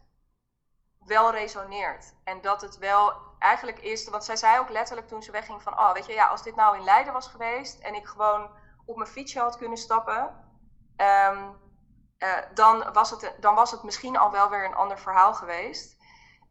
wel 1.05 1.31
resoneert. 1.31 2.13
En 2.23 2.41
dat 2.41 2.61
het 2.61 2.77
wel 2.77 3.26
eigenlijk 3.39 3.79
is, 3.79 4.09
want 4.09 4.23
zij 4.23 4.35
zei 4.35 4.59
ook 4.59 4.69
letterlijk 4.69 5.07
toen 5.07 5.23
ze 5.23 5.31
wegging 5.31 5.61
van, 5.61 5.79
oh 5.79 5.93
weet 5.93 6.05
je, 6.05 6.13
ja, 6.13 6.27
als 6.27 6.43
dit 6.43 6.55
nou 6.55 6.77
in 6.77 6.83
Leiden 6.83 7.13
was 7.13 7.27
geweest 7.27 7.79
en 7.79 7.95
ik 7.95 8.05
gewoon 8.05 8.49
op 8.85 8.95
mijn 8.97 9.09
fietsje 9.09 9.39
had 9.39 9.57
kunnen 9.57 9.77
stappen, 9.77 10.29
ehm, 10.95 11.43
eh, 12.17 12.29
dan, 12.53 12.93
was 12.93 13.09
het, 13.09 13.35
dan 13.39 13.55
was 13.55 13.71
het 13.71 13.83
misschien 13.83 14.17
al 14.17 14.31
wel 14.31 14.49
weer 14.49 14.65
een 14.65 14.75
ander 14.75 14.99
verhaal 14.99 15.33
geweest. 15.33 15.97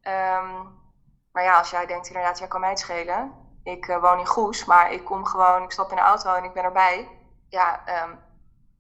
Ehm, 0.01 0.63
maar 1.33 1.43
ja, 1.43 1.59
als 1.59 1.71
jij 1.71 1.87
denkt 1.87 2.07
inderdaad, 2.07 2.39
jij 2.39 2.49
kan 2.49 2.61
mij 2.61 2.71
het 2.71 2.79
schelen. 2.79 3.45
Ik 3.63 3.87
uh, 3.89 4.01
woon 4.01 4.19
in 4.19 4.27
Goes, 4.27 4.65
maar 4.65 4.93
ik 4.93 5.05
kom 5.05 5.25
gewoon, 5.25 5.63
ik 5.63 5.71
stap 5.71 5.91
in 5.91 5.97
de 5.97 6.03
auto 6.03 6.35
en 6.35 6.45
ik 6.45 6.53
ben 6.53 6.65
erbij. 6.65 7.09
Ja, 7.49 7.83
um, 8.05 8.19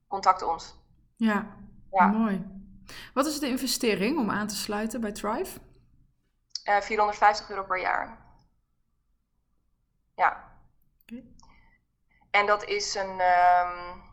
contact 0.08 0.42
ons. 0.42 0.78
Ja, 1.16 1.46
ja, 1.90 2.06
mooi. 2.06 2.46
Wat 3.14 3.26
is 3.26 3.38
de 3.38 3.48
investering 3.48 4.18
om 4.18 4.30
aan 4.30 4.46
te 4.46 4.56
sluiten 4.56 5.00
bij 5.00 5.12
Thrive? 5.12 5.58
Uh, 6.68 6.80
450 6.80 7.50
euro 7.50 7.62
per 7.62 7.80
jaar. 7.80 8.18
Ja. 10.14 10.54
En 12.30 12.46
dat 12.46 12.64
is 12.64 12.94
een. 12.94 13.20
Um, 13.20 14.04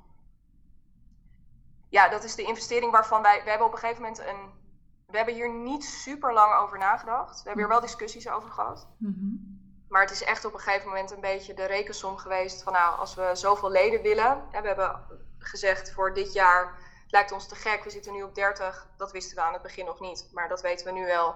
ja, 1.90 2.10
dat 2.10 2.24
is 2.24 2.36
de 2.36 2.44
investering 2.44 2.92
waarvan 2.92 3.22
wij. 3.22 3.44
We 3.44 3.50
hebben 3.50 3.68
op 3.68 3.74
een 3.74 3.80
gegeven 3.80 4.02
moment 4.02 4.20
een. 4.20 4.62
We 5.08 5.18
hebben 5.18 5.36
hier 5.36 5.54
niet 5.54 5.84
super 5.84 6.34
lang 6.34 6.54
over 6.54 6.78
nagedacht. 6.78 7.38
We 7.38 7.44
hebben 7.44 7.64
hier 7.64 7.74
wel 7.74 7.82
discussies 7.82 8.30
over 8.30 8.52
gehad. 8.52 8.88
Mm 8.98 9.14
-hmm. 9.14 9.62
Maar 9.90 10.02
het 10.02 10.12
is 10.12 10.24
echt 10.24 10.46
op 10.46 10.54
een 10.54 10.60
gegeven 10.60 10.88
moment 10.88 11.12
een 11.12 11.22
beetje 11.22 11.54
de 11.54 11.66
rekensom 11.66 12.18
geweest 12.18 12.64
van 12.64 12.74
nou, 12.74 13.00
als 13.00 13.16
we 13.16 13.30
zoveel 13.34 13.72
leden 13.72 14.02
willen. 14.02 14.48
Hè, 14.52 14.62
we 14.62 14.68
hebben 14.68 15.06
gezegd 15.38 15.92
voor 15.92 16.14
dit 16.14 16.34
jaar 16.34 16.78
lijkt 17.08 17.32
ons 17.32 17.48
te 17.48 17.56
gek. 17.56 17.84
We 17.84 17.90
zitten 17.90 18.14
nu 18.14 18.24
op 18.24 18.36
30. 18.36 18.88
Dat 18.98 19.12
wisten 19.12 19.36
we 19.36 19.42
aan 19.42 19.54
het 19.54 19.62
begin 19.62 19.86
nog 19.86 20.00
niet. 20.00 20.30
Maar 20.32 20.50
dat 20.50 20.62
weten 20.62 20.86
we 20.86 20.92
nu 20.92 21.06
wel. 21.06 21.36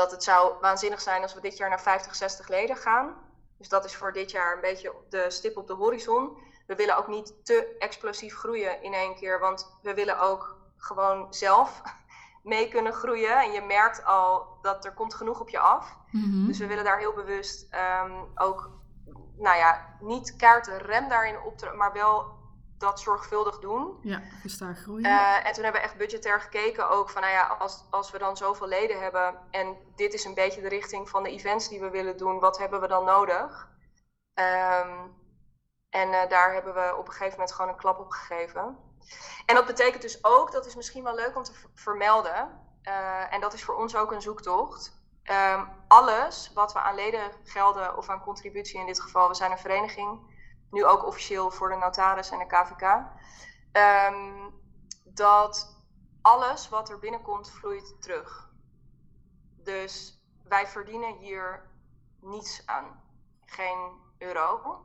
Dat 0.00 0.10
het 0.10 0.24
zou 0.24 0.54
waanzinnig 0.60 1.00
zijn 1.00 1.22
als 1.22 1.34
we 1.34 1.40
dit 1.40 1.56
jaar 1.56 1.68
naar 1.68 1.80
50, 1.80 2.14
60 2.14 2.48
leden 2.48 2.76
gaan. 2.76 3.14
Dus 3.58 3.68
dat 3.68 3.84
is 3.84 3.96
voor 3.96 4.12
dit 4.12 4.30
jaar 4.30 4.54
een 4.54 4.60
beetje 4.60 4.92
de 5.08 5.30
stip 5.30 5.56
op 5.56 5.66
de 5.66 5.72
horizon. 5.72 6.38
We 6.66 6.74
willen 6.74 6.96
ook 6.96 7.08
niet 7.08 7.34
te 7.44 7.76
explosief 7.78 8.34
groeien 8.34 8.82
in 8.82 8.94
één 8.94 9.14
keer. 9.14 9.40
Want 9.40 9.78
we 9.82 9.94
willen 9.94 10.20
ook 10.20 10.56
gewoon 10.76 11.34
zelf 11.34 11.82
mee 12.52 12.68
kunnen 12.68 12.92
groeien. 12.92 13.42
En 13.42 13.52
je 13.52 13.60
merkt 13.60 14.04
al 14.04 14.58
dat 14.62 14.84
er 14.84 14.94
komt 14.94 15.14
genoeg 15.14 15.40
op 15.40 15.48
je 15.48 15.58
af. 15.58 15.96
Mm 16.10 16.46
Dus 16.46 16.58
we 16.58 16.66
willen 16.66 16.84
daar 16.84 16.98
heel 16.98 17.14
bewust 17.14 17.68
um, 18.04 18.28
ook, 18.34 18.70
nou 19.36 19.56
ja, 19.56 19.96
niet 20.00 20.36
kaarten 20.36 20.78
rem 20.78 21.08
daarin 21.08 21.40
op, 21.40 21.72
maar 21.74 21.92
wel 21.92 22.39
dat 22.80 23.00
zorgvuldig 23.00 23.58
doen. 23.58 23.98
Ja, 24.02 24.22
gestaag 24.40 24.78
groeien. 24.78 25.06
Uh, 25.06 25.46
en 25.46 25.52
toen 25.52 25.62
hebben 25.62 25.80
we 25.80 25.86
echt 25.86 25.96
budgetair 25.96 26.40
gekeken 26.40 26.90
ook 26.90 27.10
van, 27.10 27.22
nou 27.22 27.34
ja, 27.34 27.46
als, 27.46 27.84
als 27.90 28.10
we 28.10 28.18
dan 28.18 28.36
zoveel 28.36 28.66
leden 28.66 29.00
hebben 29.00 29.38
en 29.50 29.76
dit 29.96 30.14
is 30.14 30.24
een 30.24 30.34
beetje 30.34 30.60
de 30.60 30.68
richting 30.68 31.08
van 31.08 31.22
de 31.22 31.30
events 31.30 31.68
die 31.68 31.80
we 31.80 31.90
willen 31.90 32.16
doen, 32.16 32.40
wat 32.40 32.58
hebben 32.58 32.80
we 32.80 32.86
dan 32.86 33.04
nodig? 33.04 33.68
Um, 34.34 35.18
en 35.88 36.08
uh, 36.08 36.28
daar 36.28 36.52
hebben 36.52 36.74
we 36.74 36.96
op 36.96 37.06
een 37.06 37.12
gegeven 37.12 37.38
moment 37.38 37.52
gewoon 37.52 37.70
een 37.70 37.76
klap 37.76 37.98
op 37.98 38.10
gegeven. 38.10 38.78
En 39.46 39.54
dat 39.54 39.66
betekent 39.66 40.02
dus 40.02 40.24
ook, 40.24 40.52
dat 40.52 40.66
is 40.66 40.74
misschien 40.74 41.04
wel 41.04 41.14
leuk 41.14 41.36
om 41.36 41.42
te 41.42 41.52
vermelden, 41.74 42.60
uh, 42.82 43.32
en 43.32 43.40
dat 43.40 43.52
is 43.52 43.64
voor 43.64 43.74
ons 43.74 43.96
ook 43.96 44.12
een 44.12 44.22
zoektocht. 44.22 44.98
Um, 45.54 45.68
alles 45.88 46.50
wat 46.54 46.72
we 46.72 46.78
aan 46.78 46.94
leden 46.94 47.30
gelden 47.44 47.96
of 47.96 48.08
aan 48.08 48.22
contributie 48.22 48.80
in 48.80 48.86
dit 48.86 49.00
geval, 49.00 49.28
we 49.28 49.34
zijn 49.34 49.50
een 49.50 49.58
vereniging, 49.58 50.38
nu 50.70 50.84
ook 50.84 51.06
officieel 51.06 51.50
voor 51.50 51.68
de 51.68 51.76
notaris 51.76 52.30
en 52.30 52.38
de 52.38 52.46
KVK, 52.46 53.06
um, 54.12 54.54
dat 55.04 55.78
alles 56.22 56.68
wat 56.68 56.90
er 56.90 56.98
binnenkomt 56.98 57.50
vloeit 57.50 58.02
terug. 58.02 58.50
Dus 59.56 60.22
wij 60.44 60.66
verdienen 60.66 61.16
hier 61.16 61.70
niets 62.20 62.66
aan. 62.66 63.02
Geen 63.44 63.98
euro. 64.18 64.84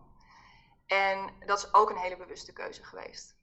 En 0.85 1.33
dat 1.45 1.57
is 1.57 1.73
ook 1.73 1.89
een 1.89 1.97
hele 1.97 2.17
bewuste 2.17 2.53
keuze 2.53 2.83
geweest. 2.83 3.35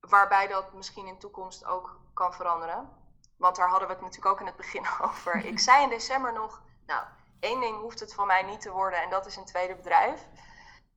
Waarbij 0.00 0.46
dat 0.46 0.72
misschien 0.72 1.06
in 1.06 1.18
toekomst 1.18 1.64
ook 1.64 2.00
kan 2.14 2.34
veranderen. 2.34 2.88
Want 3.36 3.56
daar 3.56 3.68
hadden 3.68 3.88
we 3.88 3.94
het 3.94 4.02
natuurlijk 4.02 4.32
ook 4.34 4.40
in 4.40 4.46
het 4.46 4.56
begin 4.56 4.86
over. 5.02 5.44
Ik 5.44 5.58
zei 5.58 5.82
in 5.82 5.88
december 5.88 6.32
nog, 6.32 6.62
nou, 6.86 7.04
één 7.40 7.60
ding 7.60 7.80
hoeft 7.80 8.00
het 8.00 8.14
van 8.14 8.26
mij 8.26 8.42
niet 8.42 8.60
te 8.60 8.70
worden 8.70 9.02
en 9.02 9.10
dat 9.10 9.26
is 9.26 9.36
een 9.36 9.44
tweede 9.44 9.74
bedrijf. 9.74 10.26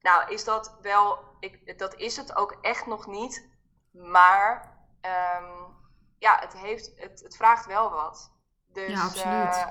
Nou, 0.02 0.34
is 0.34 0.44
dat 0.44 0.78
wel, 0.82 1.20
ik, 1.40 1.80
dat 1.80 1.96
is 1.96 2.18
het 2.18 2.36
ook 2.36 2.58
echt 2.62 2.86
nog 2.86 3.08
niet. 3.08 3.50
Maar 3.92 4.78
um, 5.02 5.78
ja, 6.18 6.40
het, 6.40 6.54
heeft, 6.54 6.92
het, 6.96 7.20
het 7.20 7.36
vraagt 7.36 7.66
wel 7.66 7.92
wat. 7.92 8.32
Dus, 8.68 8.92
ja, 8.92 9.04
absoluut. 9.04 9.56
Uh, 9.56 9.68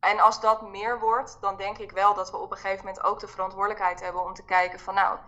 en 0.00 0.20
als 0.20 0.40
dat 0.40 0.70
meer 0.70 1.00
wordt, 1.00 1.38
dan 1.40 1.56
denk 1.56 1.78
ik 1.78 1.90
wel 1.90 2.14
dat 2.14 2.30
we 2.30 2.36
op 2.36 2.50
een 2.50 2.56
gegeven 2.56 2.84
moment 2.84 3.04
ook 3.04 3.20
de 3.20 3.28
verantwoordelijkheid 3.28 4.00
hebben 4.00 4.24
om 4.24 4.34
te 4.34 4.44
kijken 4.44 4.80
van 4.80 4.94
nou, 4.94 5.18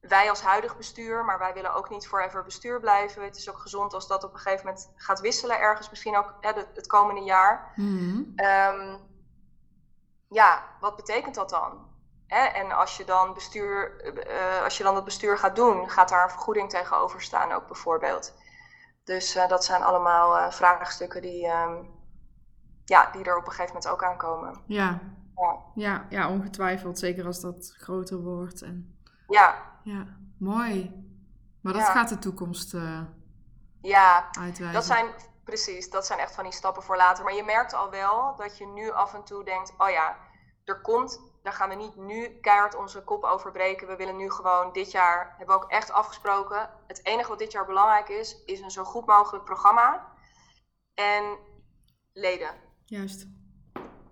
wij 0.00 0.30
als 0.30 0.42
huidig 0.42 0.76
bestuur, 0.76 1.24
maar 1.24 1.38
wij 1.38 1.54
willen 1.54 1.74
ook 1.74 1.90
niet 1.90 2.08
forever 2.08 2.44
bestuur 2.44 2.80
blijven. 2.80 3.24
Het 3.24 3.36
is 3.36 3.50
ook 3.50 3.58
gezond 3.58 3.94
als 3.94 4.06
dat 4.06 4.24
op 4.24 4.32
een 4.32 4.38
gegeven 4.38 4.66
moment 4.66 4.92
gaat 4.96 5.20
wisselen, 5.20 5.58
ergens 5.58 5.90
misschien 5.90 6.16
ook 6.16 6.34
hè, 6.40 6.52
het, 6.52 6.68
het, 6.74 6.86
komende 6.86 7.22
jaar. 7.22 7.72
Mm. 7.76 8.32
Um, 8.36 9.08
ja, 10.28 10.64
wat 10.80 10.96
betekent 10.96 11.34
dat 11.34 11.50
dan? 11.50 11.89
Hè? 12.30 12.44
En 12.44 12.72
als 12.72 12.96
je, 12.96 13.04
dan 13.04 13.34
bestuur, 13.34 14.00
uh, 14.28 14.62
als 14.62 14.76
je 14.76 14.82
dan 14.82 14.94
het 14.94 15.04
bestuur 15.04 15.38
gaat 15.38 15.56
doen, 15.56 15.90
gaat 15.90 16.08
daar 16.08 16.22
een 16.22 16.30
vergoeding 16.30 16.70
tegenover 16.70 17.22
staan 17.22 17.52
ook 17.52 17.66
bijvoorbeeld. 17.66 18.34
Dus 19.04 19.36
uh, 19.36 19.48
dat 19.48 19.64
zijn 19.64 19.82
allemaal 19.82 20.36
uh, 20.36 20.50
vraagstukken 20.50 21.22
die, 21.22 21.46
um, 21.46 21.90
ja, 22.84 23.10
die 23.10 23.24
er 23.24 23.36
op 23.36 23.46
een 23.46 23.52
gegeven 23.52 23.74
moment 23.74 23.92
ook 23.92 24.04
aankomen. 24.04 24.62
Ja. 24.66 24.98
Ja. 25.36 25.58
ja, 25.74 26.06
ja 26.08 26.28
ongetwijfeld. 26.28 26.98
Zeker 26.98 27.26
als 27.26 27.40
dat 27.40 27.74
groter 27.78 28.22
wordt. 28.22 28.62
En... 28.62 29.00
Ja. 29.28 29.54
Ja, 29.84 30.06
mooi. 30.38 31.04
Maar 31.62 31.72
dat 31.72 31.82
gaat 31.82 32.08
de 32.08 32.18
toekomst 32.18 32.72
ja, 33.80 34.28
uitwijzen. 34.30 34.72
Dat 34.72 34.84
zijn, 34.84 35.06
precies, 35.44 35.90
dat 35.90 36.06
zijn 36.06 36.18
echt 36.18 36.34
van 36.34 36.44
die 36.44 36.52
stappen 36.52 36.82
voor 36.82 36.96
later. 36.96 37.24
Maar 37.24 37.34
je 37.34 37.44
merkt 37.44 37.74
al 37.74 37.90
wel 37.90 38.36
dat 38.36 38.58
je 38.58 38.66
nu 38.66 38.90
af 38.90 39.14
en 39.14 39.24
toe 39.24 39.44
denkt, 39.44 39.74
oh 39.78 39.90
ja, 39.90 40.16
er 40.64 40.80
komt 40.80 41.29
daar 41.42 41.52
gaan 41.52 41.68
we 41.68 41.74
niet 41.74 41.96
nu 41.96 42.38
keihard 42.40 42.74
onze 42.74 43.02
kop 43.02 43.24
over 43.24 43.50
breken. 43.52 43.86
We 43.86 43.96
willen 43.96 44.16
nu 44.16 44.30
gewoon 44.30 44.72
dit 44.72 44.90
jaar, 44.90 45.34
hebben 45.36 45.56
we 45.56 45.62
ook 45.62 45.70
echt 45.70 45.92
afgesproken. 45.92 46.70
Het 46.86 47.06
enige 47.06 47.28
wat 47.28 47.38
dit 47.38 47.52
jaar 47.52 47.66
belangrijk 47.66 48.08
is, 48.08 48.44
is 48.44 48.60
een 48.60 48.70
zo 48.70 48.84
goed 48.84 49.06
mogelijk 49.06 49.44
programma. 49.44 50.12
En 50.94 51.38
leden. 52.12 52.54
Juist. 52.84 53.26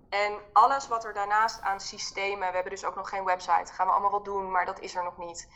En 0.08 0.40
alles 0.52 0.88
wat 0.88 1.04
er 1.04 1.12
daarnaast 1.12 1.60
aan 1.60 1.80
systemen, 1.80 2.48
we 2.48 2.54
hebben 2.54 2.72
dus 2.72 2.84
ook 2.84 2.94
nog 2.94 3.08
geen 3.08 3.24
website, 3.24 3.72
gaan 3.72 3.86
we 3.86 3.92
allemaal 3.92 4.10
wel 4.10 4.22
doen, 4.22 4.50
maar 4.50 4.64
dat 4.64 4.80
is 4.80 4.94
er 4.94 5.04
nog 5.04 5.18
niet. 5.18 5.48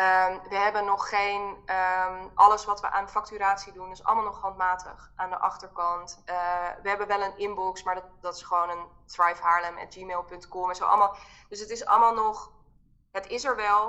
Um, 0.00 0.40
we 0.48 0.56
hebben 0.56 0.84
nog 0.84 1.08
geen, 1.08 1.42
um, 1.66 2.30
alles 2.34 2.64
wat 2.64 2.80
we 2.80 2.90
aan 2.90 3.08
facturatie 3.08 3.72
doen, 3.72 3.90
is 3.90 4.04
allemaal 4.04 4.24
nog 4.24 4.40
handmatig 4.40 5.12
aan 5.16 5.30
de 5.30 5.38
achterkant. 5.38 6.22
Uh, 6.26 6.34
we 6.82 6.88
hebben 6.88 7.06
wel 7.06 7.22
een 7.22 7.38
inbox, 7.38 7.82
maar 7.82 7.94
dat, 7.94 8.04
dat 8.20 8.34
is 8.34 8.42
gewoon 8.42 8.70
een 8.70 8.86
thrivehaarlem.gmail.com 9.06 10.68
en 10.68 10.76
zo 10.76 10.84
allemaal. 10.84 11.16
Dus 11.48 11.60
het 11.60 11.70
is 11.70 11.86
allemaal 11.86 12.14
nog, 12.14 12.52
het 13.10 13.26
is 13.26 13.44
er 13.44 13.56
wel, 13.56 13.88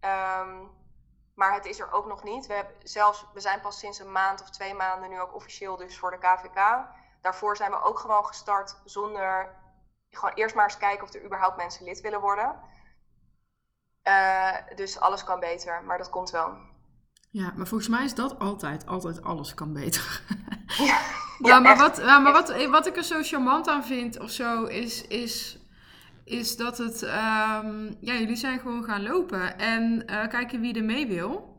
um, 0.00 0.70
maar 1.34 1.54
het 1.54 1.66
is 1.66 1.80
er 1.80 1.92
ook 1.92 2.06
nog 2.06 2.22
niet. 2.22 2.46
We, 2.46 2.54
hebben 2.54 2.74
zelfs, 2.82 3.26
we 3.32 3.40
zijn 3.40 3.60
pas 3.60 3.78
sinds 3.78 3.98
een 3.98 4.12
maand 4.12 4.42
of 4.42 4.50
twee 4.50 4.74
maanden 4.74 5.10
nu 5.10 5.20
ook 5.20 5.34
officieel 5.34 5.76
dus 5.76 5.98
voor 5.98 6.10
de 6.10 6.18
KVK. 6.18 6.86
Daarvoor 7.20 7.56
zijn 7.56 7.70
we 7.70 7.82
ook 7.82 7.98
gewoon 7.98 8.26
gestart 8.26 8.80
zonder, 8.84 9.56
gewoon 10.10 10.34
eerst 10.34 10.54
maar 10.54 10.64
eens 10.64 10.76
kijken 10.76 11.04
of 11.04 11.14
er 11.14 11.24
überhaupt 11.24 11.56
mensen 11.56 11.84
lid 11.84 12.00
willen 12.00 12.20
worden. 12.20 12.60
Uh, 14.08 14.76
dus 14.76 15.00
alles 15.00 15.24
kan 15.24 15.40
beter, 15.40 15.82
maar 15.86 15.98
dat 15.98 16.10
komt 16.10 16.30
wel. 16.30 16.56
Ja, 17.30 17.52
maar 17.56 17.66
volgens 17.66 17.88
mij 17.88 18.04
is 18.04 18.14
dat 18.14 18.38
altijd, 18.38 18.86
altijd 18.86 19.22
alles 19.22 19.54
kan 19.54 19.72
beter. 19.72 20.22
ja, 20.78 21.00
ja, 21.48 21.60
maar, 21.60 21.76
wat, 21.76 21.96
ja, 21.96 22.18
maar 22.18 22.32
wat, 22.32 22.66
wat 22.66 22.86
ik 22.86 22.96
er 22.96 23.04
zo 23.04 23.22
charmant 23.22 23.68
aan 23.68 23.84
vind 23.84 24.20
of 24.20 24.30
zo, 24.30 24.64
is, 24.64 25.06
is, 25.06 25.58
is 26.24 26.56
dat 26.56 26.78
het, 26.78 27.02
um, 27.02 27.96
ja, 28.00 28.14
jullie 28.14 28.36
zijn 28.36 28.58
gewoon 28.58 28.84
gaan 28.84 29.02
lopen 29.02 29.58
en 29.58 30.02
uh, 30.06 30.28
kijken 30.28 30.60
wie 30.60 30.74
er 30.74 30.84
mee 30.84 31.06
wil. 31.06 31.56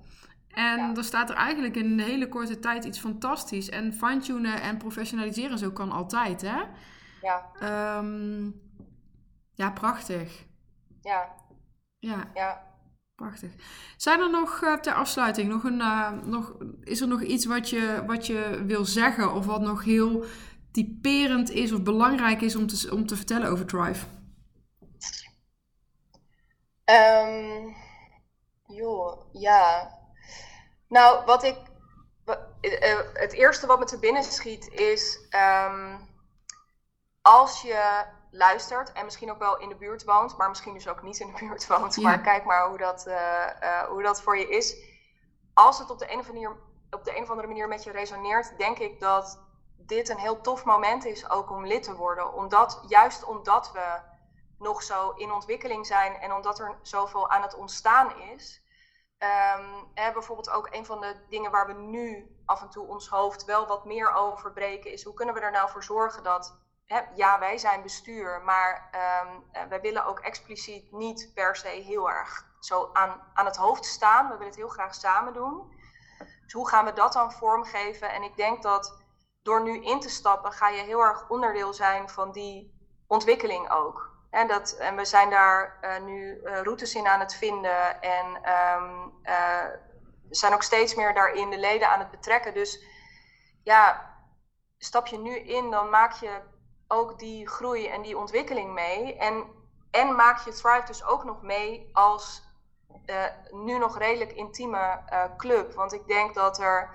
En 0.50 0.78
ja. 0.78 0.96
er 0.96 1.04
staat 1.04 1.30
er 1.30 1.36
eigenlijk 1.36 1.76
in 1.76 1.86
een 1.86 2.00
hele 2.00 2.28
korte 2.28 2.60
tijd 2.60 2.86
iets 2.86 3.00
fantastisch. 3.00 3.70
En 3.70 3.94
fine-tunen 3.94 4.62
en 4.62 4.78
professionaliseren 4.78 5.58
zo 5.58 5.72
kan 5.72 5.92
altijd, 5.92 6.42
hè? 6.42 6.62
Ja. 7.22 7.98
Um, 7.98 8.62
ja, 9.54 9.72
prachtig. 9.72 10.46
Ja. 11.02 11.39
Ja. 12.00 12.32
Ja. 12.34 12.68
Prachtig. 13.16 13.52
Zijn 13.98 14.20
er 14.20 14.30
nog 14.30 14.62
uh, 14.62 14.74
ter 14.74 14.94
afsluiting 14.94 15.50
nog 15.50 15.64
een, 15.64 15.80
uh, 15.80 16.12
nog, 16.12 16.56
is 16.84 17.02
er 17.02 17.08
nog 17.08 17.22
iets 17.22 17.46
wat 17.46 17.70
je, 17.70 18.04
wat 18.08 18.28
je 18.28 18.64
wil 18.66 18.86
zeggen 18.86 19.34
of 19.34 19.46
wat 19.46 19.62
nog 19.62 19.84
heel 19.84 20.26
typerend 20.72 21.50
is 21.50 21.72
of 21.72 21.84
belangrijk 21.84 22.42
is 22.42 22.56
om 22.56 22.68
te, 22.68 22.90
om 22.92 23.06
te 23.06 23.16
vertellen 23.16 23.50
over 23.50 23.66
Drive? 23.66 24.06
Um, 26.86 27.76
joh, 28.66 29.34
ja. 29.34 29.92
Nou, 30.88 31.26
wat 31.26 31.44
ik. 31.44 31.58
Uh, 32.62 33.00
het 33.14 33.34
eerste 33.34 33.68
wat 33.68 33.80
me 33.80 33.86
te 33.86 34.00
binnen 34.00 34.24
schiet 34.24 34.68
is. 34.68 35.28
Um, 35.30 36.08
als 37.22 37.62
je 37.62 38.06
luistert 38.32 38.92
en 38.92 39.06
misschien 39.06 39.32
ook 39.32 39.40
wel 39.40 39.58
in 39.58 39.70
de 39.70 39.76
buurt 39.76 40.04
woont, 40.04 40.38
maar 40.38 40.50
misschien 40.50 40.74
dus 40.74 40.88
ook 40.88 41.02
niet 41.02 41.20
in 41.20 41.28
de 41.28 41.40
buurt 41.46 41.68
woont, 41.68 41.98
maar 41.98 42.22
kijk 42.22 42.46
maar 42.46 42.68
hoe 42.68 42.78
dat, 42.78 43.08
uh, 43.08 43.84
hoe 43.84 44.04
dat 44.04 44.22
voor 44.22 44.38
je 44.38 44.50
is. 44.50 44.76
Als 45.54 45.80
het 45.80 45.90
op 45.90 46.00
de, 46.00 46.12
een 46.12 46.20
of 46.20 46.28
andere 46.28 46.48
manier, 46.48 46.62
op 46.90 47.04
de 47.04 47.16
een 47.16 47.24
of 47.24 47.30
andere 47.30 47.48
manier 47.48 47.68
met 47.68 47.84
je 47.84 47.92
resoneert, 47.92 48.58
denk 48.58 48.80
ik 48.80 49.00
dat 49.00 49.40
dit 49.78 50.10
een 50.10 50.18
heel 50.18 50.42
tof 50.42 50.66
moment 50.66 51.06
is 51.06 51.30
ook 51.30 51.50
om 51.50 51.66
lid 51.66 51.84
te 51.84 51.96
worden. 51.96 52.34
Omdat, 52.34 52.84
juist 52.88 53.24
omdat 53.24 53.72
we 53.72 54.00
nog 54.60 54.84
zo 54.84 55.10
in 55.10 55.32
ontwikkeling 55.32 55.86
zijn 55.86 56.16
en 56.16 56.34
omdat 56.34 56.60
er 56.60 56.78
zoveel 56.82 57.30
aan 57.30 57.42
het 57.42 57.56
ontstaan 57.56 58.22
is. 58.22 58.62
Um, 59.58 59.92
hè, 59.94 60.12
bijvoorbeeld 60.12 60.50
ook 60.50 60.68
een 60.72 60.86
van 60.86 61.02
de 61.02 61.16
dingen 61.30 61.52
waar 61.52 61.68
we 61.68 61.74
nu 61.74 62.36
af 62.46 62.62
en 62.62 62.70
toe 62.70 62.88
ons 62.88 63.08
hoofd 63.08 63.46
wel 63.46 63.68
wat 63.68 63.86
meer 63.86 64.14
over 64.14 64.52
breken, 64.52 64.92
is 64.92 65.04
hoe 65.04 65.14
kunnen 65.14 65.36
we 65.36 65.42
er 65.42 65.52
nou 65.52 65.70
voor 65.70 65.84
zorgen 65.84 66.24
dat, 66.24 66.58
ja, 67.16 67.40
wij 67.40 67.58
zijn 67.58 67.82
bestuur, 67.82 68.42
maar 68.42 68.90
um, 69.24 69.70
wij 69.70 69.82
willen 69.82 70.06
ook 70.06 70.20
expliciet 70.20 70.92
niet 70.92 71.32
per 71.34 71.56
se 71.56 71.68
heel 71.68 72.10
erg 72.10 72.48
zo 72.60 72.90
aan, 72.94 73.22
aan 73.34 73.46
het 73.46 73.56
hoofd 73.56 73.86
staan. 73.86 74.24
We 74.24 74.32
willen 74.32 74.46
het 74.46 74.56
heel 74.56 74.68
graag 74.68 74.96
samen 74.96 75.34
doen. 75.34 75.78
Dus 76.44 76.54
hoe 76.54 76.70
gaan 76.70 76.86
we 76.86 76.94
dat 76.94 77.14
dan 77.14 77.32
vormgeven? 77.32 78.12
En 78.12 78.24
ik 78.24 78.36
denk 78.36 78.64
dat 78.64 79.04
door 79.42 79.64
nu 79.64 79.84
in 79.84 80.00
te 80.00 80.10
stappen, 80.10 80.52
ga 80.52 80.70
je 80.70 80.82
heel 80.82 81.00
erg 81.00 81.30
onderdeel 81.30 81.74
zijn 81.74 82.10
van 82.10 82.32
die 82.32 82.78
ontwikkeling 83.08 83.72
ook. 83.72 84.18
En, 84.30 84.48
dat, 84.48 84.72
en 84.72 84.96
we 84.96 85.06
zijn 85.06 85.30
daar 85.30 85.78
uh, 85.82 86.06
nu 86.06 86.42
uh, 86.44 86.62
routes 86.62 86.96
in 86.96 87.08
aan 87.08 87.20
het 87.20 87.36
vinden 87.36 88.02
en 88.02 88.26
um, 88.82 89.14
zijn 90.30 90.54
ook 90.54 90.64
steeds 90.64 90.96
meer 90.96 91.14
daarin 91.14 91.50
de 91.50 91.58
leden 91.58 91.90
aan 91.90 92.00
het 92.00 92.12
betrekken. 92.12 92.54
Dus 92.54 92.84
ja, 93.64 94.14
stap 94.78 95.08
je 95.08 95.18
nu 95.18 95.36
in, 95.36 95.72
dan 95.72 95.90
maak 95.90 96.12
je 96.12 96.42
ook 96.92 97.20
die 97.20 97.48
groei 97.48 97.88
en 97.88 98.02
die 98.02 98.18
ontwikkeling 98.18 98.74
mee. 98.74 99.18
En, 99.18 99.44
en 99.92 100.16
maak 100.16 100.40
je 100.46 100.52
Thrive 100.52 100.84
dus 100.86 101.04
ook 101.04 101.24
nog 101.24 101.42
mee 101.42 101.90
als 101.94 102.48
nu 103.52 103.78
nog 103.78 103.98
redelijk 103.98 104.32
intieme 104.32 105.00
club. 105.38 105.74
Want 105.74 105.94
ik 105.94 106.08
denk 106.08 106.34
dat 106.34 106.60
er 106.60 106.90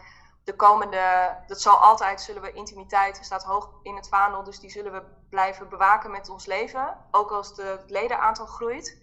de 0.45 0.57
komende, 0.57 1.37
dat 1.47 1.61
zal 1.61 1.77
altijd, 1.77 2.21
zullen 2.21 2.43
we 2.43 2.53
intimiteit, 2.53 3.19
staat 3.23 3.45
hoog 3.45 3.71
in 3.83 3.97
het 3.97 4.09
vaandel, 4.09 4.45
dus 4.45 4.61
die 4.61 4.71
zullen 4.71 4.93
we 4.93 5.03
blijven 5.31 5.69
bewaken 5.69 6.11
met 6.11 6.29
ons 6.29 6.47
leven, 6.47 6.97
ook 7.11 7.31
als 7.31 7.57
het 7.57 7.91
ledenaantal 7.91 8.47
groeit. 8.47 9.03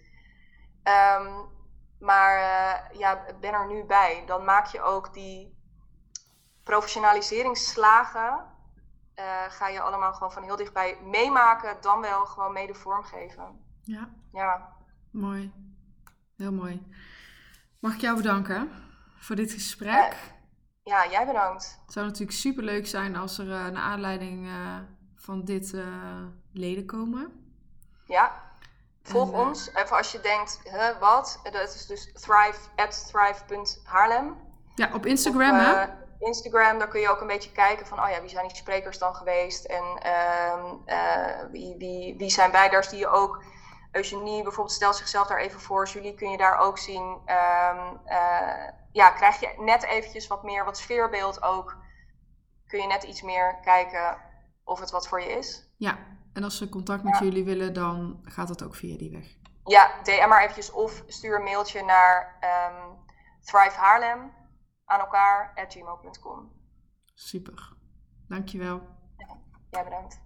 Um, 1.18 1.50
maar 1.98 2.38
uh, 2.38 2.98
ja, 2.98 3.24
ben 3.40 3.52
er 3.52 3.66
nu 3.66 3.84
bij. 3.84 4.22
Dan 4.26 4.44
maak 4.44 4.66
je 4.66 4.82
ook 4.82 5.12
die 5.12 5.60
professionaliseringsslagen, 6.64 8.51
uh, 9.18 9.42
ga 9.48 9.68
je 9.68 9.80
allemaal 9.80 10.12
gewoon 10.12 10.32
van 10.32 10.42
heel 10.42 10.56
dichtbij 10.56 10.98
meemaken, 11.02 11.76
dan 11.80 12.00
wel 12.00 12.26
gewoon 12.26 12.52
mede 12.52 12.74
vormgeven. 12.74 13.60
Ja. 13.82 14.08
Ja. 14.32 14.76
Mooi. 15.10 15.52
Heel 16.36 16.52
mooi. 16.52 16.86
Mag 17.78 17.94
ik 17.94 18.00
jou 18.00 18.16
bedanken 18.16 18.70
voor 19.16 19.36
dit 19.36 19.52
gesprek? 19.52 20.12
Uh, 20.12 20.18
ja, 20.82 21.08
jij 21.10 21.26
bedankt. 21.26 21.78
Het 21.84 21.92
zou 21.92 22.06
natuurlijk 22.06 22.38
super 22.38 22.64
leuk 22.64 22.86
zijn 22.86 23.16
als 23.16 23.38
er 23.38 23.46
uh, 23.46 23.66
naar 23.66 23.82
aanleiding 23.82 24.46
uh, 24.46 24.78
van 25.16 25.44
dit 25.44 25.74
leden 26.52 26.86
komen. 26.86 27.32
Ja, 28.06 28.42
volg 29.02 29.32
en, 29.32 29.38
ons. 29.38 29.74
Even 29.74 29.96
als 29.96 30.12
je 30.12 30.20
denkt, 30.20 30.60
huh, 30.64 30.98
wat? 31.00 31.40
Dat 31.42 31.74
is 31.74 31.86
dus 31.86 32.12
thrive, 32.12 32.58
at 32.76 33.06
thrive.haarlem. 33.12 34.36
Ja, 34.74 34.90
op 34.94 35.06
Instagram 35.06 35.58
of, 35.58 35.64
hè? 35.64 35.86
Instagram, 36.22 36.78
daar 36.78 36.88
kun 36.88 37.00
je 37.00 37.10
ook 37.10 37.20
een 37.20 37.26
beetje 37.26 37.52
kijken 37.52 37.86
van, 37.86 38.02
oh 38.02 38.08
ja, 38.10 38.20
wie 38.20 38.30
zijn 38.30 38.48
die 38.48 38.56
sprekers 38.56 38.98
dan 38.98 39.14
geweest? 39.14 39.64
En 39.64 39.84
ehm, 39.98 41.50
wie, 41.50 41.74
wie, 41.78 42.16
wie 42.18 42.30
zijn 42.30 42.50
bijders 42.50 42.88
die 42.88 42.98
je 42.98 43.08
ook... 43.08 43.42
Eugenie 43.92 44.42
bijvoorbeeld 44.42 44.76
stelt 44.76 44.96
zichzelf 44.96 45.26
daar 45.26 45.38
even 45.38 45.60
voor. 45.60 45.88
Julie 45.88 46.14
kun 46.14 46.30
je 46.30 46.36
daar 46.36 46.58
ook 46.58 46.78
zien. 46.78 47.02
Um, 47.02 48.00
ja, 48.92 49.10
krijg 49.10 49.40
je 49.40 49.54
net 49.58 49.82
eventjes 49.82 50.26
wat 50.26 50.42
meer, 50.42 50.64
wat 50.64 50.78
sfeerbeeld 50.78 51.42
ook. 51.42 51.76
Kun 52.66 52.80
je 52.80 52.86
net 52.86 53.02
iets 53.02 53.22
meer 53.22 53.58
kijken 53.62 54.16
of 54.64 54.80
het 54.80 54.90
wat 54.90 55.08
voor 55.08 55.20
je 55.20 55.28
is. 55.28 55.68
Ja, 55.76 55.98
en 56.32 56.44
als 56.44 56.56
ze 56.56 56.68
contact 56.68 57.02
met 57.02 57.18
ja. 57.18 57.24
jullie 57.24 57.44
willen, 57.44 57.72
dan 57.72 58.20
gaat 58.22 58.48
dat 58.48 58.62
ook 58.62 58.74
via 58.74 58.96
die 58.96 59.10
weg. 59.10 59.26
Ja, 59.64 59.90
DM 60.02 60.28
maar 60.28 60.40
eventjes 60.40 60.70
of 60.70 61.02
stuur 61.06 61.36
een 61.36 61.44
mailtje 61.44 61.84
naar 61.84 62.38
um, 62.40 62.98
Thrive 63.40 63.76
Haarlem 63.78 64.32
aan 64.92 65.00
elkaar 65.00 65.52
at 65.54 65.72
gmail.com. 65.72 66.52
Super, 67.14 67.72
dankjewel. 68.28 68.82
Ja, 69.70 69.84
bedankt. 69.84 70.20